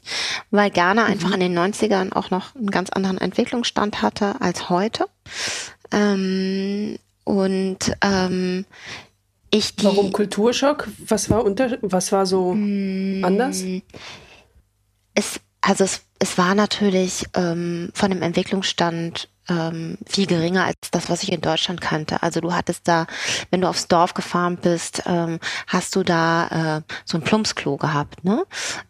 weil 0.52 0.70
Ghana 0.70 1.04
mhm. 1.04 1.12
einfach 1.12 1.32
in 1.32 1.40
den 1.40 1.58
90ern 1.58 2.12
auch 2.12 2.30
noch 2.30 2.56
einen 2.56 2.72
ganz 2.72 2.90
anderen 2.90 3.20
Entwicklungsstand 3.20 4.02
hatte 4.02 4.42
als 4.42 4.70
heute. 4.70 5.06
Ähm, 5.92 6.98
und 7.24 7.78
ähm, 8.02 8.66
ich 9.52 9.76
die, 9.76 9.86
Warum 9.86 10.12
Kulturschock? 10.12 10.88
Was 11.06 11.30
war 11.30 11.44
unter, 11.44 11.78
was 11.82 12.12
war 12.12 12.26
so 12.26 12.54
mh, 12.54 13.26
anders? 13.26 13.64
Es, 15.16 15.40
also 15.62 15.84
es, 15.84 16.02
es 16.20 16.38
war 16.38 16.54
natürlich 16.54 17.26
ähm, 17.34 17.92
von 17.94 18.12
dem 18.12 18.22
Entwicklungsstand 18.22 19.30
ähm, 19.50 19.98
viel 20.06 20.28
geringer 20.28 20.66
als 20.66 20.92
das, 20.92 21.10
was 21.10 21.24
ich 21.24 21.32
in 21.32 21.42
Deutschland 21.42 21.82
kannte. 21.82 22.22
Also 22.22 22.40
du 22.42 22.54
hattest 22.54 22.88
da, 22.88 23.08
wenn 23.50 23.62
du 23.62 23.68
aufs 23.68 23.88
Dorf 23.88 24.14
gefahren 24.14 24.58
bist, 24.58 25.04
ähm, 25.06 25.40
hast 25.68 25.96
du 25.96 26.04
da 26.04 26.78
äh, 26.78 26.94
so 27.06 27.18
ein 27.18 27.24
Plumpsklo 27.24 27.78
gehabt, 27.78 28.24
ne? 28.24 28.46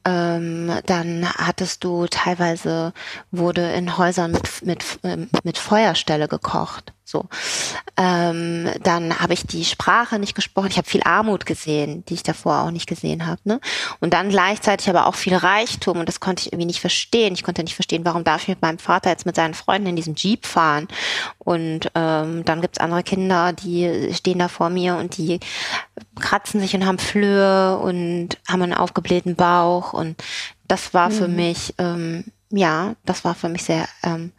Ähm, 0.06 0.72
dann 0.86 1.30
hattest 1.34 1.84
du 1.84 2.08
teilweise 2.08 2.94
wurde 3.32 3.72
in 3.72 3.98
Häusern 3.98 4.32
mit 4.32 4.66
mit 4.66 5.00
ähm, 5.04 5.30
mit 5.44 5.58
Feuerstelle 5.58 6.28
gekocht. 6.28 6.94
So. 7.10 7.26
Ähm, 7.98 8.70
dann 8.84 9.20
habe 9.20 9.34
ich 9.34 9.42
die 9.48 9.66
Sprache 9.66 10.20
nicht 10.20 10.36
gesprochen. 10.36 10.68
Ich 10.70 10.78
habe 10.78 10.88
viel 10.88 11.02
Armut 11.04 11.48
gesehen, 11.48 12.06
die 12.06 12.14
ich 12.14 12.22
davor 12.22 12.62
auch 12.62 12.70
nicht 12.70 12.86
gesehen 12.86 13.26
habe. 13.26 13.42
Ne? 13.46 13.60
Und 14.00 14.14
dann 14.14 14.30
gleichzeitig 14.30 14.88
aber 14.92 15.08
auch 15.08 15.16
viel 15.16 15.36
Reichtum 15.36 16.00
und 16.00 16.08
das 16.08 16.20
konnte 16.20 16.42
ich 16.42 16.54
irgendwie 16.54 16.68
nicht 16.68 16.82
verstehen. 16.82 17.19
Ich 17.28 17.44
konnte 17.44 17.64
nicht 17.64 17.76
verstehen, 17.76 18.06
warum 18.06 18.24
darf 18.24 18.44
ich 18.44 18.48
mit 18.50 18.62
meinem 18.62 18.80
Vater 18.80 19.10
jetzt 19.10 19.26
mit 19.26 19.36
seinen 19.36 19.54
Freunden 19.54 19.88
in 19.88 19.96
diesem 19.96 20.16
Jeep 20.16 20.46
fahren. 20.46 20.88
Und 21.38 21.92
ähm, 21.96 22.46
dann 22.46 22.62
gibt's 22.62 22.80
andere 22.80 23.04
Kinder, 23.04 23.54
die 23.54 24.14
stehen 24.14 24.40
da 24.40 24.48
vor 24.48 24.70
mir 24.70 24.96
und 24.96 25.18
die 25.18 25.40
kratzen 26.20 26.60
sich 26.60 26.76
und 26.76 26.86
haben 26.86 27.00
Flöhe 27.00 27.78
und 27.78 28.38
haben 28.48 28.62
einen 28.62 28.74
aufgeblähten 28.74 29.36
Bauch. 29.36 29.94
Und 29.94 30.22
das 30.68 30.94
war 30.94 31.10
mhm. 31.10 31.14
für 31.14 31.28
mich, 31.28 31.74
ähm, 31.78 32.26
ja, 32.50 32.96
das 33.06 33.24
war 33.24 33.36
für 33.36 33.50
mich 33.50 33.64
sehr 33.64 33.88
ähm, 34.04 34.32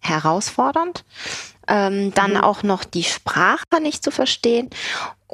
herausfordernd 0.00 1.04
ähm, 1.68 2.12
dann 2.14 2.32
mhm. 2.32 2.38
auch 2.38 2.62
noch 2.62 2.84
die 2.84 3.04
Sprache 3.04 3.80
nicht 3.80 4.02
zu 4.02 4.10
verstehen 4.10 4.70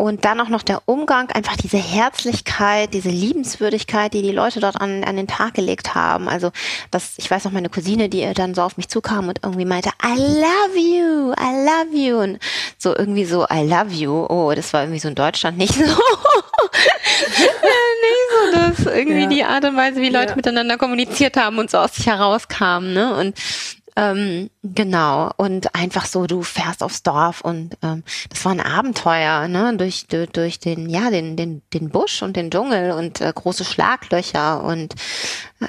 und 0.01 0.25
dann 0.25 0.41
auch 0.41 0.49
noch 0.49 0.63
der 0.63 0.81
Umgang, 0.87 1.31
einfach 1.31 1.59
diese 1.59 1.77
Herzlichkeit, 1.77 2.95
diese 2.95 3.11
Liebenswürdigkeit, 3.11 4.15
die 4.15 4.23
die 4.23 4.33
Leute 4.33 4.59
dort 4.59 4.81
an, 4.81 5.05
an 5.05 5.17
den 5.17 5.27
Tag 5.27 5.53
gelegt 5.53 5.95
haben. 5.95 6.27
Also 6.27 6.53
das, 6.91 7.13
ich 7.19 7.31
weiß 7.31 7.45
noch 7.45 7.53
meine 7.53 7.69
Cousine, 7.69 8.09
die 8.09 8.33
dann 8.33 8.55
so 8.55 8.63
auf 8.63 8.79
mich 8.79 8.89
zukam 8.89 9.29
und 9.29 9.41
irgendwie 9.43 9.67
meinte, 9.67 9.91
I 10.03 10.17
love 10.17 10.79
you, 10.79 11.33
I 11.33 11.67
love 11.67 11.95
you. 11.95 12.19
Und 12.19 12.39
so 12.79 12.97
irgendwie 12.97 13.27
so, 13.27 13.45
I 13.53 13.63
love 13.69 13.93
you. 13.93 14.25
Oh, 14.27 14.51
das 14.57 14.73
war 14.73 14.85
irgendwie 14.85 15.01
so 15.01 15.09
in 15.09 15.17
Deutschland 15.17 15.59
nicht 15.59 15.75
so. 15.75 15.83
nicht 15.85 15.97
so, 18.33 18.53
dass 18.53 18.87
irgendwie 18.87 19.25
ja. 19.25 19.29
die 19.29 19.45
Art 19.45 19.67
und 19.67 19.77
Weise, 19.77 20.01
wie 20.01 20.09
Leute 20.09 20.31
ja. 20.31 20.37
miteinander 20.37 20.79
kommuniziert 20.79 21.37
haben 21.37 21.59
und 21.59 21.71
so 21.71 21.77
aus 21.77 21.95
sich 21.95 22.07
herauskamen. 22.07 22.95
Ne? 22.95 23.15
Und 23.17 23.37
ähm, 23.97 24.49
genau. 24.63 25.31
Und 25.37 25.75
einfach 25.75 26.07
so, 26.07 26.27
du 26.27 26.43
fährst 26.43 26.83
aufs 26.83 27.03
Dorf 27.03 27.41
und 27.41 27.77
ähm, 27.83 28.03
das 28.29 28.45
war 28.45 28.53
ein 28.53 28.61
Abenteuer, 28.61 29.49
ne? 29.49 29.77
Durch, 29.77 30.07
durch, 30.07 30.31
durch 30.31 30.59
den, 30.61 30.89
ja, 30.89 31.11
den, 31.11 31.37
den, 31.37 31.63
den 31.73 31.91
Busch 31.91 32.23
und 32.23 32.37
den 32.37 32.51
Dschungel 32.51 32.93
und 32.93 33.21
äh, 33.21 33.33
große 33.35 33.65
Schlaglöcher 33.65 34.63
und 34.63 34.95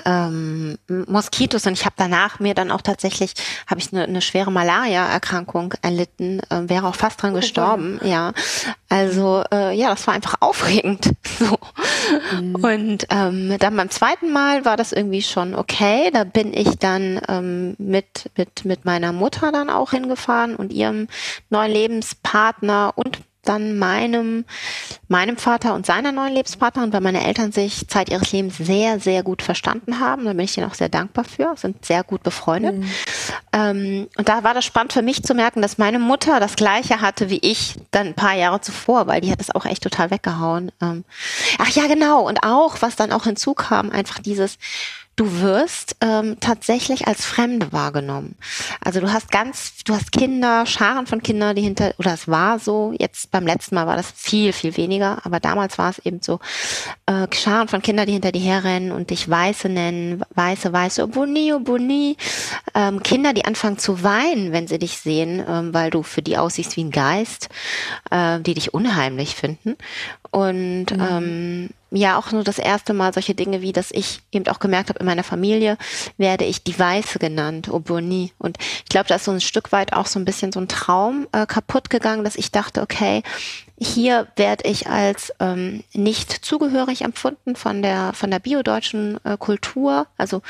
ähm, 0.05 0.77
Moskitos 0.87 1.67
und 1.67 1.73
ich 1.73 1.85
habe 1.85 1.95
danach 1.97 2.39
mir 2.39 2.53
dann 2.53 2.71
auch 2.71 2.81
tatsächlich 2.81 3.33
habe 3.67 3.81
ich 3.81 3.91
eine, 3.91 4.03
eine 4.03 4.21
schwere 4.21 4.51
Malaria-Erkrankung 4.51 5.73
erlitten, 5.81 6.39
äh, 6.49 6.69
wäre 6.69 6.87
auch 6.87 6.95
fast 6.95 7.21
dran 7.21 7.33
oh, 7.33 7.37
gestorben, 7.37 7.99
ja. 8.03 8.31
Also 8.89 9.43
äh, 9.51 9.75
ja, 9.75 9.89
das 9.89 10.07
war 10.07 10.13
einfach 10.13 10.35
aufregend. 10.39 11.11
So. 11.39 11.57
Mhm. 12.39 12.55
Und 12.55 13.07
ähm, 13.09 13.55
dann 13.57 13.75
beim 13.75 13.89
zweiten 13.89 14.31
Mal 14.31 14.63
war 14.63 14.77
das 14.77 14.91
irgendwie 14.91 15.23
schon 15.23 15.55
okay. 15.55 16.11
Da 16.13 16.23
bin 16.23 16.53
ich 16.53 16.77
dann 16.77 17.19
ähm, 17.27 17.75
mit 17.79 18.29
mit 18.37 18.63
mit 18.63 18.80
mit 18.82 18.86
meiner 18.86 19.13
Mutter 19.13 19.51
dann 19.51 19.69
auch 19.69 19.91
hingefahren 19.91 20.55
und 20.55 20.73
ihrem 20.73 21.07
neuen 21.49 21.71
Lebenspartner 21.71 22.93
und 22.95 23.19
dann 23.43 23.79
meinem, 23.79 24.45
meinem 25.07 25.36
Vater 25.36 25.73
und 25.73 25.86
seiner 25.86 26.11
neuen 26.11 26.34
Lebenspartnerin, 26.34 26.93
weil 26.93 27.01
meine 27.01 27.25
Eltern 27.25 27.51
sich 27.51 27.88
Zeit 27.88 28.09
ihres 28.09 28.32
Lebens 28.32 28.57
sehr, 28.57 28.99
sehr 28.99 29.23
gut 29.23 29.41
verstanden 29.41 29.99
haben. 29.99 30.25
Da 30.25 30.34
bin 30.34 30.45
ich 30.45 30.57
ihnen 30.57 30.69
auch 30.69 30.75
sehr 30.75 30.89
dankbar 30.89 31.25
für, 31.25 31.55
sind 31.57 31.84
sehr 31.84 32.03
gut 32.03 32.21
befreundet. 32.21 32.77
Mhm. 32.77 32.91
Ähm, 33.51 34.07
und 34.15 34.29
da 34.29 34.43
war 34.43 34.53
das 34.53 34.63
spannend 34.63 34.93
für 34.93 35.01
mich 35.01 35.23
zu 35.23 35.34
merken, 35.34 35.63
dass 35.63 35.79
meine 35.79 35.97
Mutter 35.97 36.39
das 36.39 36.55
Gleiche 36.55 37.01
hatte 37.01 37.32
wie 37.32 37.39
ich 37.41 37.75
dann 37.89 38.07
ein 38.07 38.13
paar 38.13 38.36
Jahre 38.36 38.61
zuvor, 38.61 39.07
weil 39.07 39.21
die 39.21 39.32
hat 39.32 39.39
das 39.39 39.49
auch 39.49 39.65
echt 39.65 39.82
total 39.82 40.11
weggehauen. 40.11 40.71
Ähm, 40.79 41.03
ach 41.57 41.69
ja, 41.69 41.88
genau. 41.88 42.27
Und 42.27 42.43
auch, 42.43 42.82
was 42.82 42.95
dann 42.95 43.11
auch 43.11 43.23
hinzukam, 43.23 43.89
einfach 43.89 44.19
dieses, 44.19 44.59
du 45.22 45.39
wirst 45.39 45.97
ähm, 46.01 46.38
tatsächlich 46.39 47.07
als 47.07 47.26
Fremde 47.26 47.72
wahrgenommen. 47.72 48.36
Also 48.84 48.99
du 49.01 49.13
hast 49.13 49.30
ganz, 49.30 49.84
du 49.86 49.93
hast 49.93 50.11
Kinder, 50.11 50.65
Scharen 50.65 51.05
von 51.05 51.22
Kindern, 51.22 51.55
die 51.55 51.61
hinter, 51.61 51.93
oder 51.99 52.15
es 52.15 52.28
war 52.28 52.57
so, 52.57 52.91
jetzt 52.97 53.30
beim 53.30 53.45
letzten 53.45 53.76
Mal 53.76 53.86
war 53.86 53.97
das 53.97 54.11
viel, 54.15 54.51
viel 54.51 54.76
weniger, 54.78 55.24
aber 55.24 55.39
damals 55.39 55.78
war 55.78 55.91
es 55.91 55.99
eben 55.99 56.24
so, 56.24 56.39
äh, 57.05 57.28
Scharen 57.36 57.67
von 57.67 57.84
Kindern, 57.84 58.07
die 58.07 58.13
hinter 58.13 58.32
dir 58.32 58.41
herrennen 58.41 58.91
und 58.91 59.11
dich 59.11 59.30
Weiße 59.30 59.69
nennen, 59.69 60.24
Weiße, 60.34 60.74
Weiße, 60.74 61.03
oh 61.03 61.07
Boni, 61.07 61.53
oh 61.53 61.59
Boni. 61.59 62.17
Ähm, 62.74 63.03
Kinder, 63.03 63.34
die 63.34 63.45
anfangen 63.45 63.78
zu 63.78 64.01
weinen, 64.01 64.51
wenn 64.53 64.67
sie 64.67 64.80
dich 64.80 64.97
sehen, 64.97 65.43
ähm, 65.47 65.72
weil 65.72 65.91
du 65.91 66.01
für 66.01 66.24
die 66.24 66.39
aussiehst 66.39 66.76
wie 66.78 66.84
ein 66.84 66.91
Geist, 66.91 67.49
äh, 68.09 68.39
die 68.39 68.55
dich 68.55 68.74
unheimlich 68.74 69.36
finden. 69.36 69.76
Und 70.32 70.86
mhm. 70.91 71.07
ähm, 71.11 71.69
ja, 71.91 72.17
auch 72.17 72.31
nur 72.31 72.45
das 72.45 72.57
erste 72.57 72.93
Mal 72.93 73.13
solche 73.13 73.35
Dinge 73.35 73.61
wie, 73.61 73.73
dass 73.73 73.91
ich 73.91 74.21
eben 74.31 74.47
auch 74.47 74.59
gemerkt 74.59 74.89
habe, 74.89 74.99
in 74.99 75.05
meiner 75.05 75.25
Familie 75.25 75.77
werde 76.17 76.45
ich 76.45 76.63
die 76.63 76.77
Weiße 76.77 77.19
genannt, 77.19 77.69
Oboni. 77.69 78.31
Und 78.37 78.57
ich 78.59 78.89
glaube, 78.89 79.09
da 79.09 79.15
ist 79.15 79.25
so 79.25 79.31
ein 79.31 79.41
Stück 79.41 79.73
weit 79.73 79.91
auch 79.91 80.05
so 80.05 80.17
ein 80.17 80.25
bisschen 80.25 80.53
so 80.53 80.61
ein 80.61 80.69
Traum 80.69 81.27
äh, 81.33 81.45
kaputt 81.45 81.89
gegangen, 81.89 82.23
dass 82.23 82.37
ich 82.37 82.51
dachte, 82.51 82.81
okay, 82.81 83.23
hier 83.77 84.27
werde 84.37 84.69
ich 84.69 84.87
als 84.87 85.33
ähm, 85.41 85.83
nicht 85.93 86.31
zugehörig 86.31 87.01
empfunden 87.01 87.57
von 87.57 87.81
der 87.81 88.13
von 88.13 88.31
der 88.31 88.39
biodeutschen 88.39 89.19
äh, 89.25 89.35
Kultur. 89.37 90.07
Also 90.17 90.41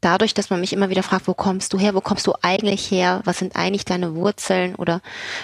dadurch, 0.00 0.34
dass 0.34 0.50
man 0.50 0.60
mich 0.60 0.72
immer 0.72 0.90
wieder 0.90 1.04
fragt, 1.04 1.28
wo 1.28 1.34
kommst 1.34 1.72
du 1.72 1.78
her, 1.78 1.94
wo 1.94 2.00
kommst 2.00 2.26
du 2.26 2.34
eigentlich 2.42 2.90
her, 2.90 3.20
was 3.24 3.38
sind 3.38 3.54
eigentlich 3.54 3.84
deine 3.84 4.16
Wurzeln 4.16 4.74
oder 4.74 5.00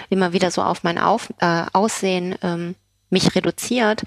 immer 0.09 0.33
wieder 0.33 0.51
so 0.51 0.61
auf 0.61 0.83
mein 0.83 0.97
auf, 0.97 1.29
äh, 1.39 1.63
Aussehen 1.71 2.35
ähm, 2.43 2.75
mich 3.09 3.35
reduziert, 3.35 4.03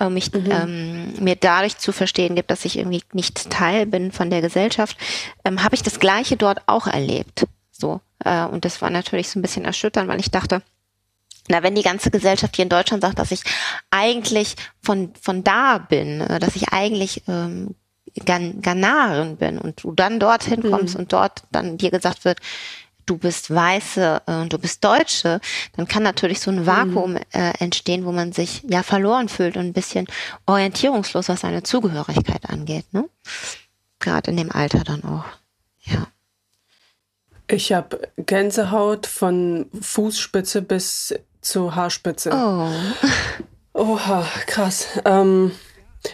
äh, 0.00 0.08
mich 0.08 0.32
mhm. 0.32 0.50
ähm, 0.50 1.14
mir 1.20 1.36
dadurch 1.36 1.78
zu 1.78 1.92
verstehen 1.92 2.34
gibt, 2.34 2.50
dass 2.50 2.64
ich 2.64 2.78
irgendwie 2.78 3.02
nicht 3.12 3.50
Teil 3.50 3.86
bin 3.86 4.12
von 4.12 4.30
der 4.30 4.40
Gesellschaft, 4.40 4.96
ähm, 5.44 5.62
habe 5.62 5.74
ich 5.74 5.82
das 5.82 6.00
Gleiche 6.00 6.36
dort 6.36 6.62
auch 6.66 6.86
erlebt. 6.86 7.46
So 7.70 8.00
äh, 8.24 8.44
und 8.44 8.64
das 8.64 8.82
war 8.82 8.90
natürlich 8.90 9.28
so 9.28 9.38
ein 9.38 9.42
bisschen 9.42 9.64
erschütternd, 9.64 10.08
weil 10.08 10.20
ich 10.20 10.30
dachte, 10.30 10.62
na, 11.48 11.62
wenn 11.62 11.74
die 11.74 11.82
ganze 11.82 12.10
Gesellschaft 12.10 12.54
hier 12.56 12.64
in 12.64 12.68
Deutschland 12.68 13.02
sagt, 13.02 13.18
dass 13.18 13.32
ich 13.32 13.42
eigentlich 13.90 14.54
von 14.80 15.12
von 15.20 15.42
da 15.42 15.78
bin, 15.78 16.20
äh, 16.20 16.38
dass 16.38 16.56
ich 16.56 16.72
eigentlich 16.72 17.22
ähm, 17.28 17.74
Gan 18.26 18.60
Ghanarin 18.60 19.36
bin 19.36 19.58
und 19.58 19.82
du 19.82 19.92
dann 19.92 20.20
dorthin 20.20 20.70
kommst 20.70 20.94
mhm. 20.94 21.00
und 21.00 21.12
dort 21.12 21.44
dann 21.50 21.78
dir 21.78 21.90
gesagt 21.90 22.24
wird, 22.24 22.38
du 23.06 23.18
bist 23.18 23.54
Weiße 23.54 24.22
und 24.26 24.46
äh, 24.46 24.48
du 24.48 24.58
bist 24.58 24.84
Deutsche, 24.84 25.40
dann 25.76 25.86
kann 25.86 26.02
natürlich 26.02 26.40
so 26.40 26.50
ein 26.50 26.60
mhm. 26.60 26.66
Vakuum 26.66 27.16
äh, 27.16 27.52
entstehen, 27.58 28.04
wo 28.04 28.12
man 28.12 28.32
sich 28.32 28.62
ja 28.68 28.82
verloren 28.82 29.28
fühlt 29.28 29.56
und 29.56 29.66
ein 29.66 29.72
bisschen 29.72 30.06
orientierungslos, 30.46 31.28
was 31.28 31.40
seine 31.40 31.62
Zugehörigkeit 31.62 32.48
angeht. 32.48 32.86
Ne? 32.92 33.08
Gerade 33.98 34.30
in 34.30 34.36
dem 34.36 34.52
Alter 34.52 34.84
dann 34.84 35.04
auch. 35.04 35.24
Ja. 35.84 36.06
Ich 37.48 37.72
habe 37.72 38.08
Gänsehaut 38.16 39.06
von 39.06 39.66
Fußspitze 39.80 40.62
bis 40.62 41.14
zur 41.40 41.74
Haarspitze. 41.74 42.30
Oh. 42.32 42.70
Oha, 43.74 44.26
krass. 44.46 44.86
Ähm, 45.04 45.52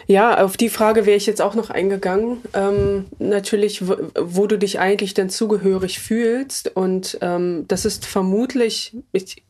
ja, 0.07 0.43
auf 0.43 0.57
die 0.57 0.69
Frage 0.69 1.05
wäre 1.05 1.17
ich 1.17 1.25
jetzt 1.25 1.41
auch 1.41 1.55
noch 1.55 1.69
eingegangen. 1.69 2.41
Ähm, 2.53 3.05
natürlich, 3.17 3.87
wo, 3.87 4.47
du 4.47 4.57
dich 4.57 4.79
eigentlich 4.79 5.13
denn 5.13 5.29
zugehörig 5.29 5.99
fühlst. 5.99 6.75
Und 6.75 7.17
ähm, 7.21 7.65
das 7.67 7.85
ist 7.85 8.05
vermutlich, 8.05 8.95
ich 9.11 9.43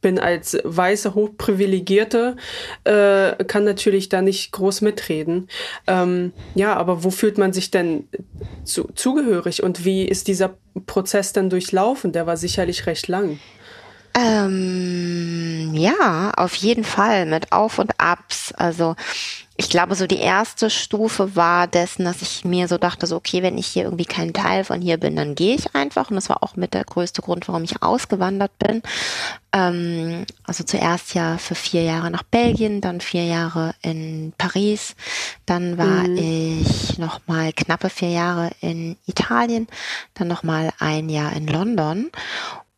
bin 0.00 0.18
als 0.18 0.58
weiße 0.64 1.14
Hochprivilegierte, 1.14 2.36
äh, 2.84 3.42
kann 3.44 3.64
natürlich 3.64 4.10
da 4.10 4.20
nicht 4.20 4.52
groß 4.52 4.82
mitreden. 4.82 5.48
Ähm, 5.86 6.32
ja, 6.54 6.76
aber 6.76 7.04
wo 7.04 7.10
fühlt 7.10 7.38
man 7.38 7.54
sich 7.54 7.70
denn 7.70 8.06
zu, 8.64 8.84
zugehörig 8.94 9.62
und 9.62 9.86
wie 9.86 10.04
ist 10.04 10.28
dieser 10.28 10.58
Prozess 10.84 11.32
denn 11.32 11.48
durchlaufen? 11.48 12.12
Der 12.12 12.26
war 12.26 12.36
sicherlich 12.36 12.84
recht 12.86 13.08
lang. 13.08 13.38
Ähm, 14.16 15.74
ja, 15.74 16.30
auf 16.36 16.54
jeden 16.54 16.84
Fall 16.84 17.26
mit 17.26 17.50
Auf 17.50 17.78
und 17.80 17.98
Abs. 17.98 18.52
Also 18.52 18.94
ich 19.56 19.70
glaube, 19.70 19.94
so 19.94 20.06
die 20.06 20.18
erste 20.18 20.68
Stufe 20.68 21.36
war 21.36 21.66
dessen, 21.68 22.04
dass 22.04 22.22
ich 22.22 22.44
mir 22.44 22.66
so 22.66 22.76
dachte, 22.78 23.06
so, 23.06 23.16
okay, 23.16 23.42
wenn 23.42 23.58
ich 23.58 23.66
hier 23.68 23.84
irgendwie 23.84 24.04
kein 24.04 24.32
Teil 24.32 24.64
von 24.64 24.80
hier 24.80 24.98
bin, 24.98 25.14
dann 25.14 25.34
gehe 25.34 25.54
ich 25.54 25.74
einfach. 25.74 26.10
Und 26.10 26.16
das 26.16 26.28
war 26.28 26.42
auch 26.42 26.56
mit 26.56 26.74
der 26.74 26.84
größte 26.84 27.22
Grund, 27.22 27.46
warum 27.48 27.64
ich 27.64 27.82
ausgewandert 27.82 28.50
bin. 28.58 28.82
Ähm, 29.52 30.26
also 30.44 30.64
zuerst 30.64 31.14
ja 31.14 31.38
für 31.38 31.54
vier 31.54 31.82
Jahre 31.82 32.10
nach 32.10 32.24
Belgien, 32.24 32.80
dann 32.80 33.00
vier 33.00 33.24
Jahre 33.26 33.74
in 33.82 34.32
Paris. 34.38 34.96
Dann 35.46 35.78
war 35.78 36.08
mhm. 36.08 36.18
ich 36.18 36.98
noch 36.98 37.20
mal 37.26 37.52
knappe 37.52 37.90
vier 37.90 38.10
Jahre 38.10 38.50
in 38.60 38.96
Italien, 39.06 39.68
dann 40.14 40.28
noch 40.28 40.42
mal 40.42 40.72
ein 40.80 41.08
Jahr 41.08 41.32
in 41.32 41.46
London 41.46 42.10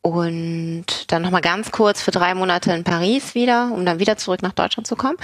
und 0.07 0.87
dann 1.09 1.23
nochmal 1.23 1.41
ganz 1.41 1.73
kurz 1.73 2.01
für 2.01 2.13
drei 2.13 2.33
Monate 2.37 2.73
in 2.73 2.85
Paris 2.85 3.35
wieder, 3.35 3.73
um 3.73 3.85
dann 3.85 3.99
wieder 3.99 4.17
zurück 4.17 4.41
nach 4.41 4.53
Deutschland 4.53 4.87
zu 4.87 4.95
kommen. 4.95 5.17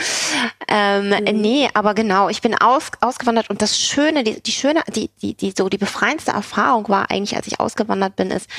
Ähm, 0.66 1.10
mhm. 1.10 1.40
Nee, 1.40 1.68
aber 1.72 1.94
genau, 1.94 2.28
ich 2.28 2.42
bin 2.42 2.60
aus, 2.60 2.90
ausgewandert 3.00 3.48
und 3.48 3.62
das 3.62 3.78
Schöne, 3.78 4.24
die, 4.24 4.42
die 4.42 4.50
schöne, 4.50 4.82
die, 4.92 5.08
die, 5.22 5.34
die, 5.34 5.54
so 5.56 5.68
die 5.68 5.78
befreiendste 5.78 6.32
Erfahrung 6.32 6.88
war 6.88 7.12
eigentlich, 7.12 7.36
als 7.36 7.46
ich 7.46 7.60
ausgewandert 7.60 8.16
bin, 8.16 8.32
ist, 8.32 8.50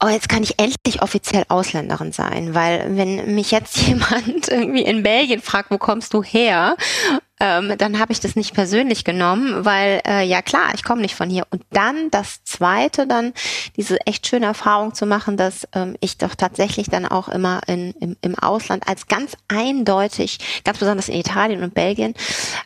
oh, 0.00 0.08
jetzt 0.08 0.28
kann 0.28 0.42
ich 0.42 0.58
endlich 0.58 1.02
offiziell 1.02 1.44
Ausländerin 1.48 2.12
sein, 2.12 2.54
weil 2.54 2.96
wenn 2.96 3.34
mich 3.34 3.50
jetzt 3.50 3.76
jemand 3.86 4.48
irgendwie 4.48 4.82
in 4.82 5.02
Belgien 5.02 5.40
fragt, 5.40 5.70
wo 5.70 5.78
kommst 5.78 6.14
du 6.14 6.22
her, 6.22 6.76
ähm, 7.40 7.74
dann 7.78 7.98
habe 7.98 8.12
ich 8.12 8.20
das 8.20 8.36
nicht 8.36 8.54
persönlich 8.54 9.04
genommen, 9.04 9.64
weil 9.64 10.00
äh, 10.06 10.24
ja 10.24 10.40
klar, 10.40 10.72
ich 10.74 10.84
komme 10.84 11.02
nicht 11.02 11.16
von 11.16 11.28
hier. 11.28 11.46
Und 11.50 11.62
dann 11.70 12.10
das 12.10 12.44
Zweite, 12.44 13.06
dann 13.06 13.32
diese 13.76 13.98
echt 14.06 14.26
schöne 14.26 14.46
Erfahrung 14.46 14.94
zu 14.94 15.04
machen, 15.04 15.36
dass 15.36 15.66
ähm, 15.74 15.96
ich 16.00 16.16
doch 16.16 16.36
tatsächlich 16.36 16.88
dann 16.88 17.06
auch 17.06 17.28
immer 17.28 17.60
in, 17.66 17.90
im, 18.00 18.16
im 18.20 18.38
Ausland 18.38 18.86
als 18.88 19.08
ganz 19.08 19.36
eindeutig, 19.48 20.62
ganz 20.64 20.78
besonders 20.78 21.08
in 21.08 21.16
Italien 21.16 21.62
und 21.64 21.74
Belgien 21.74 22.14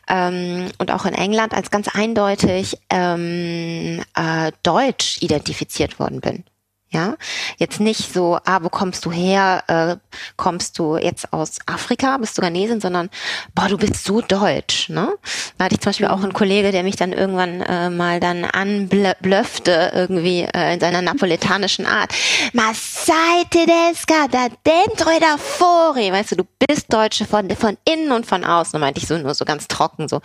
ähm, 0.07 0.69
und 0.79 0.91
auch 0.91 1.07
in 1.07 1.15
England 1.15 1.55
als 1.55 1.71
ganz 1.71 1.89
eindeutig 1.89 2.79
ähm, 2.91 4.03
äh, 4.15 4.53
deutsch 4.63 5.23
identifiziert 5.23 5.99
worden 5.99 6.21
bin. 6.21 6.45
Ja, 6.91 7.17
jetzt 7.59 7.81
nicht 7.81 8.15
so, 8.15 8.39
ah, 8.47 8.61
wo 8.63 8.71
kommst 8.71 9.05
du 9.05 9.13
her? 9.13 9.63
Äh, 9.67 9.97
kommst 10.37 10.79
du 10.79 10.97
jetzt 10.97 11.35
aus 11.35 11.59
Afrika, 11.67 12.17
bist 12.17 12.39
du 12.39 12.43
Ghanesin, 12.43 12.81
sondern 12.81 13.11
boah, 13.55 13.69
du 13.69 13.77
bist 13.77 14.05
so 14.05 14.23
deutsch, 14.23 14.89
ne? 14.89 15.15
Da 15.59 15.67
hatte 15.67 15.75
ich 15.75 15.81
zum 15.83 15.91
Beispiel 15.91 16.07
auch 16.07 16.23
einen 16.23 16.33
Kollege, 16.33 16.73
der 16.73 16.83
mich 16.85 16.97
dann 16.97 17.13
irgendwann 17.13 17.61
äh, 17.61 17.91
mal 17.91 18.21
dann 18.21 18.47
anblöffte, 18.47 19.91
irgendwie 19.93 20.49
äh, 20.55 20.73
in 20.73 20.81
seiner 20.81 21.03
napoletanischen 21.03 21.85
Art. 21.85 22.15
Ma 22.55 22.73
sei 22.73 23.45
tedesca 23.51 24.27
da 24.31 24.49
dentro 24.67 25.11
e 25.11 25.21
da 25.21 25.37
fuori. 25.37 26.11
Weißt 26.11 26.33
du, 26.33 26.37
du 26.37 26.45
bist 26.67 26.91
Deutsche 26.91 27.27
von, 27.27 27.51
von 27.51 27.77
innen 27.85 28.13
und 28.13 28.25
von 28.25 28.45
außen. 28.45 28.73
Da 28.73 28.79
meinte 28.79 28.99
ich 28.99 29.07
so 29.07 29.19
nur 29.19 29.35
so 29.35 29.45
ganz 29.45 29.69
trocken 29.69 30.09
so. 30.09 30.23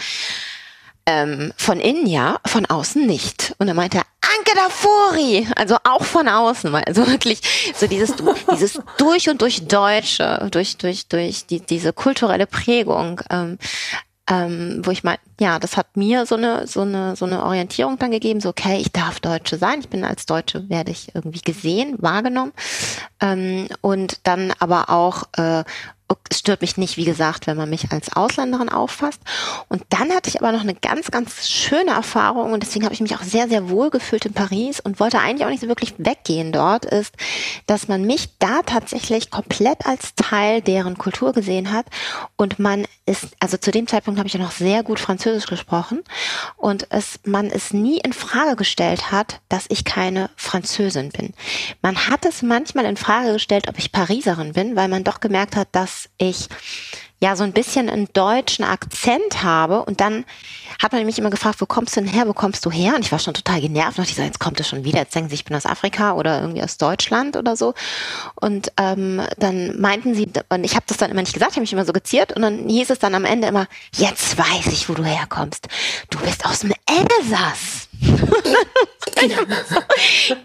Ähm, 1.05 1.51
von 1.57 1.79
innen 1.79 2.07
ja, 2.07 2.39
von 2.45 2.65
außen 2.65 3.05
nicht. 3.05 3.53
Und 3.57 3.67
er 3.67 3.73
meinte 3.73 3.97
Anke 3.97 4.55
Dafori, 4.55 5.47
also 5.55 5.75
auch 5.83 6.03
von 6.03 6.27
außen, 6.29 6.73
also 6.73 7.07
wirklich 7.07 7.41
so 7.75 7.87
dieses, 7.87 8.13
dieses 8.51 8.79
durch 8.97 9.29
und 9.29 9.41
durch 9.41 9.67
Deutsche, 9.67 10.47
durch, 10.51 10.77
durch, 10.77 11.07
durch 11.07 11.45
die, 11.45 11.59
diese 11.59 11.91
kulturelle 11.91 12.47
Prägung, 12.47 13.21
ähm, 13.29 13.57
ähm, 14.29 14.81
wo 14.83 14.91
ich 14.91 15.03
mal, 15.03 15.17
ja, 15.39 15.59
das 15.59 15.75
hat 15.75 15.97
mir 15.97 16.25
so 16.25 16.35
eine, 16.35 16.65
so 16.67 16.81
eine, 16.81 17.15
so 17.15 17.25
eine 17.25 17.43
Orientierung 17.43 17.99
dann 17.99 18.11
gegeben, 18.11 18.39
so, 18.39 18.49
okay, 18.49 18.77
ich 18.77 18.91
darf 18.91 19.19
Deutsche 19.19 19.57
sein, 19.57 19.81
ich 19.81 19.89
bin 19.89 20.05
als 20.05 20.25
Deutsche, 20.25 20.69
werde 20.69 20.91
ich 20.91 21.13
irgendwie 21.13 21.41
gesehen, 21.41 21.97
wahrgenommen, 21.99 22.53
ähm, 23.19 23.67
und 23.81 24.19
dann 24.23 24.53
aber 24.59 24.89
auch, 24.89 25.23
äh, 25.37 25.63
es 26.29 26.39
stört 26.39 26.61
mich 26.61 26.77
nicht, 26.77 26.97
wie 26.97 27.05
gesagt, 27.05 27.47
wenn 27.47 27.57
man 27.57 27.69
mich 27.69 27.91
als 27.91 28.15
Ausländerin 28.15 28.69
auffasst. 28.69 29.21
Und 29.69 29.83
dann 29.89 30.11
hatte 30.11 30.29
ich 30.29 30.41
aber 30.41 30.51
noch 30.51 30.61
eine 30.61 30.73
ganz, 30.73 31.11
ganz 31.11 31.47
schöne 31.47 31.91
Erfahrung 31.91 32.53
und 32.53 32.63
deswegen 32.63 32.85
habe 32.85 32.93
ich 32.93 33.01
mich 33.01 33.15
auch 33.15 33.21
sehr, 33.21 33.47
sehr 33.47 33.69
wohl 33.69 33.89
gefühlt 33.89 34.25
in 34.25 34.33
Paris 34.33 34.79
und 34.79 34.99
wollte 34.99 35.19
eigentlich 35.19 35.45
auch 35.45 35.49
nicht 35.49 35.61
so 35.61 35.67
wirklich 35.67 35.93
weggehen 35.97 36.51
dort, 36.51 36.85
ist, 36.85 37.13
dass 37.67 37.87
man 37.87 38.03
mich 38.03 38.37
da 38.39 38.61
tatsächlich 38.63 39.29
komplett 39.29 39.85
als 39.85 40.15
Teil 40.15 40.61
deren 40.61 40.97
Kultur 40.97 41.33
gesehen 41.33 41.71
hat 41.71 41.85
und 42.35 42.59
man 42.59 42.85
ist, 43.05 43.35
also 43.39 43.57
zu 43.57 43.71
dem 43.71 43.87
Zeitpunkt 43.87 44.17
habe 44.17 44.27
ich 44.27 44.33
ja 44.33 44.39
noch 44.39 44.51
sehr 44.51 44.83
gut 44.83 44.99
Französisch 44.99 45.47
gesprochen 45.47 46.03
und 46.57 46.87
es, 46.89 47.19
man 47.25 47.47
es 47.47 47.73
nie 47.73 47.99
in 47.99 48.13
Frage 48.13 48.55
gestellt 48.55 49.11
hat, 49.11 49.41
dass 49.49 49.65
ich 49.69 49.83
keine 49.83 50.29
Französin 50.35 51.09
bin. 51.09 51.33
Man 51.81 52.07
hat 52.07 52.25
es 52.25 52.41
manchmal 52.41 52.85
in 52.85 52.97
Frage 52.97 53.33
gestellt, 53.33 53.67
ob 53.67 53.77
ich 53.77 53.91
Pariserin 53.91 54.53
bin, 54.53 54.75
weil 54.75 54.87
man 54.87 55.03
doch 55.03 55.19
gemerkt 55.19 55.55
hat, 55.55 55.67
dass 55.73 55.92
ich 56.17 56.47
ja 57.23 57.37
so 57.37 57.43
ein 57.45 57.53
bisschen 57.53 57.89
einen 57.89 58.09
deutschen 58.11 58.65
Akzent 58.65 59.43
habe 59.43 59.83
und 59.85 60.01
dann 60.01 60.25
hat 60.81 60.91
man 60.91 61.05
mich 61.05 61.17
immer 61.17 61.29
gefragt, 61.29 61.61
wo 61.61 61.65
kommst 61.65 61.95
du 61.95 62.01
denn 62.01 62.09
her, 62.09 62.27
wo 62.27 62.33
kommst 62.33 62.65
du 62.65 62.71
her? 62.71 62.95
Und 62.95 63.05
ich 63.05 63.13
war 63.13 63.19
schon 63.19 63.33
total 63.33 63.61
genervt 63.61 63.97
und 63.97 64.09
ich 64.09 64.15
so, 64.15 64.21
jetzt 64.21 64.41
kommt 64.41 64.59
es 64.59 64.67
schon 64.67 64.83
wieder, 64.83 64.99
jetzt 64.99 65.15
denken 65.15 65.29
sie, 65.29 65.35
ich 65.35 65.45
bin 65.45 65.55
aus 65.55 65.65
Afrika 65.65 66.13
oder 66.13 66.41
irgendwie 66.41 66.61
aus 66.61 66.77
Deutschland 66.77 67.37
oder 67.37 67.55
so. 67.55 67.73
Und 68.35 68.73
ähm, 68.75 69.21
dann 69.37 69.79
meinten 69.79 70.15
sie, 70.15 70.27
und 70.49 70.65
ich 70.65 70.75
habe 70.75 70.83
das 70.87 70.97
dann 70.97 71.11
immer 71.11 71.21
nicht 71.21 71.33
gesagt, 71.33 71.51
ich 71.51 71.55
habe 71.55 71.61
mich 71.61 71.71
immer 71.71 71.85
so 71.85 71.93
geziert 71.93 72.35
und 72.35 72.41
dann 72.41 72.67
hieß 72.67 72.89
es 72.89 72.99
dann 72.99 73.15
am 73.15 73.23
Ende 73.23 73.47
immer, 73.47 73.67
jetzt 73.95 74.37
weiß 74.37 74.67
ich, 74.73 74.89
wo 74.89 74.93
du 74.93 75.05
herkommst. 75.05 75.67
Du 76.09 76.19
bist 76.19 76.45
aus 76.45 76.59
dem 76.59 76.73
Elsass. 76.85 77.87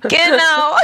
genau. 0.02 0.76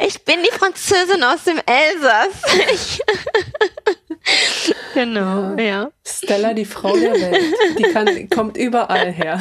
Ich 0.00 0.22
bin 0.24 0.42
die 0.42 0.50
Französin 0.58 1.24
aus 1.24 1.44
dem 1.44 1.58
Elsass. 1.64 2.42
genau, 4.94 5.56
ja. 5.56 5.62
ja. 5.62 5.90
Stella, 6.04 6.54
die 6.54 6.64
Frau 6.64 6.96
der 6.96 7.12
Welt. 7.12 7.54
Die 7.78 7.82
kann, 7.84 8.30
kommt 8.30 8.56
überall 8.56 9.10
her. 9.12 9.40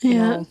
Ja. 0.00 0.10
ja. 0.10 0.46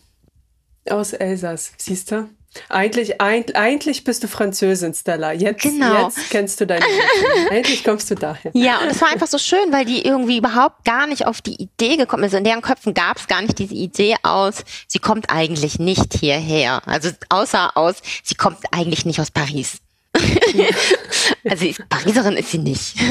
Aus 0.89 1.13
Elsass, 1.13 1.73
siehst 1.77 2.11
du? 2.11 2.29
Eigentlich, 2.69 3.21
eigentlich 3.21 4.03
bist 4.03 4.23
du 4.23 4.27
Französin, 4.27 4.93
Stella. 4.93 5.31
Jetzt, 5.31 5.61
genau. 5.61 6.05
jetzt 6.05 6.29
kennst 6.29 6.59
du 6.59 6.65
deine 6.65 6.85
Menschen. 6.85 7.51
Eigentlich 7.51 7.83
kommst 7.83 8.09
du 8.09 8.15
daher. 8.15 8.51
Ja, 8.53 8.79
und 8.79 8.87
es 8.87 9.01
war 9.01 9.09
einfach 9.09 9.27
so 9.27 9.37
schön, 9.37 9.71
weil 9.71 9.85
die 9.85 10.03
irgendwie 10.03 10.37
überhaupt 10.37 10.83
gar 10.85 11.07
nicht 11.07 11.25
auf 11.25 11.41
die 11.41 11.55
Idee 11.61 11.97
gekommen 11.97 12.23
ist. 12.23 12.33
In 12.33 12.43
deren 12.43 12.61
Köpfen 12.61 12.93
gab 12.93 13.17
es 13.17 13.27
gar 13.27 13.41
nicht 13.41 13.59
diese 13.59 13.75
Idee 13.75 14.15
aus, 14.23 14.63
sie 14.87 14.99
kommt 14.99 15.29
eigentlich 15.29 15.79
nicht 15.79 16.13
hierher. 16.15 16.81
Also 16.87 17.09
außer 17.29 17.75
aus, 17.77 17.95
sie 18.23 18.35
kommt 18.35 18.59
eigentlich 18.71 19.05
nicht 19.05 19.19
aus 19.19 19.31
Paris. 19.31 19.77
also 21.49 21.65
Pariserin 21.89 22.37
ist 22.37 22.51
sie 22.51 22.57
nicht. 22.59 22.95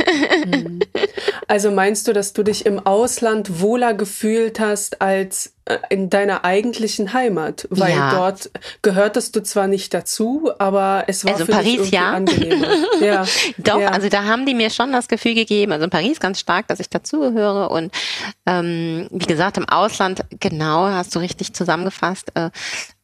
Also 1.48 1.70
meinst 1.70 2.08
du, 2.08 2.12
dass 2.12 2.32
du 2.32 2.42
dich 2.42 2.66
im 2.66 2.84
Ausland 2.84 3.60
wohler 3.60 3.94
gefühlt 3.94 4.58
hast 4.58 5.00
als 5.00 5.52
äh, 5.66 5.78
in 5.90 6.10
deiner 6.10 6.44
eigentlichen 6.44 7.12
Heimat? 7.12 7.68
Weil 7.70 7.94
ja. 7.94 8.10
dort 8.10 8.50
gehörtest 8.82 9.36
du 9.36 9.42
zwar 9.42 9.68
nicht 9.68 9.94
dazu, 9.94 10.50
aber 10.58 11.04
es 11.06 11.24
war 11.24 11.34
also 11.34 11.46
für 11.46 11.52
Paris, 11.52 11.82
dich 11.82 11.90
ja. 11.92 12.12
angenehmer. 12.12 12.66
ja. 13.00 13.24
Doch, 13.58 13.80
ja. 13.80 13.90
also 13.90 14.08
da 14.08 14.24
haben 14.24 14.44
die 14.44 14.54
mir 14.54 14.70
schon 14.70 14.90
das 14.90 15.06
Gefühl 15.06 15.34
gegeben, 15.34 15.70
also 15.70 15.84
in 15.84 15.90
Paris 15.90 16.18
ganz 16.18 16.40
stark, 16.40 16.66
dass 16.66 16.80
ich 16.80 16.90
dazugehöre 16.90 17.70
und 17.70 17.92
ähm, 18.44 19.06
wie 19.10 19.26
gesagt, 19.26 19.56
im 19.56 19.68
Ausland, 19.68 20.24
genau, 20.40 20.86
hast 20.86 21.14
du 21.14 21.20
richtig 21.20 21.52
zusammengefasst, 21.52 22.32
äh, 22.34 22.50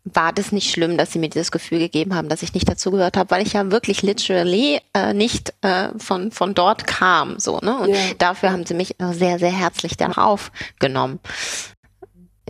war 0.04 0.32
das 0.32 0.50
nicht 0.50 0.70
schlimm, 0.70 0.96
dass 0.96 1.12
sie 1.12 1.18
mir 1.18 1.28
dieses 1.28 1.52
Gefühl 1.52 1.78
gegeben 1.78 2.14
haben, 2.14 2.28
dass 2.28 2.42
ich 2.42 2.54
nicht 2.54 2.68
dazugehört 2.68 3.16
habe, 3.16 3.30
weil 3.30 3.46
ich 3.46 3.52
ja 3.52 3.70
wirklich 3.70 4.02
literally 4.02 4.80
äh, 4.94 5.14
nicht 5.14 5.54
äh, 5.62 5.88
von 5.98 6.32
von 6.32 6.54
dort 6.54 6.86
kam, 6.86 7.38
so 7.38 7.58
ne? 7.58 7.78
Und 7.78 7.90
ja. 7.90 7.96
dafür 8.18 8.50
haben 8.50 8.66
sie 8.66 8.74
mich 8.74 8.96
sehr 9.12 9.38
sehr 9.38 9.52
herzlich 9.52 9.96
darauf 9.96 10.50
genommen. 10.80 11.20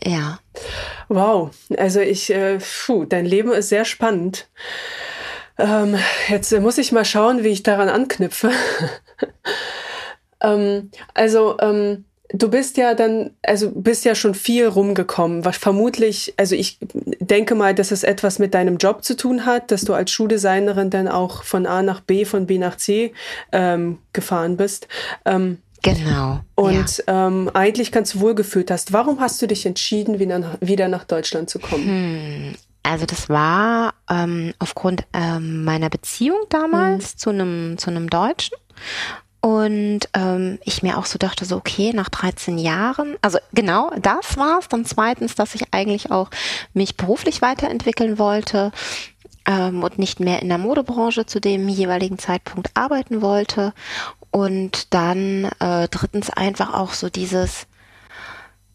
Ja. 0.04 0.38
Wow, 1.08 1.50
also 1.76 2.00
ich, 2.00 2.30
äh, 2.30 2.58
puh, 2.58 3.04
dein 3.04 3.26
Leben 3.26 3.52
ist 3.52 3.68
sehr 3.68 3.84
spannend. 3.84 4.48
Ähm, 5.58 5.98
jetzt 6.28 6.52
muss 6.60 6.78
ich 6.78 6.92
mal 6.92 7.04
schauen, 7.04 7.44
wie 7.44 7.48
ich 7.48 7.62
daran 7.62 7.88
anknüpfe. 7.88 8.50
ähm, 10.40 10.90
also 11.14 11.56
ähm, 11.60 12.04
Du 12.32 12.48
bist 12.48 12.76
ja 12.76 12.94
dann, 12.94 13.30
also 13.42 13.70
bist 13.70 14.04
ja 14.04 14.14
schon 14.14 14.34
viel 14.34 14.66
rumgekommen, 14.66 15.44
was 15.44 15.56
vermutlich, 15.56 16.34
also 16.36 16.54
ich 16.54 16.78
denke 17.20 17.54
mal, 17.54 17.74
dass 17.74 17.90
es 17.90 18.04
etwas 18.04 18.38
mit 18.38 18.54
deinem 18.54 18.78
Job 18.78 19.04
zu 19.04 19.16
tun 19.16 19.44
hat, 19.44 19.70
dass 19.70 19.82
du 19.82 19.92
als 19.94 20.10
Schuhdesignerin 20.10 20.90
dann 20.90 21.08
auch 21.08 21.42
von 21.44 21.66
A 21.66 21.82
nach 21.82 22.00
B, 22.00 22.24
von 22.24 22.46
B 22.46 22.58
nach 22.58 22.76
C 22.76 23.12
ähm, 23.52 23.98
gefahren 24.12 24.56
bist. 24.56 24.88
Ähm, 25.24 25.58
genau. 25.82 26.40
Und 26.54 27.04
ja. 27.06 27.26
ähm, 27.26 27.50
eigentlich 27.52 27.92
ganz 27.92 28.18
wohlgefühlt 28.18 28.70
hast. 28.70 28.92
Warum 28.92 29.20
hast 29.20 29.42
du 29.42 29.46
dich 29.46 29.66
entschieden, 29.66 30.18
wieder, 30.18 30.58
wieder 30.60 30.88
nach 30.88 31.04
Deutschland 31.04 31.50
zu 31.50 31.58
kommen? 31.58 31.86
Hm. 31.86 32.54
Also 32.84 33.06
das 33.06 33.28
war 33.28 33.94
ähm, 34.10 34.54
aufgrund 34.58 35.04
ähm, 35.12 35.64
meiner 35.64 35.88
Beziehung 35.88 36.40
damals 36.48 37.12
hm. 37.12 37.18
zu 37.18 37.30
einem 37.30 37.78
zu 37.78 37.90
einem 37.90 38.10
Deutschen 38.10 38.56
und 39.42 40.08
ähm, 40.14 40.60
ich 40.64 40.84
mir 40.84 40.96
auch 40.96 41.04
so 41.04 41.18
dachte, 41.18 41.44
so 41.44 41.56
okay, 41.56 41.92
nach 41.92 42.08
13 42.08 42.58
Jahren, 42.58 43.16
also 43.22 43.38
genau 43.52 43.90
das 44.00 44.36
war's. 44.36 44.68
Dann 44.68 44.84
zweitens, 44.84 45.34
dass 45.34 45.56
ich 45.56 45.64
eigentlich 45.72 46.12
auch 46.12 46.30
mich 46.74 46.96
beruflich 46.96 47.42
weiterentwickeln 47.42 48.20
wollte 48.20 48.70
ähm, 49.44 49.82
und 49.82 49.98
nicht 49.98 50.20
mehr 50.20 50.42
in 50.42 50.48
der 50.48 50.58
Modebranche 50.58 51.26
zu 51.26 51.40
dem 51.40 51.68
jeweiligen 51.68 52.18
Zeitpunkt 52.18 52.70
arbeiten 52.74 53.20
wollte. 53.20 53.74
Und 54.30 54.94
dann 54.94 55.50
äh, 55.58 55.88
drittens 55.88 56.30
einfach 56.30 56.72
auch 56.72 56.92
so 56.92 57.08
dieses, 57.08 57.66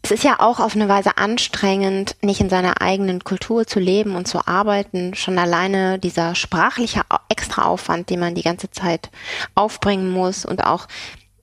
es 0.08 0.12
ist 0.12 0.24
ja 0.24 0.40
auch 0.40 0.58
auf 0.58 0.74
eine 0.74 0.88
Weise 0.88 1.18
anstrengend, 1.18 2.16
nicht 2.22 2.40
in 2.40 2.48
seiner 2.48 2.80
eigenen 2.80 3.24
Kultur 3.24 3.66
zu 3.66 3.78
leben 3.78 4.16
und 4.16 4.26
zu 4.26 4.48
arbeiten. 4.48 5.12
Schon 5.14 5.38
alleine 5.38 5.98
dieser 5.98 6.34
sprachliche 6.34 7.02
Extraaufwand, 7.28 8.08
den 8.08 8.18
man 8.18 8.34
die 8.34 8.42
ganze 8.42 8.70
Zeit 8.70 9.10
aufbringen 9.54 10.10
muss 10.10 10.46
und 10.46 10.64
auch 10.64 10.88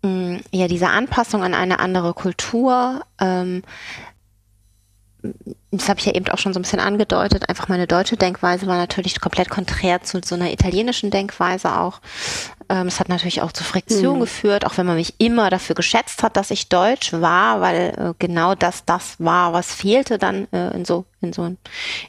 mm, 0.01 0.38
ja 0.49 0.68
diese 0.68 0.88
Anpassung 0.88 1.43
an 1.43 1.53
eine 1.53 1.78
andere 1.78 2.16
Kultur. 2.16 3.01
Ähm, 3.20 3.61
das 5.72 5.90
habe 5.90 6.00
ich 6.00 6.06
ja 6.06 6.14
eben 6.14 6.28
auch 6.30 6.38
schon 6.38 6.54
so 6.54 6.60
ein 6.60 6.64
bisschen 6.64 6.80
angedeutet, 6.80 7.50
einfach 7.50 7.68
meine 7.68 7.88
deutsche 7.88 8.18
Denkweise 8.18 8.68
war 8.68 8.78
natürlich 8.78 9.20
komplett 9.20 9.50
konträr 9.50 10.02
zu 10.04 10.22
so 10.24 10.36
einer 10.36 10.52
italienischen 10.52 11.12
Denkweise 11.12 11.78
auch. 11.80 12.02
Ähm, 12.70 12.88
es 12.88 13.00
hat 13.00 13.10
natürlich 13.10 13.42
auch 13.42 13.52
zu 13.52 13.64
Friktion 13.64 14.18
mhm. 14.18 14.22
geführt, 14.22 14.66
auch 14.66 14.78
wenn 14.78 14.86
man 14.86 14.96
mich 14.96 15.16
immer 15.20 15.50
dafür 15.50 15.76
geschätzt 15.76 16.24
hat, 16.24 16.36
dass 16.38 16.52
ich 16.52 16.70
deutsch 16.70 17.14
war, 17.14 17.62
weil 17.62 17.94
äh, 17.98 18.14
genau 18.18 18.56
das 18.56 18.86
das 18.86 19.20
war, 19.20 19.54
was 19.54 19.74
fehlte 19.74 20.18
dann 20.18 20.48
äh, 20.52 20.76
in 20.76 20.86
so 20.86 21.06
in 21.22 21.34
so 21.34 21.46
in 21.46 21.58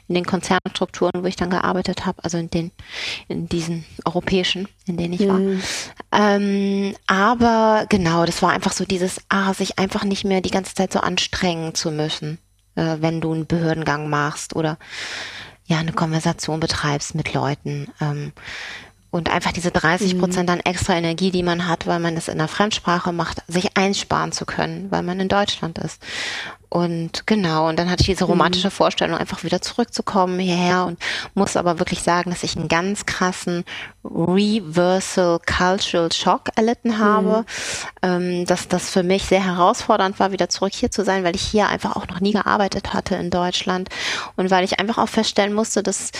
den 0.07 0.25
Konzernstrukturen, 0.25 1.23
wo 1.23 1.27
ich 1.27 1.35
dann 1.35 1.49
gearbeitet 1.49 2.05
habe, 2.05 2.23
also 2.23 2.37
in 2.37 2.49
den 2.49 2.71
in 3.27 3.47
diesen 3.47 3.85
europäischen, 4.05 4.67
in 4.87 4.97
denen 4.97 5.13
ich 5.13 5.21
mhm. 5.21 5.61
war. 6.11 6.31
Ähm, 6.35 6.95
aber 7.05 7.85
genau, 7.89 8.25
das 8.25 8.41
war 8.41 8.51
einfach 8.51 8.73
so 8.73 8.85
dieses, 8.85 9.21
ah, 9.29 9.53
sich 9.53 9.77
einfach 9.77 10.03
nicht 10.03 10.25
mehr 10.25 10.41
die 10.41 10.51
ganze 10.51 10.73
Zeit 10.73 10.91
so 10.91 10.99
anstrengen 10.99 11.75
zu 11.75 11.91
müssen 11.91 12.39
äh, 12.77 12.97
wenn 13.01 13.19
du 13.19 13.33
einen 13.33 13.47
Behördengang 13.47 14.09
machst 14.09 14.55
oder 14.55 14.77
ja 15.65 15.79
eine 15.79 15.91
Konversation 15.91 16.59
betreibst 16.59 17.15
mit 17.15 17.33
Leuten. 17.33 17.87
Ähm, 17.99 18.31
und 19.09 19.29
einfach 19.29 19.51
diese 19.51 19.71
30 19.71 20.13
mhm. 20.13 20.19
Prozent 20.19 20.49
an 20.49 20.59
extra 20.59 20.95
Energie, 20.95 21.31
die 21.31 21.43
man 21.43 21.67
hat, 21.67 21.87
weil 21.87 21.99
man 21.99 22.15
das 22.15 22.27
in 22.27 22.37
der 22.37 22.47
Fremdsprache 22.47 23.13
macht, 23.13 23.41
sich 23.47 23.75
einsparen 23.77 24.31
zu 24.31 24.45
können, 24.45 24.91
weil 24.91 25.01
man 25.01 25.19
in 25.19 25.29
Deutschland 25.29 25.77
ist. 25.79 26.01
Und 26.69 27.25
genau, 27.25 27.69
und 27.69 27.79
dann 27.79 27.89
hatte 27.89 28.01
ich 28.01 28.07
diese 28.07 28.25
mhm. 28.25 28.31
romantische 28.31 28.71
Vorstellung, 28.71 29.17
einfach 29.17 29.43
wieder 29.43 29.61
zurückzukommen 29.61 30.39
hierher 30.39 30.85
und 30.85 30.99
muss 31.33 31.55
aber 31.55 31.79
wirklich 31.79 32.01
sagen, 32.03 32.29
dass 32.29 32.43
ich 32.43 32.57
einen 32.57 32.67
ganz 32.67 33.05
krassen 33.05 33.63
Reversal 34.03 35.39
Cultural 35.45 36.11
Shock 36.11 36.49
erlitten 36.55 36.99
habe, 36.99 37.45
mhm. 38.03 38.45
dass 38.45 38.67
das 38.67 38.89
für 38.89 39.03
mich 39.03 39.23
sehr 39.23 39.43
herausfordernd 39.43 40.19
war, 40.19 40.31
wieder 40.31 40.49
zurück 40.49 40.73
hier 40.73 40.91
zu 40.91 41.03
sein, 41.03 41.23
weil 41.23 41.35
ich 41.35 41.41
hier 41.41 41.67
einfach 41.69 41.95
auch 41.95 42.07
noch 42.07 42.19
nie 42.19 42.33
gearbeitet 42.33 42.93
hatte 42.93 43.15
in 43.15 43.29
Deutschland 43.29 43.89
und 44.35 44.51
weil 44.51 44.63
ich 44.63 44.79
einfach 44.79 44.97
auch 44.97 45.09
feststellen 45.09 45.53
musste, 45.53 45.83
dass 45.83 46.11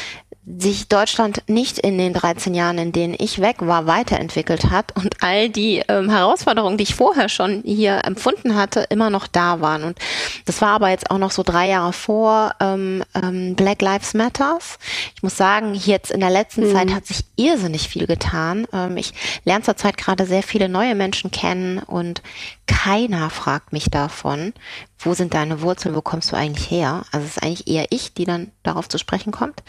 sich 0.48 0.88
Deutschland 0.88 1.44
nicht 1.48 1.78
in 1.78 1.98
den 1.98 2.14
13 2.14 2.54
Jahren, 2.54 2.78
in 2.78 2.94
denen 2.94 3.16
ich 3.18 3.42
weg 3.42 3.58
war, 3.60 3.86
weiterentwickelt 3.86 4.70
hat 4.70 4.96
und 4.96 5.22
all 5.22 5.50
die 5.50 5.84
ähm, 5.90 6.10
Herausforderungen, 6.10 6.78
die 6.78 6.84
ich 6.84 6.96
vorher 6.96 7.28
schon 7.28 7.64
hier 7.66 8.06
empfunden 8.06 8.56
hatte, 8.56 8.86
immer 8.90 9.10
noch 9.10 9.28
da 9.28 9.60
waren. 9.60 9.84
Und 9.84 10.00
Das 10.46 10.62
war 10.62 10.70
aber 10.70 10.90
jetzt 10.90 11.12
auch 11.12 11.18
noch 11.18 11.32
so 11.32 11.44
drei 11.44 11.68
Jahre 11.70 11.94
vor 11.94 12.54
ähm, 12.60 13.04
ähm, 13.16 13.56
Black 13.56 13.82
Lives 13.82 14.14
Matters. 14.14 14.78
Ich 15.16 15.24
muss 15.24 15.38
sagen, 15.38 15.74
jetzt 15.74 16.12
in 16.12 16.20
der 16.20 16.30
letzten 16.30 16.68
mhm. 16.68 16.74
Zeit 16.74 16.94
hat 16.94 17.06
sich 17.06 17.26
irrsinnig 17.36 17.88
viel 17.90 18.08
getan. 18.08 18.68
Ähm, 18.74 18.98
ich 18.98 19.14
lerne 19.46 19.64
zurzeit 19.64 19.98
gerade 19.98 20.26
sehr 20.26 20.44
viele 20.44 20.70
neue 20.70 20.96
Menschen 20.96 21.32
kennen 21.32 21.80
und 21.80 22.22
keiner 22.68 23.30
fragt 23.30 23.74
mich 23.74 23.90
davon, 23.90 24.54
wo 25.00 25.14
sind 25.14 25.34
deine 25.34 25.62
Wurzeln, 25.62 25.96
wo 25.96 26.02
kommst 26.02 26.32
du 26.32 26.36
eigentlich 26.36 26.70
her? 26.70 27.04
Also 27.12 27.26
es 27.26 27.38
ist 27.38 27.44
eigentlich 27.44 27.68
eher 27.68 27.88
ich, 27.92 28.14
die 28.14 28.26
dann 28.26 28.52
darauf 28.64 28.90
zu 28.90 28.98
sprechen 28.98 29.32
kommt. 29.32 29.64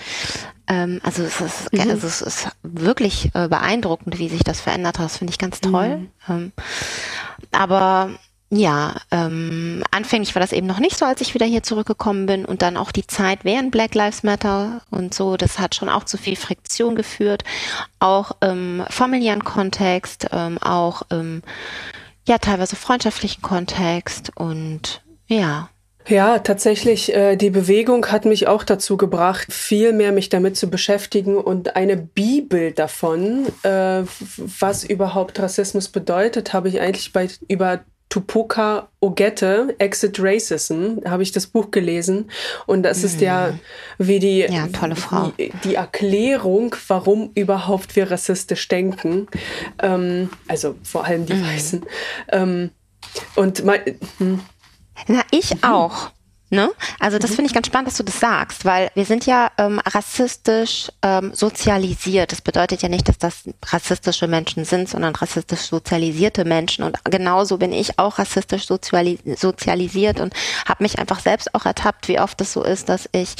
Ähm, 0.68 1.00
also, 1.02 1.22
es 1.22 1.40
ist, 1.40 1.72
mhm. 1.72 1.90
also 1.90 2.06
es 2.06 2.22
ist 2.22 2.48
wirklich 2.62 3.30
äh, 3.34 3.48
beeindruckend, 3.48 4.18
wie 4.18 4.28
sich 4.28 4.44
das 4.44 4.60
verändert 4.60 4.98
hat. 4.98 5.06
Das 5.06 5.18
finde 5.18 5.32
ich 5.32 5.38
ganz 5.38 5.60
toll. 5.60 5.98
Mhm. 5.98 6.10
Ähm, 6.28 6.52
aber 7.52 8.10
ja, 8.50 8.96
ähm, 9.10 9.82
anfänglich 9.90 10.34
war 10.34 10.40
das 10.40 10.52
eben 10.52 10.66
noch 10.66 10.78
nicht 10.78 10.98
so, 10.98 11.04
als 11.04 11.20
ich 11.20 11.34
wieder 11.34 11.44
hier 11.44 11.62
zurückgekommen 11.62 12.24
bin 12.24 12.44
und 12.46 12.62
dann 12.62 12.78
auch 12.78 12.92
die 12.92 13.06
Zeit 13.06 13.44
während 13.44 13.70
Black 13.70 13.94
Lives 13.94 14.22
Matter 14.22 14.80
und 14.90 15.12
so, 15.12 15.36
das 15.36 15.58
hat 15.58 15.74
schon 15.74 15.90
auch 15.90 16.04
zu 16.04 16.16
viel 16.16 16.34
Friktion 16.34 16.94
geführt, 16.94 17.44
auch 17.98 18.32
im 18.40 18.84
familiären 18.88 19.44
Kontext, 19.44 20.28
ähm, 20.32 20.56
auch 20.58 21.02
im 21.10 21.42
ja 22.26 22.38
teilweise 22.38 22.76
freundschaftlichen 22.76 23.42
Kontext 23.42 24.30
und 24.34 25.02
ja. 25.26 25.68
Ja, 26.06 26.38
tatsächlich, 26.38 27.14
äh, 27.14 27.36
die 27.36 27.50
Bewegung 27.50 28.06
hat 28.06 28.24
mich 28.24 28.48
auch 28.48 28.64
dazu 28.64 28.96
gebracht, 28.96 29.52
viel 29.52 29.92
mehr 29.92 30.10
mich 30.10 30.30
damit 30.30 30.56
zu 30.56 30.70
beschäftigen 30.70 31.36
und 31.36 31.76
eine 31.76 31.98
Bibel 31.98 32.72
davon, 32.72 33.46
äh, 33.62 34.04
was 34.36 34.84
überhaupt 34.84 35.38
Rassismus 35.38 35.88
bedeutet, 35.90 36.54
habe 36.54 36.70
ich 36.70 36.80
eigentlich 36.80 37.12
bei 37.12 37.28
über 37.46 37.80
Tupoka 38.08 38.88
Ogette, 39.00 39.74
Exit 39.78 40.18
Racism, 40.18 40.98
habe 41.04 41.22
ich 41.22 41.32
das 41.32 41.46
Buch 41.46 41.70
gelesen. 41.70 42.30
Und 42.66 42.82
das 42.82 43.04
ist 43.04 43.20
ja 43.20 43.48
mhm. 43.48 43.60
wie 43.98 44.18
die, 44.18 44.40
ja, 44.40 44.66
tolle 44.68 44.96
Frau. 44.96 45.32
Die, 45.38 45.52
die, 45.64 45.74
Erklärung, 45.74 46.74
warum 46.88 47.30
überhaupt 47.34 47.96
wir 47.96 48.10
rassistisch 48.10 48.66
denken. 48.68 49.26
Ähm, 49.82 50.30
also 50.46 50.76
vor 50.82 51.04
allem 51.04 51.26
die 51.26 51.34
mhm. 51.34 51.46
Weißen. 51.46 51.86
Ähm, 52.32 52.70
und 53.36 53.64
mein, 53.64 53.80
hm. 54.18 54.40
Na, 55.06 55.22
ich 55.30 55.54
mhm. 55.54 55.64
auch. 55.64 56.10
Ne? 56.50 56.70
Also 56.98 57.18
das 57.18 57.30
mhm. 57.30 57.34
finde 57.34 57.48
ich 57.48 57.54
ganz 57.54 57.66
spannend, 57.66 57.88
dass 57.88 57.96
du 57.98 58.04
das 58.04 58.20
sagst, 58.20 58.64
weil 58.64 58.90
wir 58.94 59.04
sind 59.04 59.26
ja 59.26 59.50
ähm, 59.58 59.80
rassistisch 59.80 60.90
ähm, 61.02 61.32
sozialisiert. 61.34 62.32
Das 62.32 62.40
bedeutet 62.40 62.82
ja 62.82 62.88
nicht, 62.88 63.08
dass 63.08 63.18
das 63.18 63.42
rassistische 63.66 64.28
Menschen 64.28 64.64
sind, 64.64 64.88
sondern 64.88 65.14
rassistisch 65.14 65.60
sozialisierte 65.60 66.46
Menschen. 66.46 66.84
Und 66.84 67.04
genauso 67.04 67.58
bin 67.58 67.72
ich 67.72 67.98
auch 67.98 68.18
rassistisch 68.18 68.66
sozialis 68.66 69.18
sozialisiert 69.36 70.20
und 70.20 70.32
habe 70.66 70.82
mich 70.82 70.98
einfach 70.98 71.20
selbst 71.20 71.54
auch 71.54 71.66
ertappt, 71.66 72.08
wie 72.08 72.18
oft 72.18 72.40
es 72.40 72.52
so 72.52 72.62
ist, 72.62 72.88
dass 72.88 73.08
ich 73.12 73.34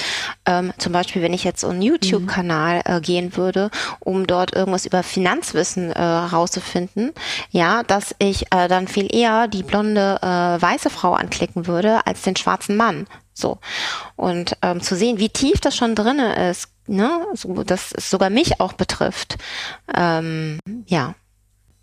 ähm, 0.44 0.72
zum 0.76 0.92
Beispiel, 0.92 1.22
wenn 1.22 1.32
ich 1.32 1.44
jetzt 1.44 1.60
so 1.60 1.68
einen 1.68 1.82
YouTube-Kanal 1.82 2.82
äh, 2.84 3.00
gehen 3.00 3.36
würde, 3.36 3.70
um 4.00 4.26
dort 4.26 4.54
irgendwas 4.54 4.84
über 4.84 5.02
Finanzwissen 5.02 5.92
äh, 5.92 6.02
rauszufinden, 6.02 7.12
ja, 7.50 7.82
dass 7.84 8.14
ich 8.18 8.52
äh, 8.52 8.68
dann 8.68 8.86
viel 8.86 9.14
eher 9.14 9.48
die 9.48 9.62
blonde 9.62 10.18
äh, 10.20 10.26
weiße 10.60 10.90
Frau 10.90 11.14
anklicken 11.14 11.66
würde 11.66 12.06
als 12.06 12.22
den 12.22 12.36
schwarzen 12.36 12.76
Mann. 12.76 12.97
So. 13.38 13.58
Und 14.16 14.56
ähm, 14.62 14.80
zu 14.80 14.96
sehen, 14.96 15.18
wie 15.18 15.28
tief 15.28 15.60
das 15.60 15.76
schon 15.76 15.94
drinne 15.94 16.50
ist, 16.50 16.68
ne, 16.86 17.26
so, 17.34 17.62
dass 17.62 17.92
es 17.92 18.10
sogar 18.10 18.30
mich 18.30 18.60
auch 18.60 18.72
betrifft. 18.72 19.36
Ähm, 19.94 20.58
ja. 20.86 21.14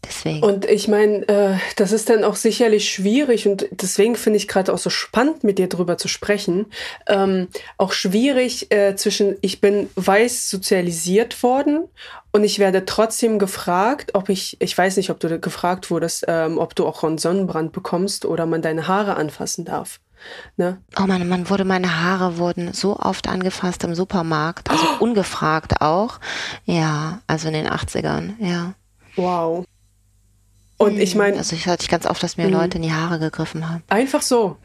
Deswegen. 0.08 0.44
Und 0.44 0.66
ich 0.66 0.88
meine, 0.88 1.28
äh, 1.28 1.56
das 1.78 1.92
ist 1.92 2.10
dann 2.10 2.24
auch 2.24 2.36
sicherlich 2.36 2.90
schwierig 2.90 3.48
und 3.48 3.68
deswegen 3.72 4.16
finde 4.16 4.38
ich 4.38 4.48
gerade 4.48 4.72
auch 4.72 4.78
so 4.78 4.92
spannend, 4.92 5.44
mit 5.44 5.58
dir 5.58 5.68
drüber 5.68 5.98
zu 5.98 6.08
sprechen. 6.08 6.68
Ähm, 7.08 7.48
auch 7.80 7.92
schwierig 7.92 8.72
äh, 8.72 8.96
zwischen, 8.96 9.36
ich 9.42 9.62
bin 9.62 9.90
weiß 9.96 10.50
sozialisiert 10.50 11.42
worden 11.42 11.88
und 12.32 12.44
ich 12.44 12.60
werde 12.60 12.86
trotzdem 12.86 13.40
gefragt, 13.40 14.12
ob 14.14 14.30
ich, 14.30 14.58
ich 14.60 14.78
weiß 14.78 14.98
nicht, 14.98 15.10
ob 15.10 15.20
du 15.20 15.40
gefragt 15.40 15.90
wurdest, 15.90 16.26
ähm, 16.28 16.60
ob 16.60 16.76
du 16.76 16.86
auch 16.86 17.04
einen 17.04 17.18
Sonnenbrand 17.18 17.72
bekommst 17.72 18.26
oder 18.26 18.46
man 18.46 18.62
deine 18.62 18.88
Haare 18.88 19.16
anfassen 19.16 19.66
darf. 19.66 20.00
Ne? 20.58 20.82
Oh 21.00 21.06
Mann, 21.06 21.28
man 21.28 21.50
wurde, 21.50 21.66
meine 21.66 22.02
Haare 22.02 22.38
wurden 22.38 22.74
so 22.74 22.98
oft 22.98 23.28
angefasst 23.28 23.84
im 23.84 23.96
Supermarkt, 23.96 24.70
also 24.70 24.84
oh. 24.84 24.96
ungefragt 25.04 25.82
auch. 25.82 26.20
Ja, 26.66 27.20
also 27.28 27.48
in 27.48 27.54
den 27.54 27.68
80ern, 27.68 28.34
ja. 28.40 28.74
Wow. 29.16 29.66
Und 30.78 31.00
ich 31.00 31.16
meine. 31.16 31.38
Also 31.38 31.56
ich 31.56 31.68
hatte 31.68 31.88
ganz 31.88 32.06
oft, 32.06 32.22
dass 32.22 32.38
mir 32.38 32.48
mhm. 32.48 32.54
Leute 32.54 32.78
in 32.78 32.84
die 32.84 32.94
Haare 32.94 33.20
gegriffen 33.20 33.70
haben. 33.70 33.84
Einfach 33.88 34.22
so. 34.22 34.58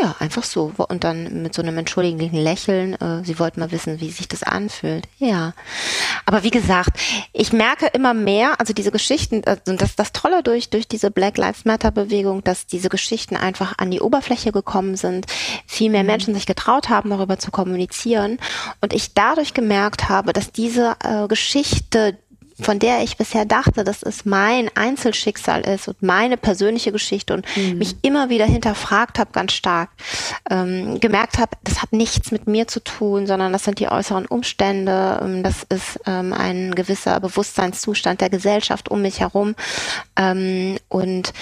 Ja, 0.00 0.14
einfach 0.20 0.44
so. 0.44 0.72
Und 0.88 1.04
dann 1.04 1.42
mit 1.42 1.54
so 1.54 1.60
einem 1.60 1.76
entschuldigenden 1.76 2.38
Lächeln, 2.38 2.94
äh, 2.94 3.24
sie 3.24 3.38
wollten 3.38 3.60
mal 3.60 3.72
wissen, 3.72 4.00
wie 4.00 4.10
sich 4.10 4.26
das 4.26 4.42
anfühlt. 4.42 5.06
Ja. 5.18 5.52
Aber 6.24 6.44
wie 6.44 6.50
gesagt, 6.50 6.98
ich 7.32 7.52
merke 7.52 7.88
immer 7.88 8.14
mehr, 8.14 8.58
also 8.58 8.72
diese 8.72 8.90
Geschichten, 8.90 9.42
also 9.44 9.76
das, 9.76 9.96
das 9.96 10.12
Tolle 10.12 10.42
durch, 10.42 10.70
durch 10.70 10.88
diese 10.88 11.10
Black 11.10 11.36
Lives 11.36 11.64
Matter 11.64 11.90
Bewegung, 11.90 12.42
dass 12.42 12.66
diese 12.66 12.88
Geschichten 12.88 13.36
einfach 13.36 13.74
an 13.78 13.90
die 13.90 14.00
Oberfläche 14.00 14.50
gekommen 14.50 14.96
sind, 14.96 15.26
viel 15.66 15.90
mehr 15.90 16.02
mhm. 16.02 16.08
Menschen 16.08 16.34
sich 16.34 16.46
getraut 16.46 16.88
haben, 16.88 17.10
darüber 17.10 17.38
zu 17.38 17.50
kommunizieren. 17.50 18.38
Und 18.80 18.94
ich 18.94 19.12
dadurch 19.12 19.52
gemerkt 19.52 20.08
habe, 20.08 20.32
dass 20.32 20.52
diese 20.52 20.96
äh, 21.04 21.28
Geschichte, 21.28 22.18
von 22.62 22.78
der 22.78 23.02
ich 23.02 23.16
bisher 23.16 23.44
dachte, 23.44 23.84
dass 23.84 24.02
es 24.02 24.24
mein 24.24 24.70
Einzelschicksal 24.74 25.62
ist 25.62 25.88
und 25.88 26.02
meine 26.02 26.36
persönliche 26.36 26.92
Geschichte 26.92 27.34
und 27.34 27.46
mhm. 27.56 27.78
mich 27.78 27.96
immer 28.02 28.28
wieder 28.28 28.46
hinterfragt 28.46 29.18
habe, 29.18 29.30
ganz 29.32 29.52
stark, 29.52 29.90
ähm, 30.50 31.00
gemerkt 31.00 31.38
habe, 31.38 31.56
das 31.64 31.82
hat 31.82 31.92
nichts 31.92 32.30
mit 32.30 32.46
mir 32.46 32.68
zu 32.68 32.82
tun, 32.82 33.26
sondern 33.26 33.52
das 33.52 33.64
sind 33.64 33.78
die 33.78 33.88
äußeren 33.88 34.26
Umstände, 34.26 35.20
ähm, 35.22 35.42
das 35.42 35.64
ist 35.68 36.00
ähm, 36.06 36.32
ein 36.32 36.74
gewisser 36.74 37.20
Bewusstseinszustand 37.20 38.20
der 38.20 38.30
Gesellschaft 38.30 38.90
um 38.90 39.02
mich 39.02 39.20
herum 39.20 39.54
ähm, 40.16 40.78
und 40.88 41.32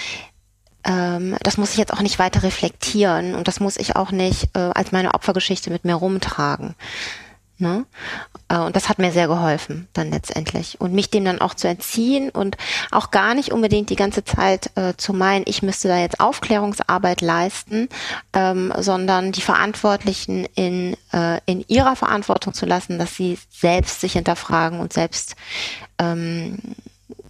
ähm, 0.85 1.37
das 1.43 1.57
muss 1.57 1.73
ich 1.73 1.77
jetzt 1.77 1.93
auch 1.93 2.01
nicht 2.01 2.19
weiter 2.19 2.43
reflektieren 2.43 3.35
und 3.35 3.49
das 3.49 3.61
muss 3.61 3.77
ich 3.77 3.97
auch 3.97 4.13
nicht 4.13 4.57
äh, 4.57 4.71
als 4.75 4.93
meine 4.93 5.15
Opfergeschichte 5.15 5.71
mit 5.71 5.85
mir 5.85 5.95
rumtragen. 5.95 6.75
Ne? 7.61 7.85
Äh, 8.49 8.59
und 8.59 8.75
das 8.75 8.89
hat 8.89 8.99
mir 8.99 9.13
sehr 9.13 9.29
geholfen 9.29 9.89
dann 9.93 10.11
letztendlich. 10.11 10.81
Und 10.81 10.93
mich 10.93 11.11
dem 11.11 11.25
dann 11.25 11.41
auch 11.41 11.55
zu 11.55 11.69
entziehen 11.69 12.31
und 12.31 12.57
auch 12.91 13.11
gar 13.11 13.35
nicht 13.35 13.53
unbedingt 13.53 13.91
die 13.91 13.97
ganze 13.97 14.25
Zeit 14.25 14.71
äh, 14.77 14.95
zu 14.97 15.13
meinen, 15.13 15.45
ich 15.47 15.63
müsste 15.63 15.89
da 15.89 15.99
jetzt 15.99 16.21
Aufklärungsarbeit 16.21 17.21
leisten, 17.21 17.89
ähm, 18.33 18.73
sondern 18.79 19.33
die 19.33 19.43
Verantwortlichen 19.43 20.47
in, 20.55 20.97
äh, 21.13 21.41
in 21.47 21.65
ihrer 21.69 21.97
Verantwortung 21.97 22.55
zu 22.55 22.67
lassen, 22.67 22.99
dass 22.99 23.15
sie 23.15 23.39
selbst 23.51 24.01
sich 24.01 24.15
hinterfragen 24.15 24.81
und 24.81 24.93
selbst 24.93 25.37
ähm, 25.99 26.59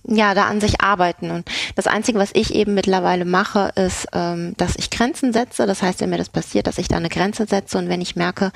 ja, 0.04 0.34
da 0.34 0.46
an 0.46 0.60
sich 0.60 0.80
arbeiten. 0.80 1.30
Und 1.30 1.48
das 1.74 1.86
Einzige, 1.86 2.18
was 2.18 2.30
ich 2.32 2.54
eben 2.54 2.74
mittlerweile 2.74 3.24
mache, 3.24 3.72
ist, 3.74 4.08
ähm, 4.12 4.54
dass 4.56 4.76
ich 4.76 4.90
Grenzen 4.90 5.32
setze. 5.32 5.66
Das 5.66 5.82
heißt, 5.82 6.00
wenn 6.00 6.10
mir 6.10 6.18
das 6.18 6.28
passiert, 6.28 6.66
dass 6.66 6.78
ich 6.78 6.88
da 6.88 6.96
eine 6.96 7.08
Grenze 7.08 7.46
setze 7.46 7.78
und 7.78 7.88
wenn 7.88 8.00
ich 8.00 8.16
merke, 8.16 8.52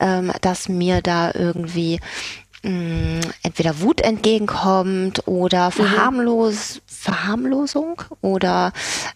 ähm, 0.00 0.32
dass 0.40 0.68
mir 0.68 1.00
da 1.02 1.32
irgendwie 1.34 2.00
mh, 2.62 2.70
mm, 2.70 3.20
entweder 3.42 3.80
Wut 3.80 4.00
entgegenkommt 4.00 5.26
oder 5.26 5.66
mhm. 5.66 5.72
Verharmlos, 5.72 6.80
Verharmlosung 6.86 8.02
oder 8.20 8.72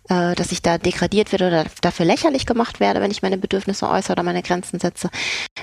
äh, 0.09 0.35
dass 0.35 0.53
ich 0.53 0.63
da 0.63 0.79
degradiert 0.79 1.33
werde 1.33 1.47
oder 1.49 1.65
dafür 1.81 2.07
lächerlich 2.07 2.47
gemacht 2.47 2.81
werde, 2.81 3.01
wenn 3.01 3.11
ich 3.11 3.23
meine 3.23 3.39
Bedürfnisse 3.39 3.89
äußere 3.89 4.13
oder 4.13 4.23
meine 4.23 4.43
Grenzen 4.43 4.81
setze, 4.81 5.11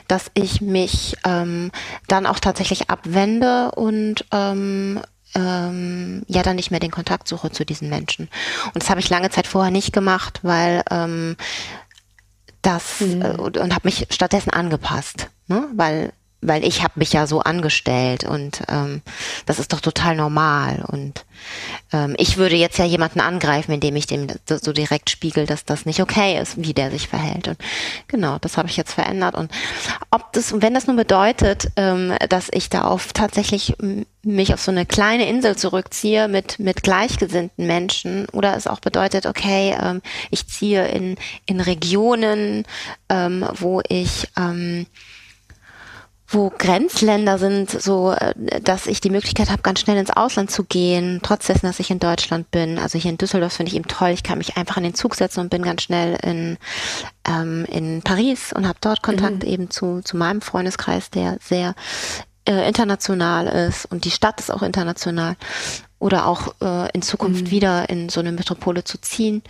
dass 0.08 0.32
ich 0.34 0.62
mich 0.62 1.16
ähm, 1.26 1.72
dann 2.08 2.26
auch 2.26 2.40
tatsächlich 2.40 2.90
abwende 2.90 3.72
und 3.72 4.26
ähm, 4.32 5.02
ähm, 5.36 6.24
ja 6.28 6.44
dann 6.44 6.56
nicht 6.56 6.72
mehr 6.72 6.80
den 6.80 6.92
Kontakt 6.92 7.28
suche 7.28 7.52
zu 7.52 7.66
diesen 7.66 7.90
Menschen. 7.90 8.30
Und 8.74 8.84
das 8.84 8.90
habe 8.90 9.00
ich 9.00 9.10
lange 9.10 9.30
Zeit 9.30 9.48
vorher 9.48 9.72
nicht 9.72 9.94
gemacht, 9.94 10.40
weil 10.44 10.84
ähm, 10.92 11.36
das 12.62 13.02
mhm. 13.02 13.22
äh, 13.22 13.30
und, 13.32 13.58
und 13.58 13.74
habe 13.74 13.88
mich 13.88 14.08
stattdessen 14.10 14.52
angepasst, 14.52 15.30
ne? 15.48 15.68
weil 15.76 16.14
weil 16.48 16.64
ich 16.64 16.84
habe 16.84 16.94
mich 16.96 17.14
ja 17.14 17.28
so 17.28 17.40
angestellt 17.42 18.24
und 18.24 18.64
ähm, 18.68 19.02
das 19.46 19.60
ist 19.60 19.74
doch 19.74 19.82
total 19.82 20.16
normal. 20.16 20.84
Und 20.88 21.26
ähm, 21.92 22.16
ich 22.18 22.38
würde 22.38 22.56
jetzt 22.56 22.78
ja 22.78 22.86
jemanden 22.86 23.20
angreifen, 23.20 23.72
indem 23.72 23.96
ich 23.96 24.08
dem 24.08 24.28
so 24.48 24.74
direkt 24.74 25.10
spiegel, 25.10 25.46
dass 25.46 25.66
das 25.66 25.86
nicht 25.86 26.02
okay 26.02 26.40
ist, 26.40 26.62
wie 26.62 26.74
der 26.74 26.92
sich 26.92 27.08
verhält. 27.08 27.48
Und 27.48 27.58
genau, 28.08 28.38
das 28.40 28.58
habe 28.58 28.70
ich 28.70 28.78
jetzt 28.78 28.94
verändert. 28.94 29.36
Und 29.36 29.52
ob 30.12 30.32
das, 30.34 30.62
wenn 30.62 30.74
das 30.74 30.88
nun 30.88 30.96
bedeutet, 30.96 31.68
ähm, 31.76 32.14
dass 32.30 32.50
ich 32.52 32.70
da 32.70 32.84
auf 32.84 33.14
tatsächlich 33.14 33.76
mich 34.24 34.54
auf 34.54 34.62
so 34.62 34.72
eine 34.72 34.86
kleine 34.86 35.28
Insel 35.28 35.58
zurückziehe 35.58 36.28
mit, 36.28 36.58
mit 36.60 36.82
gleichgesinnten 36.84 37.68
Menschen 37.68 38.28
oder 38.30 38.56
es 38.56 38.68
auch 38.68 38.80
bedeutet, 38.80 39.26
okay, 39.26 39.76
ähm, 39.82 40.02
ich 40.32 40.48
ziehe 40.48 40.88
in, 40.88 41.18
in 41.46 41.60
Regionen, 41.60 42.66
ähm, 43.10 43.46
wo 43.54 43.82
ich 43.88 44.30
ähm, 44.38 44.86
wo 46.34 46.52
Grenzländer 46.58 47.38
sind, 47.38 47.70
so 47.70 48.12
äh, 48.12 48.34
dass 48.62 48.88
ich 48.88 49.02
die 49.02 49.10
Möglichkeit 49.10 49.50
habe, 49.50 49.62
ganz 49.62 49.80
schnell 49.80 49.98
ins 49.98 50.10
Ausland 50.10 50.52
zu 50.52 50.64
gehen, 50.64 51.20
trotz 51.24 51.48
dessen, 51.48 51.66
dass 51.66 51.80
ich 51.80 51.92
in 51.92 52.00
Deutschland 52.00 52.52
bin. 52.52 52.80
Also 52.80 52.98
hier 52.98 53.12
in 53.12 53.18
Düsseldorf 53.18 53.54
finde 53.54 53.72
ich 53.72 53.76
eben 53.76 53.88
toll. 53.88 54.10
Ich 54.10 54.24
kann 54.24 54.38
mich 54.38 54.58
einfach 54.58 54.78
in 54.78 54.84
den 54.84 54.96
Zug 54.96 55.16
setzen 55.16 55.42
und 55.42 55.50
bin 55.50 55.64
ganz 55.64 55.84
schnell 55.84 56.18
in, 56.24 56.58
ähm, 57.28 57.66
in 57.66 58.02
Paris 58.02 58.54
und 58.54 58.68
habe 58.68 58.80
dort 58.82 59.04
Kontakt 59.04 59.44
mhm. 59.44 59.50
eben 59.50 59.70
zu, 59.70 60.02
zu 60.02 60.18
meinem 60.18 60.42
Freundeskreis, 60.42 61.10
der 61.10 61.38
sehr 61.42 61.76
äh, 62.46 62.68
international 62.68 63.48
ist 63.48 63.86
und 63.86 64.06
die 64.06 64.12
Stadt 64.12 64.40
ist 64.40 64.52
auch 64.52 64.64
international. 64.64 65.36
Oder 66.00 66.28
auch 66.28 66.56
äh, 66.62 66.90
in 66.92 67.02
Zukunft 67.02 67.46
mhm. 67.46 67.52
wieder 67.52 67.90
in 67.90 68.10
so 68.10 68.20
eine 68.20 68.34
Metropole 68.34 68.84
zu 68.84 69.00
ziehen. 69.00 69.42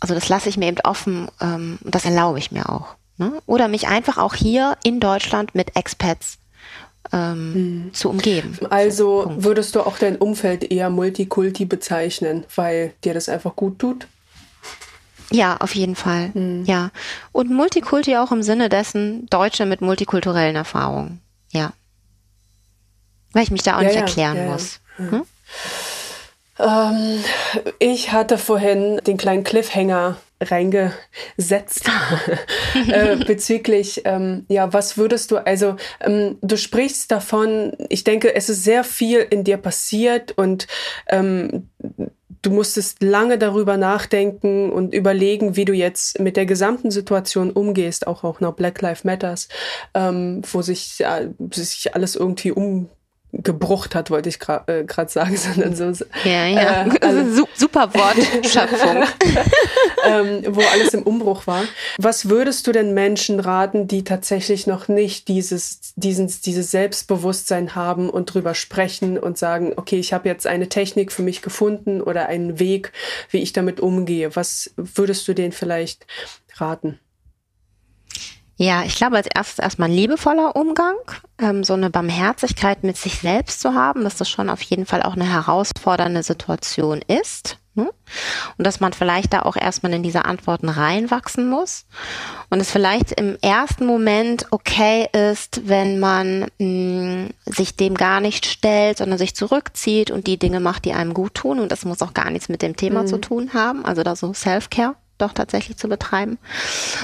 Also 0.00 0.14
das 0.14 0.28
lasse 0.28 0.48
ich 0.48 0.56
mir 0.56 0.66
eben 0.66 0.80
offen 0.82 1.28
ähm, 1.40 1.78
und 1.84 1.94
das 1.94 2.04
erlaube 2.04 2.40
ich 2.40 2.50
mir 2.50 2.68
auch. 2.68 2.96
Ne? 3.22 3.42
Oder 3.46 3.68
mich 3.68 3.86
einfach 3.86 4.18
auch 4.18 4.34
hier 4.34 4.76
in 4.82 4.98
Deutschland 4.98 5.54
mit 5.54 5.76
Expats 5.76 6.38
ähm, 7.12 7.54
hm. 7.54 7.94
zu 7.94 8.10
umgeben. 8.10 8.58
Also 8.70 9.22
so, 9.22 9.44
würdest 9.44 9.74
du 9.76 9.80
auch 9.80 9.98
dein 9.98 10.16
Umfeld 10.16 10.70
eher 10.70 10.90
Multikulti 10.90 11.64
bezeichnen, 11.64 12.44
weil 12.56 12.94
dir 13.04 13.14
das 13.14 13.28
einfach 13.28 13.54
gut 13.54 13.78
tut? 13.78 14.08
Ja, 15.30 15.56
auf 15.58 15.74
jeden 15.74 15.94
Fall. 15.94 16.30
Hm. 16.34 16.64
Ja. 16.64 16.90
Und 17.30 17.50
Multikulti 17.50 18.16
auch 18.16 18.32
im 18.32 18.42
Sinne 18.42 18.68
dessen 18.68 19.26
Deutsche 19.26 19.66
mit 19.66 19.80
multikulturellen 19.80 20.56
Erfahrungen. 20.56 21.20
Ja. 21.52 21.72
Weil 23.32 23.44
ich 23.44 23.50
mich 23.50 23.62
da 23.62 23.76
auch 23.76 23.82
ja, 23.82 23.86
nicht 23.86 23.94
ja, 23.94 24.02
erklären 24.02 24.36
ja, 24.36 24.52
muss. 24.52 24.80
Hm? 24.96 25.22
Ähm, 26.58 27.24
ich 27.78 28.12
hatte 28.12 28.36
vorhin 28.36 29.00
den 29.06 29.16
kleinen 29.16 29.44
Cliffhanger 29.44 30.16
reingesetzt. 30.50 31.90
Äh, 32.88 33.16
bezüglich, 33.26 34.02
ähm, 34.04 34.44
ja, 34.48 34.72
was 34.72 34.96
würdest 34.96 35.30
du, 35.30 35.36
also 35.36 35.76
ähm, 36.00 36.38
du 36.40 36.56
sprichst 36.56 37.10
davon, 37.10 37.72
ich 37.90 38.02
denke, 38.02 38.34
es 38.34 38.48
ist 38.48 38.64
sehr 38.64 38.82
viel 38.82 39.20
in 39.30 39.44
dir 39.44 39.56
passiert 39.56 40.32
und 40.32 40.66
ähm, 41.08 41.68
du 42.42 42.50
musstest 42.50 43.02
lange 43.02 43.38
darüber 43.38 43.76
nachdenken 43.76 44.70
und 44.70 44.94
überlegen, 44.94 45.56
wie 45.56 45.64
du 45.64 45.72
jetzt 45.72 46.18
mit 46.18 46.36
der 46.36 46.46
gesamten 46.46 46.90
Situation 46.90 47.50
umgehst, 47.50 48.06
auch 48.06 48.24
auch 48.24 48.40
nach 48.40 48.52
Black 48.52 48.80
Lives 48.82 49.04
Matters, 49.04 49.48
ähm, 49.94 50.42
wo 50.50 50.60
sich, 50.62 51.00
äh, 51.00 51.28
sich 51.52 51.94
alles 51.94 52.16
irgendwie 52.16 52.52
um 52.52 52.88
gebrucht 53.32 53.94
hat, 53.94 54.10
wollte 54.10 54.28
ich 54.28 54.38
gerade 54.38 54.84
äh, 54.86 55.08
sagen, 55.08 55.36
sondern 55.36 55.74
so. 55.74 56.04
Ja, 56.24 56.46
ja. 56.46 56.86
Äh, 56.86 56.98
also, 57.00 57.48
super 57.54 57.92
Wortschöpfung. 57.94 59.04
ähm, 60.04 60.42
wo 60.48 60.60
alles 60.60 60.94
im 60.94 61.02
Umbruch 61.02 61.46
war. 61.46 61.64
Was 61.98 62.28
würdest 62.28 62.66
du 62.66 62.72
denn 62.72 62.92
Menschen 62.94 63.40
raten, 63.40 63.88
die 63.88 64.04
tatsächlich 64.04 64.66
noch 64.66 64.88
nicht 64.88 65.28
dieses, 65.28 65.94
diesen, 65.96 66.32
dieses 66.44 66.70
Selbstbewusstsein 66.70 67.74
haben 67.74 68.10
und 68.10 68.26
drüber 68.26 68.54
sprechen 68.54 69.18
und 69.18 69.38
sagen, 69.38 69.72
okay, 69.76 69.98
ich 69.98 70.12
habe 70.12 70.28
jetzt 70.28 70.46
eine 70.46 70.68
Technik 70.68 71.10
für 71.10 71.22
mich 71.22 71.40
gefunden 71.42 72.02
oder 72.02 72.26
einen 72.26 72.58
Weg, 72.58 72.92
wie 73.30 73.38
ich 73.38 73.52
damit 73.52 73.80
umgehe? 73.80 74.36
Was 74.36 74.72
würdest 74.76 75.26
du 75.26 75.34
denen 75.34 75.52
vielleicht 75.52 76.06
raten? 76.56 76.98
Ja, 78.62 78.84
ich 78.84 78.94
glaube, 78.94 79.16
als 79.16 79.26
erstes 79.26 79.58
erstmal 79.58 79.88
ein 79.88 79.94
liebevoller 79.96 80.54
Umgang, 80.54 80.94
ähm, 81.40 81.64
so 81.64 81.72
eine 81.72 81.90
Barmherzigkeit 81.90 82.84
mit 82.84 82.96
sich 82.96 83.18
selbst 83.18 83.60
zu 83.60 83.74
haben, 83.74 84.04
dass 84.04 84.14
das 84.14 84.30
schon 84.30 84.48
auf 84.48 84.62
jeden 84.62 84.86
Fall 84.86 85.02
auch 85.02 85.14
eine 85.14 85.28
herausfordernde 85.28 86.22
Situation 86.22 87.02
ist. 87.08 87.58
Ne? 87.74 87.90
Und 88.56 88.64
dass 88.64 88.78
man 88.78 88.92
vielleicht 88.92 89.32
da 89.32 89.42
auch 89.42 89.56
erstmal 89.56 89.92
in 89.94 90.04
diese 90.04 90.26
Antworten 90.26 90.68
reinwachsen 90.68 91.48
muss. 91.50 91.86
Und 92.50 92.60
es 92.60 92.70
vielleicht 92.70 93.10
im 93.12 93.36
ersten 93.42 93.84
Moment 93.84 94.46
okay 94.52 95.08
ist, 95.12 95.66
wenn 95.66 95.98
man 95.98 96.46
mh, 96.58 96.64
mm, 96.64 97.30
sich 97.46 97.74
dem 97.74 97.96
gar 97.96 98.20
nicht 98.20 98.46
stellt, 98.46 98.98
sondern 98.98 99.18
sich 99.18 99.34
zurückzieht 99.34 100.12
und 100.12 100.28
die 100.28 100.38
Dinge 100.38 100.60
macht, 100.60 100.84
die 100.84 100.92
einem 100.92 101.14
gut 101.14 101.34
tun. 101.34 101.58
Und 101.58 101.72
das 101.72 101.84
muss 101.84 102.00
auch 102.00 102.14
gar 102.14 102.30
nichts 102.30 102.48
mit 102.48 102.62
dem 102.62 102.76
Thema 102.76 103.02
mhm. 103.02 103.06
zu 103.08 103.20
tun 103.20 103.54
haben. 103.54 103.84
Also 103.84 104.04
da 104.04 104.14
so 104.14 104.32
Self-Care 104.32 104.94
doch 105.18 105.32
tatsächlich 105.32 105.76
zu 105.76 105.88
betreiben. 105.88 106.38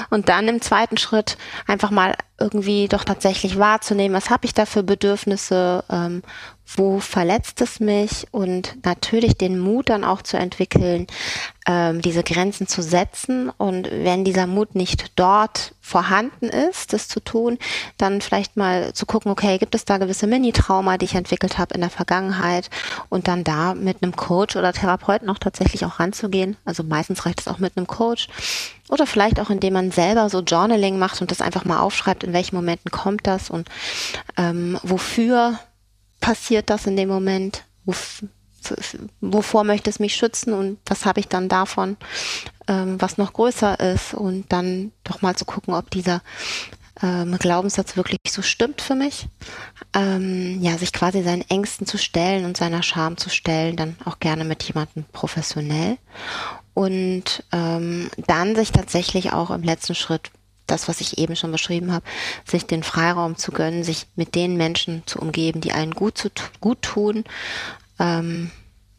Und 0.09 0.29
dann 0.29 0.47
im 0.47 0.61
zweiten 0.61 0.97
Schritt 0.97 1.37
einfach 1.67 1.91
mal 1.91 2.15
irgendwie 2.39 2.87
doch 2.87 3.03
tatsächlich 3.03 3.59
wahrzunehmen, 3.59 4.15
was 4.15 4.29
habe 4.29 4.45
ich 4.45 4.53
da 4.53 4.65
für 4.65 4.83
Bedürfnisse, 4.83 5.83
ähm, 5.89 6.21
wo 6.75 6.99
verletzt 6.99 7.61
es 7.61 7.79
mich 7.79 8.27
und 8.31 8.77
natürlich 8.85 9.37
den 9.37 9.57
Mut 9.57 9.89
dann 9.89 10.03
auch 10.03 10.21
zu 10.21 10.37
entwickeln, 10.37 11.07
ähm, 11.67 12.01
diese 12.01 12.23
Grenzen 12.23 12.67
zu 12.67 12.81
setzen. 12.81 13.49
Und 13.57 13.89
wenn 13.91 14.23
dieser 14.23 14.45
Mut 14.45 14.75
nicht 14.75 15.11
dort 15.15 15.73
vorhanden 15.81 16.45
ist, 16.49 16.93
das 16.93 17.07
zu 17.07 17.19
tun, 17.19 17.57
dann 17.97 18.21
vielleicht 18.21 18.55
mal 18.55 18.93
zu 18.93 19.05
gucken, 19.05 19.31
okay, 19.31 19.57
gibt 19.57 19.73
es 19.73 19.85
da 19.85 19.97
gewisse 19.97 20.27
Mini-Trauma, 20.27 20.97
die 20.97 21.05
ich 21.05 21.15
entwickelt 21.15 21.57
habe 21.57 21.73
in 21.73 21.81
der 21.81 21.89
Vergangenheit 21.89 22.69
und 23.09 23.27
dann 23.27 23.43
da 23.43 23.73
mit 23.73 24.03
einem 24.03 24.15
Coach 24.15 24.55
oder 24.55 24.71
Therapeuten 24.71 25.29
auch 25.29 25.39
tatsächlich 25.39 25.85
auch 25.85 25.99
ranzugehen. 25.99 26.55
Also 26.65 26.83
meistens 26.83 27.25
reicht 27.25 27.41
es 27.41 27.47
auch 27.47 27.59
mit 27.59 27.77
einem 27.77 27.87
Coach. 27.87 28.27
Oder 28.89 29.05
vielleicht 29.05 29.39
auch, 29.39 29.51
indem 29.51 29.73
man 29.73 29.91
selber 29.91 30.29
so 30.29 30.41
Journaling 30.41 30.97
macht 30.97 31.21
und 31.21 31.29
das 31.29 31.41
einfach 31.41 31.63
mal 31.63 31.79
aufschreibt, 31.79 32.23
in 32.23 32.33
welchen 32.33 32.55
Momenten 32.55 32.89
kommt 32.89 33.27
das 33.27 33.51
und 33.51 33.69
ähm, 34.35 34.79
wofür 34.81 35.59
passiert 36.19 36.69
das 36.69 36.85
in 36.85 36.95
dem 36.95 37.09
Moment? 37.09 37.63
Wof 37.85 38.23
wovor 39.21 39.63
möchte 39.63 39.89
es 39.89 39.99
mich 39.99 40.15
schützen 40.15 40.53
und 40.53 40.79
was 40.85 41.05
habe 41.05 41.21
ich 41.21 41.29
dann 41.29 41.47
davon, 41.47 41.95
ähm, 42.67 42.99
was 42.99 43.17
noch 43.17 43.31
größer 43.31 43.79
ist 43.79 44.13
und 44.13 44.51
dann 44.51 44.91
doch 45.05 45.21
mal 45.21 45.35
zu 45.35 45.45
gucken, 45.45 45.73
ob 45.73 45.89
dieser 45.89 46.21
ähm, 47.01 47.37
Glaubenssatz 47.39 47.95
wirklich 47.95 48.19
so 48.29 48.41
stimmt 48.41 48.81
für 48.81 48.95
mich. 48.95 49.27
Ähm, 49.93 50.61
ja, 50.61 50.77
sich 50.77 50.91
quasi 50.91 51.23
seinen 51.23 51.49
Ängsten 51.49 51.87
zu 51.87 51.97
stellen 51.97 52.45
und 52.45 52.57
seiner 52.57 52.83
Scham 52.83 53.17
zu 53.17 53.29
stellen, 53.29 53.75
dann 53.75 53.95
auch 54.05 54.19
gerne 54.19 54.43
mit 54.43 54.63
jemandem 54.63 55.05
professionell. 55.11 55.97
Und 56.73 57.43
ähm, 57.51 58.09
dann 58.27 58.55
sich 58.55 58.71
tatsächlich 58.71 59.33
auch 59.33 59.49
im 59.49 59.63
letzten 59.63 59.95
Schritt 59.95 60.31
das, 60.71 60.87
was 60.87 61.01
ich 61.01 61.17
eben 61.17 61.35
schon 61.35 61.51
beschrieben 61.51 61.91
habe, 61.91 62.05
sich 62.45 62.65
den 62.65 62.83
Freiraum 62.83 63.37
zu 63.37 63.51
gönnen, 63.51 63.83
sich 63.83 64.07
mit 64.15 64.35
den 64.35 64.57
Menschen 64.57 65.03
zu 65.05 65.19
umgeben, 65.19 65.61
die 65.61 65.71
einen 65.71 65.93
gut, 65.93 66.17
zu, 66.17 66.29
gut 66.59 66.81
tun. 66.81 67.23
Ähm, 67.99 68.51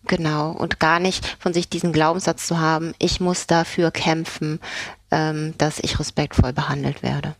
genau. 0.07 0.51
Und 0.51 0.81
gar 0.81 1.01
nicht 1.01 1.25
von 1.39 1.53
sich 1.53 1.69
diesen 1.69 1.93
Glaubenssatz 1.93 2.47
zu 2.47 2.59
haben, 2.59 2.95
ich 2.99 3.21
muss 3.21 3.47
dafür 3.47 3.91
kämpfen, 3.91 4.61
ähm, 5.11 5.55
dass 5.59 5.79
ich 5.79 5.99
respektvoll 5.99 6.53
behandelt 6.53 7.03
werde. 7.03 7.35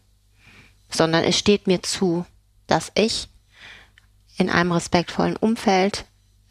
Sondern 0.91 1.25
es 1.25 1.39
steht 1.39 1.67
mir 1.67 1.83
zu, 1.83 2.25
dass 2.67 2.93
ich 2.95 3.29
in 4.37 4.49
einem 4.49 4.73
respektvollen 4.73 5.37
Umfeld 5.37 6.05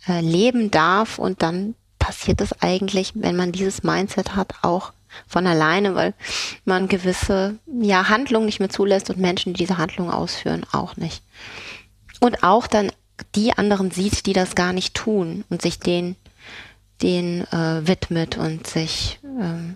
äh, 0.07 0.21
leben 0.21 0.71
darf 0.71 1.17
und 1.17 1.41
dann 1.41 1.75
passiert 1.97 2.39
es 2.41 2.53
eigentlich, 2.61 3.11
wenn 3.15 3.35
man 3.35 3.51
dieses 3.51 3.83
Mindset 3.83 4.35
hat, 4.35 4.53
auch 4.61 4.93
von 5.27 5.47
alleine, 5.47 5.95
weil 5.95 6.13
man 6.65 6.87
gewisse 6.87 7.55
ja, 7.81 8.09
Handlungen 8.09 8.45
nicht 8.45 8.59
mehr 8.59 8.69
zulässt 8.69 9.09
und 9.09 9.17
Menschen, 9.17 9.53
die 9.53 9.59
diese 9.59 9.77
Handlungen 9.77 10.11
ausführen, 10.11 10.65
auch 10.71 10.97
nicht. 10.97 11.23
Und 12.19 12.43
auch 12.43 12.67
dann 12.67 12.91
die 13.35 13.53
anderen 13.53 13.91
sieht, 13.91 14.25
die 14.25 14.33
das 14.33 14.55
gar 14.55 14.73
nicht 14.73 14.93
tun 14.93 15.43
und 15.49 15.61
sich 15.61 15.79
den, 15.79 16.15
den 17.01 17.41
äh, 17.51 17.87
widmet 17.87 18.37
und 18.37 18.67
sich 18.67 19.19
ähm, 19.23 19.75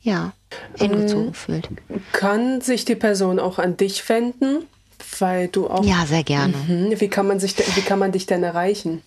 ja 0.00 0.32
hingezogen 0.76 1.28
ähm, 1.28 1.34
fühlt. 1.34 1.68
Kann 2.12 2.60
sich 2.60 2.84
die 2.84 2.94
Person 2.94 3.38
auch 3.38 3.58
an 3.58 3.76
dich 3.76 4.06
wenden? 4.08 4.66
Weil 5.18 5.48
du 5.48 5.68
auch. 5.68 5.84
Ja, 5.84 6.06
sehr 6.06 6.24
gerne. 6.24 6.54
Mhm. 6.56 7.00
Wie 7.00 7.08
kann 7.08 7.26
man 7.26 7.38
sich, 7.38 7.56
wie 7.76 7.82
kann 7.82 7.98
man 7.98 8.12
dich 8.12 8.26
denn 8.26 8.42
erreichen? 8.42 9.02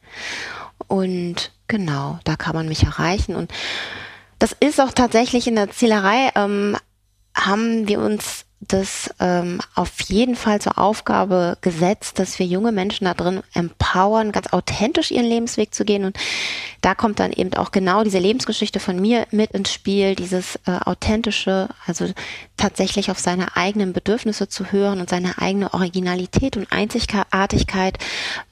Und 0.87 1.51
genau, 1.66 2.20
da 2.22 2.37
kann 2.37 2.55
man 2.55 2.68
mich 2.68 2.84
erreichen. 2.84 3.34
Und 3.34 3.51
das 4.39 4.55
ist 4.61 4.80
auch 4.80 4.93
tatsächlich 4.93 5.49
in 5.49 5.57
der 5.57 5.72
Zielerei, 5.72 6.30
ähm, 6.37 6.76
haben 7.34 7.89
wir 7.89 7.99
uns 7.99 8.45
das 8.61 9.11
ähm, 9.20 9.61
auf 9.74 10.00
jeden 10.00 10.34
Fall 10.34 10.61
zur 10.61 10.78
Aufgabe 10.78 11.59
gesetzt, 11.61 12.18
dass 12.18 12.38
wir 12.38 12.46
junge 12.46 12.72
Menschen 12.72 13.04
da 13.04 13.12
drin 13.12 13.42
empowern, 13.52 14.32
ganz 14.32 14.52
authentisch 14.52 15.11
ihren 15.11 15.26
Lebensweg 15.26 15.74
zu 15.74 15.84
gehen. 15.84 16.04
Und 16.04 16.18
da 16.80 16.94
kommt 16.94 17.20
dann 17.20 17.32
eben 17.32 17.52
auch 17.54 17.70
genau 17.70 18.02
diese 18.02 18.18
Lebensgeschichte 18.18 18.80
von 18.80 18.98
mir 18.98 19.26
mit 19.30 19.52
ins 19.52 19.72
Spiel, 19.72 20.14
dieses 20.14 20.57
äh, 20.66 20.78
authentische, 20.84 21.68
also 21.86 22.11
tatsächlich 22.57 23.11
auf 23.11 23.18
seine 23.18 23.57
eigenen 23.57 23.92
Bedürfnisse 23.92 24.48
zu 24.48 24.72
hören 24.72 25.00
und 25.00 25.11
seine 25.11 25.38
eigene 25.38 25.74
Originalität 25.74 26.57
und 26.57 26.72
Einzigartigkeit 26.72 27.98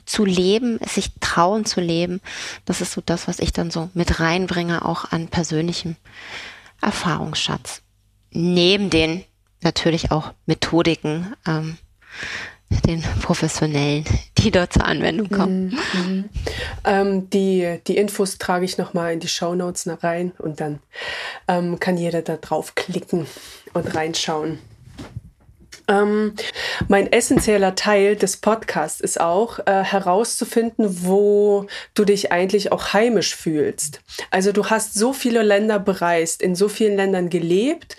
zu 0.04 0.26
leben, 0.26 0.78
sich 0.86 1.12
trauen 1.20 1.64
zu 1.64 1.80
leben. 1.80 2.20
Das 2.66 2.82
ist 2.82 2.92
so 2.92 3.02
das, 3.04 3.26
was 3.26 3.38
ich 3.38 3.54
dann 3.54 3.70
so 3.70 3.88
mit 3.94 4.20
reinbringe, 4.20 4.84
auch 4.84 5.10
an 5.12 5.28
persönlichem 5.28 5.96
Erfahrungsschatz. 6.82 7.80
Neben 8.30 8.90
den 8.90 9.24
natürlich 9.64 10.10
auch 10.10 10.32
Methodiken, 10.46 11.34
ähm, 11.46 11.78
den 12.86 13.02
Professionellen, 13.22 14.04
die 14.38 14.50
dort 14.50 14.72
zur 14.72 14.84
Anwendung 14.84 15.28
kommen. 15.28 15.78
Mhm. 15.92 16.24
Ähm, 16.84 17.30
die, 17.30 17.80
die 17.86 17.96
Infos 17.96 18.38
trage 18.38 18.64
ich 18.64 18.78
nochmal 18.78 19.12
in 19.12 19.20
die 19.20 19.28
Show 19.28 19.54
Notes 19.54 19.88
rein 20.02 20.32
und 20.38 20.60
dann 20.60 20.80
ähm, 21.48 21.78
kann 21.78 21.96
jeder 21.96 22.22
da 22.22 22.36
drauf 22.36 22.74
klicken 22.74 23.26
und 23.74 23.94
reinschauen. 23.94 24.58
Ähm, 25.88 26.34
mein 26.88 27.12
essentieller 27.12 27.74
Teil 27.74 28.16
des 28.16 28.36
Podcasts 28.36 29.00
ist 29.00 29.20
auch 29.20 29.58
äh, 29.66 29.82
herauszufinden, 29.82 31.04
wo 31.04 31.66
du 31.94 32.04
dich 32.04 32.32
eigentlich 32.32 32.72
auch 32.72 32.92
heimisch 32.92 33.34
fühlst. 33.34 34.00
Also 34.30 34.52
du 34.52 34.66
hast 34.66 34.94
so 34.94 35.12
viele 35.12 35.42
Länder 35.42 35.78
bereist, 35.78 36.42
in 36.42 36.54
so 36.54 36.68
vielen 36.68 36.96
Ländern 36.96 37.28
gelebt 37.28 37.96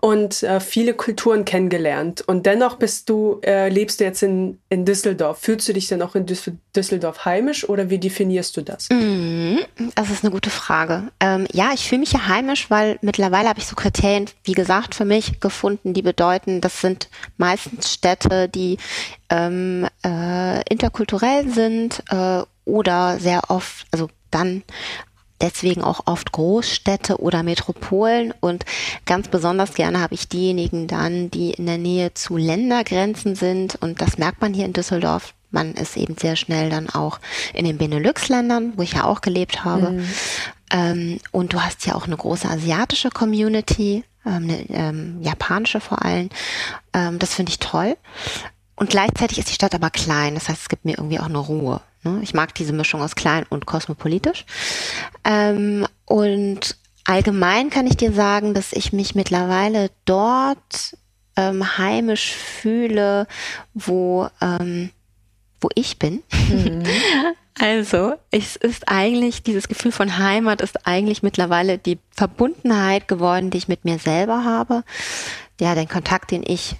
und 0.00 0.42
äh, 0.42 0.60
viele 0.60 0.94
Kulturen 0.94 1.44
kennengelernt. 1.44 2.22
Und 2.26 2.46
dennoch 2.46 2.76
bist 2.76 3.08
du, 3.08 3.40
äh, 3.44 3.68
lebst 3.68 4.00
du 4.00 4.04
jetzt 4.04 4.22
in, 4.22 4.58
in 4.68 4.84
Düsseldorf. 4.84 5.38
Fühlst 5.38 5.68
du 5.68 5.72
dich 5.72 5.88
denn 5.88 6.02
auch 6.02 6.14
in 6.14 6.26
Düsseldorf 6.26 7.24
heimisch 7.24 7.68
oder 7.68 7.90
wie 7.90 7.98
definierst 7.98 8.56
du 8.56 8.62
das? 8.62 8.88
Mhm, 8.90 9.60
das 9.94 10.10
ist 10.10 10.24
eine 10.24 10.32
gute 10.32 10.50
Frage. 10.50 11.04
Ähm, 11.20 11.46
ja, 11.52 11.70
ich 11.74 11.88
fühle 11.88 12.00
mich 12.00 12.10
hier 12.10 12.26
heimisch, 12.26 12.70
weil 12.70 12.98
mittlerweile 13.02 13.48
habe 13.48 13.58
ich 13.58 13.66
so 13.66 13.76
Kriterien, 13.76 14.26
wie 14.44 14.52
gesagt, 14.52 14.94
für 14.94 15.04
mich 15.04 15.40
gefunden, 15.40 15.94
die 15.94 16.02
bedeuten, 16.02 16.60
das 16.60 16.80
sind 16.80 17.08
meistens 17.38 17.92
Städte, 17.92 18.48
die 18.48 18.76
ähm, 19.30 19.86
äh, 20.04 20.62
interkulturell 20.70 21.50
sind 21.50 22.02
äh, 22.10 22.42
oder 22.64 23.18
sehr 23.18 23.50
oft, 23.50 23.86
also 23.90 24.10
dann 24.30 24.62
deswegen 25.40 25.82
auch 25.82 26.06
oft 26.06 26.32
Großstädte 26.32 27.20
oder 27.20 27.42
Metropolen 27.42 28.34
und 28.40 28.64
ganz 29.06 29.28
besonders 29.28 29.74
gerne 29.74 30.00
habe 30.00 30.14
ich 30.14 30.28
diejenigen 30.28 30.86
dann, 30.86 31.30
die 31.30 31.52
in 31.52 31.66
der 31.66 31.78
Nähe 31.78 32.12
zu 32.14 32.36
Ländergrenzen 32.36 33.34
sind 33.36 33.76
und 33.76 34.00
das 34.00 34.18
merkt 34.18 34.40
man 34.40 34.52
hier 34.52 34.64
in 34.64 34.72
Düsseldorf. 34.72 35.34
Man 35.50 35.74
ist 35.74 35.96
eben 35.96 36.16
sehr 36.18 36.36
schnell 36.36 36.68
dann 36.68 36.90
auch 36.90 37.20
in 37.54 37.64
den 37.64 37.78
Benelux-Ländern, 37.78 38.74
wo 38.76 38.82
ich 38.82 38.92
ja 38.94 39.04
auch 39.04 39.22
gelebt 39.22 39.64
habe. 39.64 39.92
Mhm. 39.92 40.08
Ähm, 40.70 41.20
und 41.30 41.54
du 41.54 41.62
hast 41.62 41.86
ja 41.86 41.94
auch 41.94 42.04
eine 42.04 42.18
große 42.18 42.46
asiatische 42.46 43.08
Community, 43.08 44.04
eine 44.30 44.68
ähm, 44.70 45.18
japanische 45.22 45.80
vor 45.80 46.04
allem. 46.04 46.28
Ähm, 46.92 47.18
das 47.18 47.34
finde 47.34 47.50
ich 47.50 47.58
toll. 47.58 47.96
Und 48.76 48.90
gleichzeitig 48.90 49.38
ist 49.38 49.48
die 49.48 49.54
Stadt 49.54 49.74
aber 49.74 49.90
klein. 49.90 50.34
Das 50.34 50.48
heißt, 50.48 50.62
es 50.62 50.68
gibt 50.68 50.84
mir 50.84 50.98
irgendwie 50.98 51.18
auch 51.18 51.26
eine 51.26 51.38
Ruhe. 51.38 51.80
Ne? 52.04 52.20
Ich 52.22 52.34
mag 52.34 52.54
diese 52.54 52.72
Mischung 52.72 53.02
aus 53.02 53.16
klein 53.16 53.44
und 53.48 53.66
kosmopolitisch. 53.66 54.44
Ähm, 55.24 55.86
und 56.04 56.76
allgemein 57.04 57.70
kann 57.70 57.86
ich 57.86 57.96
dir 57.96 58.12
sagen, 58.12 58.54
dass 58.54 58.72
ich 58.72 58.92
mich 58.92 59.14
mittlerweile 59.14 59.90
dort 60.04 60.96
ähm, 61.36 61.78
heimisch 61.78 62.32
fühle, 62.32 63.26
wo, 63.74 64.28
ähm, 64.40 64.90
wo 65.60 65.68
ich 65.74 65.98
bin. 65.98 66.22
Mhm. 66.50 66.84
Also, 67.60 68.14
es 68.30 68.54
ist 68.54 68.88
eigentlich, 68.88 69.42
dieses 69.42 69.66
Gefühl 69.66 69.90
von 69.90 70.18
Heimat 70.18 70.60
ist 70.60 70.86
eigentlich 70.86 71.22
mittlerweile 71.22 71.76
die 71.78 71.98
Verbundenheit 72.10 73.08
geworden, 73.08 73.50
die 73.50 73.58
ich 73.58 73.68
mit 73.68 73.84
mir 73.84 73.98
selber 73.98 74.44
habe. 74.44 74.84
Ja, 75.60 75.74
den 75.74 75.88
Kontakt, 75.88 76.30
den 76.30 76.44
ich 76.46 76.76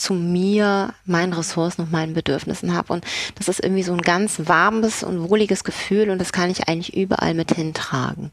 zu 0.00 0.14
mir, 0.14 0.94
meinen 1.04 1.32
Ressourcen 1.32 1.82
und 1.82 1.92
meinen 1.92 2.14
Bedürfnissen 2.14 2.74
habe. 2.74 2.92
Und 2.92 3.04
das 3.36 3.48
ist 3.48 3.62
irgendwie 3.62 3.82
so 3.82 3.92
ein 3.92 4.02
ganz 4.02 4.40
warmes 4.46 5.02
und 5.02 5.28
wohliges 5.28 5.62
Gefühl 5.64 6.10
und 6.10 6.18
das 6.18 6.32
kann 6.32 6.50
ich 6.50 6.68
eigentlich 6.68 6.96
überall 6.96 7.34
mit 7.34 7.54
hintragen. 7.54 8.30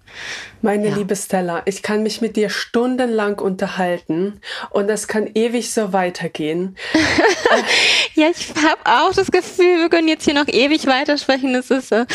Meine 0.61 0.89
ja. 0.89 0.95
liebe 0.95 1.15
Stella, 1.15 1.61
ich 1.65 1.84
kann 1.84 2.03
mich 2.03 2.22
mit 2.22 2.36
dir 2.36 2.49
stundenlang 2.49 3.39
unterhalten 3.39 4.39
und 4.70 4.88
das 4.88 5.07
kann 5.07 5.30
ewig 5.34 5.72
so 5.72 5.93
weitergehen. 5.93 6.76
ja, 8.15 8.28
ich 8.30 8.49
habe 8.55 8.82
auch 8.86 9.13
das 9.13 9.32
Gefühl, 9.32 9.80
wir 9.80 9.89
können 9.89 10.07
jetzt 10.07 10.26
hier 10.26 10.34
noch 10.34 10.47
ewig 10.47 10.88
weitersprechen. 10.88 11.53
Das 11.53 11.70
ist 11.70 11.89
so. 11.89 12.05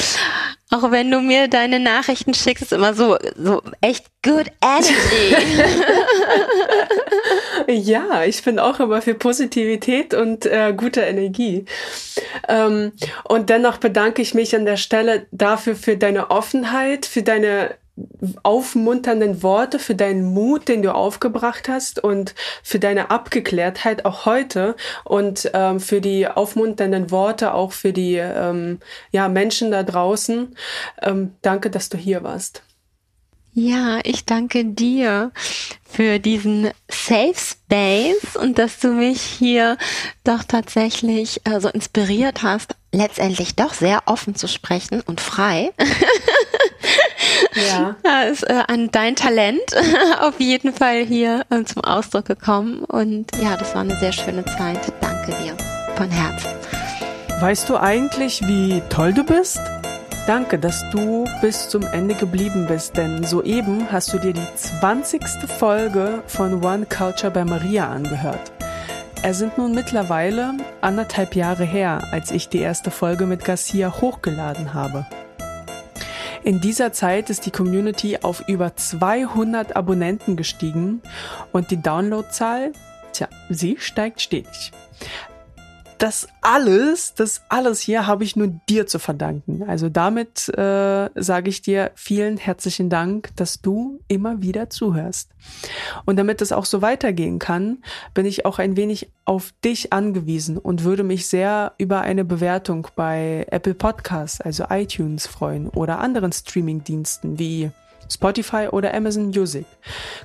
Auch 0.72 0.90
wenn 0.90 1.10
du 1.10 1.20
mir 1.20 1.48
deine 1.48 1.78
Nachrichten 1.78 2.32
schickst, 2.32 2.62
ist 2.62 2.72
immer 2.72 2.94
so, 2.94 3.18
so 3.36 3.62
echt 3.82 4.06
good 4.22 4.46
energy. 4.64 5.36
ja, 7.90 8.24
ich 8.24 8.42
bin 8.42 8.58
auch 8.58 8.80
immer 8.80 9.02
für 9.02 9.12
Positivität 9.12 10.14
und 10.14 10.46
äh, 10.46 10.72
gute 10.74 11.02
Energie. 11.02 11.66
Ähm, 12.48 12.92
und 13.24 13.50
dennoch 13.50 13.76
bedanke 13.76 14.22
ich 14.22 14.32
mich 14.32 14.56
an 14.56 14.64
der 14.64 14.78
Stelle 14.78 15.26
dafür 15.30 15.76
für 15.76 15.98
deine 15.98 16.30
Offenheit, 16.30 17.04
für 17.04 17.22
deine 17.22 17.74
aufmunternden 18.42 19.42
Worte, 19.42 19.78
für 19.78 19.94
deinen 19.94 20.32
Mut, 20.32 20.68
den 20.68 20.82
du 20.82 20.94
aufgebracht 20.94 21.68
hast 21.68 22.02
und 22.02 22.34
für 22.62 22.78
deine 22.78 23.10
Abgeklärtheit 23.10 24.04
auch 24.04 24.26
heute 24.26 24.76
und 25.04 25.50
ähm, 25.54 25.80
für 25.80 26.00
die 26.00 26.28
aufmunternden 26.28 27.10
Worte 27.10 27.54
auch 27.54 27.72
für 27.72 27.92
die 27.92 28.16
ähm, 28.16 28.80
ja, 29.10 29.28
Menschen 29.28 29.70
da 29.70 29.82
draußen. 29.82 30.56
Ähm, 31.02 31.34
danke, 31.42 31.70
dass 31.70 31.88
du 31.88 31.98
hier 31.98 32.22
warst. 32.22 32.62
Ja, 33.54 34.00
ich 34.04 34.24
danke 34.24 34.64
dir 34.64 35.30
für 35.84 36.18
diesen 36.18 36.70
Safe 36.88 37.34
Space 37.36 38.34
und 38.40 38.56
dass 38.58 38.78
du 38.78 38.88
mich 38.88 39.20
hier 39.20 39.76
doch 40.24 40.42
tatsächlich 40.42 41.42
äh, 41.44 41.60
so 41.60 41.68
inspiriert 41.68 42.42
hast, 42.42 42.76
letztendlich 42.92 43.54
doch 43.54 43.74
sehr 43.74 44.04
offen 44.06 44.34
zu 44.34 44.48
sprechen 44.48 45.02
und 45.02 45.20
frei. 45.20 45.70
ja. 47.54 47.96
ja 48.04 48.22
ist 48.22 48.48
äh, 48.48 48.62
an 48.66 48.90
dein 48.90 49.16
Talent 49.16 49.60
auf 50.20 50.40
jeden 50.40 50.72
Fall 50.72 51.04
hier 51.04 51.44
äh, 51.50 51.64
zum 51.64 51.84
Ausdruck 51.84 52.26
gekommen 52.26 52.84
und 52.84 53.26
ja, 53.40 53.56
das 53.56 53.74
war 53.74 53.82
eine 53.82 53.96
sehr 53.96 54.12
schöne 54.12 54.44
Zeit. 54.44 54.80
Danke 55.00 55.32
dir 55.42 55.56
von 55.96 56.10
Herzen. 56.10 56.50
Weißt 57.40 57.68
du 57.68 57.76
eigentlich, 57.76 58.40
wie 58.46 58.82
toll 58.88 59.12
du 59.12 59.24
bist? 59.24 59.60
Danke, 60.26 60.56
dass 60.56 60.88
du 60.90 61.24
bis 61.40 61.68
zum 61.68 61.82
Ende 61.82 62.14
geblieben 62.14 62.66
bist, 62.68 62.96
denn 62.96 63.24
soeben 63.24 63.88
hast 63.90 64.12
du 64.12 64.18
dir 64.18 64.32
die 64.32 64.54
20. 64.54 65.20
Folge 65.58 66.22
von 66.28 66.64
One 66.64 66.86
Culture 66.86 67.32
bei 67.32 67.44
Maria 67.44 67.90
angehört. 67.90 68.52
Es 69.24 69.38
sind 69.38 69.58
nun 69.58 69.74
mittlerweile 69.74 70.54
anderthalb 70.80 71.34
Jahre 71.34 71.64
her, 71.64 72.08
als 72.12 72.30
ich 72.30 72.48
die 72.48 72.58
erste 72.58 72.92
Folge 72.92 73.26
mit 73.26 73.44
Garcia 73.44 74.00
hochgeladen 74.00 74.74
habe. 74.74 75.06
In 76.44 76.60
dieser 76.60 76.92
Zeit 76.92 77.30
ist 77.30 77.46
die 77.46 77.52
Community 77.52 78.18
auf 78.20 78.48
über 78.48 78.74
200 78.74 79.76
Abonnenten 79.76 80.36
gestiegen. 80.36 81.00
Und 81.52 81.70
die 81.70 81.80
Downloadzahl, 81.80 82.72
tja, 83.12 83.28
sie 83.48 83.76
steigt 83.78 84.20
stetig 84.20 84.72
das 86.02 86.26
alles, 86.40 87.14
das 87.14 87.42
alles 87.48 87.78
hier 87.80 88.08
habe 88.08 88.24
ich 88.24 88.34
nur 88.34 88.48
dir 88.48 88.88
zu 88.88 88.98
verdanken. 88.98 89.62
Also 89.68 89.88
damit 89.88 90.48
äh, 90.48 91.10
sage 91.14 91.48
ich 91.48 91.62
dir 91.62 91.92
vielen 91.94 92.38
herzlichen 92.38 92.90
Dank, 92.90 93.30
dass 93.36 93.60
du 93.60 94.00
immer 94.08 94.42
wieder 94.42 94.68
zuhörst. 94.68 95.30
Und 96.04 96.16
damit 96.16 96.42
es 96.42 96.50
auch 96.50 96.64
so 96.64 96.82
weitergehen 96.82 97.38
kann, 97.38 97.84
bin 98.14 98.26
ich 98.26 98.44
auch 98.44 98.58
ein 98.58 98.76
wenig 98.76 99.10
auf 99.26 99.54
dich 99.64 99.92
angewiesen 99.92 100.58
und 100.58 100.82
würde 100.82 101.04
mich 101.04 101.28
sehr 101.28 101.74
über 101.78 102.00
eine 102.00 102.24
Bewertung 102.24 102.88
bei 102.96 103.46
Apple 103.52 103.74
Podcasts, 103.74 104.40
also 104.40 104.64
iTunes 104.70 105.28
freuen 105.28 105.68
oder 105.68 106.00
anderen 106.00 106.32
Streamingdiensten 106.32 107.38
wie 107.38 107.70
Spotify 108.10 108.66
oder 108.72 108.92
Amazon 108.92 109.26
Music. 109.26 109.66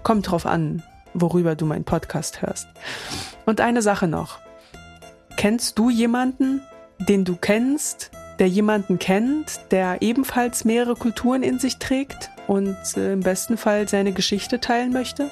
Kommt 0.02 0.32
drauf 0.32 0.48
an, 0.48 0.82
worüber 1.14 1.54
du 1.54 1.68
meinen 1.68 1.86
Podcast 1.86 2.42
hörst. 2.42 2.68
Und 3.46 3.62
eine 3.62 3.84
Sache 3.84 4.08
noch. 4.08 4.40
Kennst 5.38 5.78
du 5.78 5.92
jemanden, 5.92 6.64
den 6.98 7.24
du 7.24 7.36
kennst, 7.36 8.10
der 8.40 8.48
jemanden 8.48 8.98
kennt, 8.98 9.60
der 9.70 10.02
ebenfalls 10.02 10.66
mehrere 10.66 10.96
Kulturen 10.96 11.44
in 11.44 11.60
sich 11.60 11.78
trägt 11.78 12.32
und 12.48 12.76
äh, 12.98 13.14
im 13.14 13.20
besten 13.20 13.56
Fall 13.56 13.88
seine 13.88 14.14
Geschichte 14.14 14.60
teilen 14.60 14.92
möchte? 14.92 15.30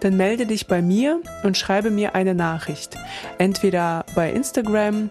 Dann 0.00 0.16
melde 0.16 0.46
dich 0.46 0.66
bei 0.66 0.80
mir 0.80 1.20
und 1.42 1.58
schreibe 1.58 1.90
mir 1.90 2.14
eine 2.14 2.34
Nachricht. 2.34 2.96
Entweder 3.36 4.06
bei 4.14 4.32
Instagram 4.32 5.10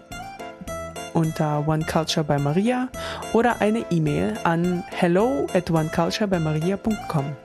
unter 1.12 1.66
One 1.68 1.84
Culture 1.84 2.24
by 2.24 2.38
Maria 2.38 2.88
oder 3.32 3.60
eine 3.60 3.84
E-Mail 3.90 4.34
an 4.42 4.82
hello 4.90 5.46
at 5.54 5.70
oneculturebymaria.com. 5.70 7.43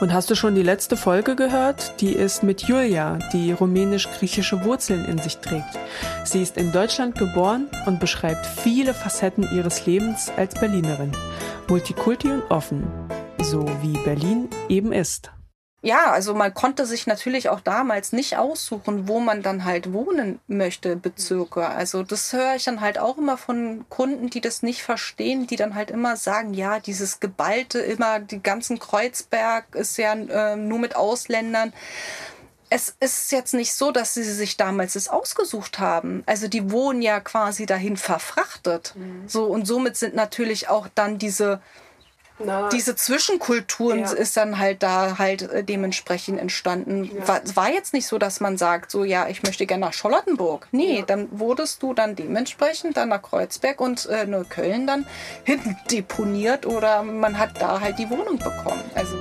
Und 0.00 0.12
hast 0.12 0.28
du 0.30 0.34
schon 0.34 0.54
die 0.54 0.62
letzte 0.62 0.96
Folge 0.96 1.36
gehört? 1.36 2.00
Die 2.02 2.12
ist 2.12 2.42
mit 2.42 2.64
Julia, 2.64 3.18
die 3.32 3.52
rumänisch-griechische 3.52 4.62
Wurzeln 4.64 5.06
in 5.06 5.18
sich 5.18 5.38
trägt. 5.38 5.78
Sie 6.24 6.42
ist 6.42 6.58
in 6.58 6.70
Deutschland 6.70 7.16
geboren 7.16 7.68
und 7.86 7.98
beschreibt 7.98 8.44
viele 8.44 8.92
Facetten 8.92 9.48
ihres 9.54 9.86
Lebens 9.86 10.30
als 10.36 10.54
Berlinerin. 10.54 11.12
Multikulti 11.68 12.30
und 12.30 12.42
offen, 12.50 12.86
so 13.42 13.64
wie 13.80 13.96
Berlin 14.04 14.48
eben 14.68 14.92
ist 14.92 15.30
ja, 15.82 16.10
also 16.10 16.34
man 16.34 16.52
konnte 16.52 16.86
sich 16.86 17.06
natürlich 17.06 17.48
auch 17.48 17.60
damals 17.60 18.12
nicht 18.12 18.38
aussuchen, 18.38 19.06
wo 19.08 19.20
man 19.20 19.42
dann 19.42 19.64
halt 19.64 19.92
wohnen 19.92 20.40
möchte, 20.48 20.96
Bezirke. 20.96 21.68
Also 21.68 22.02
das 22.02 22.32
höre 22.32 22.56
ich 22.56 22.64
dann 22.64 22.80
halt 22.80 22.98
auch 22.98 23.18
immer 23.18 23.36
von 23.36 23.84
Kunden, 23.88 24.28
die 24.30 24.40
das 24.40 24.62
nicht 24.62 24.82
verstehen, 24.82 25.46
die 25.46 25.56
dann 25.56 25.74
halt 25.74 25.90
immer 25.90 26.16
sagen, 26.16 26.54
ja, 26.54 26.80
dieses 26.80 27.20
Geballte 27.20 27.78
immer, 27.78 28.18
die 28.18 28.42
ganzen 28.42 28.78
Kreuzberg 28.78 29.74
ist 29.74 29.96
ja 29.98 30.14
äh, 30.14 30.56
nur 30.56 30.78
mit 30.78 30.96
Ausländern. 30.96 31.72
es 32.68 32.96
ist 32.98 33.30
jetzt 33.30 33.54
nicht 33.54 33.74
so, 33.74 33.92
dass 33.92 34.14
sie 34.14 34.24
sich 34.24 34.56
damals 34.56 34.96
es 34.96 35.08
ausgesucht 35.08 35.78
haben. 35.78 36.24
Also 36.26 36.48
die 36.48 36.72
wohnen 36.72 37.00
ja 37.00 37.20
quasi 37.20 37.64
dahin 37.64 37.96
verfrachtet. 37.96 38.94
Mhm. 38.96 39.28
So 39.28 39.44
und 39.44 39.66
somit 39.66 39.96
sind 39.96 40.14
natürlich 40.14 40.68
auch 40.68 40.88
dann 40.94 41.18
diese 41.18 41.60
na, 42.38 42.68
diese 42.68 42.94
Zwischenkulturen 42.96 44.00
ja. 44.00 44.12
ist 44.12 44.36
dann 44.36 44.58
halt 44.58 44.82
da 44.82 45.18
halt 45.18 45.42
äh, 45.42 45.64
dementsprechend 45.64 46.38
entstanden. 46.38 47.04
Ja. 47.04 47.28
War, 47.28 47.40
war, 47.54 47.70
jetzt 47.70 47.94
nicht 47.94 48.06
so, 48.06 48.18
dass 48.18 48.40
man 48.40 48.58
sagt, 48.58 48.90
so 48.90 49.04
ja, 49.04 49.28
ich 49.28 49.42
möchte 49.42 49.66
gerne 49.66 49.86
nach 49.86 49.92
Charlottenburg. 49.92 50.68
Nee, 50.70 50.98
ja. 50.98 51.04
dann 51.04 51.28
wurdest 51.38 51.82
du 51.82 51.94
dann 51.94 52.14
dementsprechend 52.14 52.96
dann 52.96 53.08
nach 53.08 53.22
Kreuzberg 53.22 53.80
und 53.80 54.06
äh, 54.06 54.26
Neukölln 54.26 54.86
dann 54.86 55.06
hinten 55.44 55.76
deponiert 55.90 56.66
oder 56.66 57.02
man 57.02 57.38
hat 57.38 57.60
da 57.60 57.80
halt 57.80 57.98
die 57.98 58.10
Wohnung 58.10 58.38
bekommen. 58.38 58.82
Also 58.94 59.16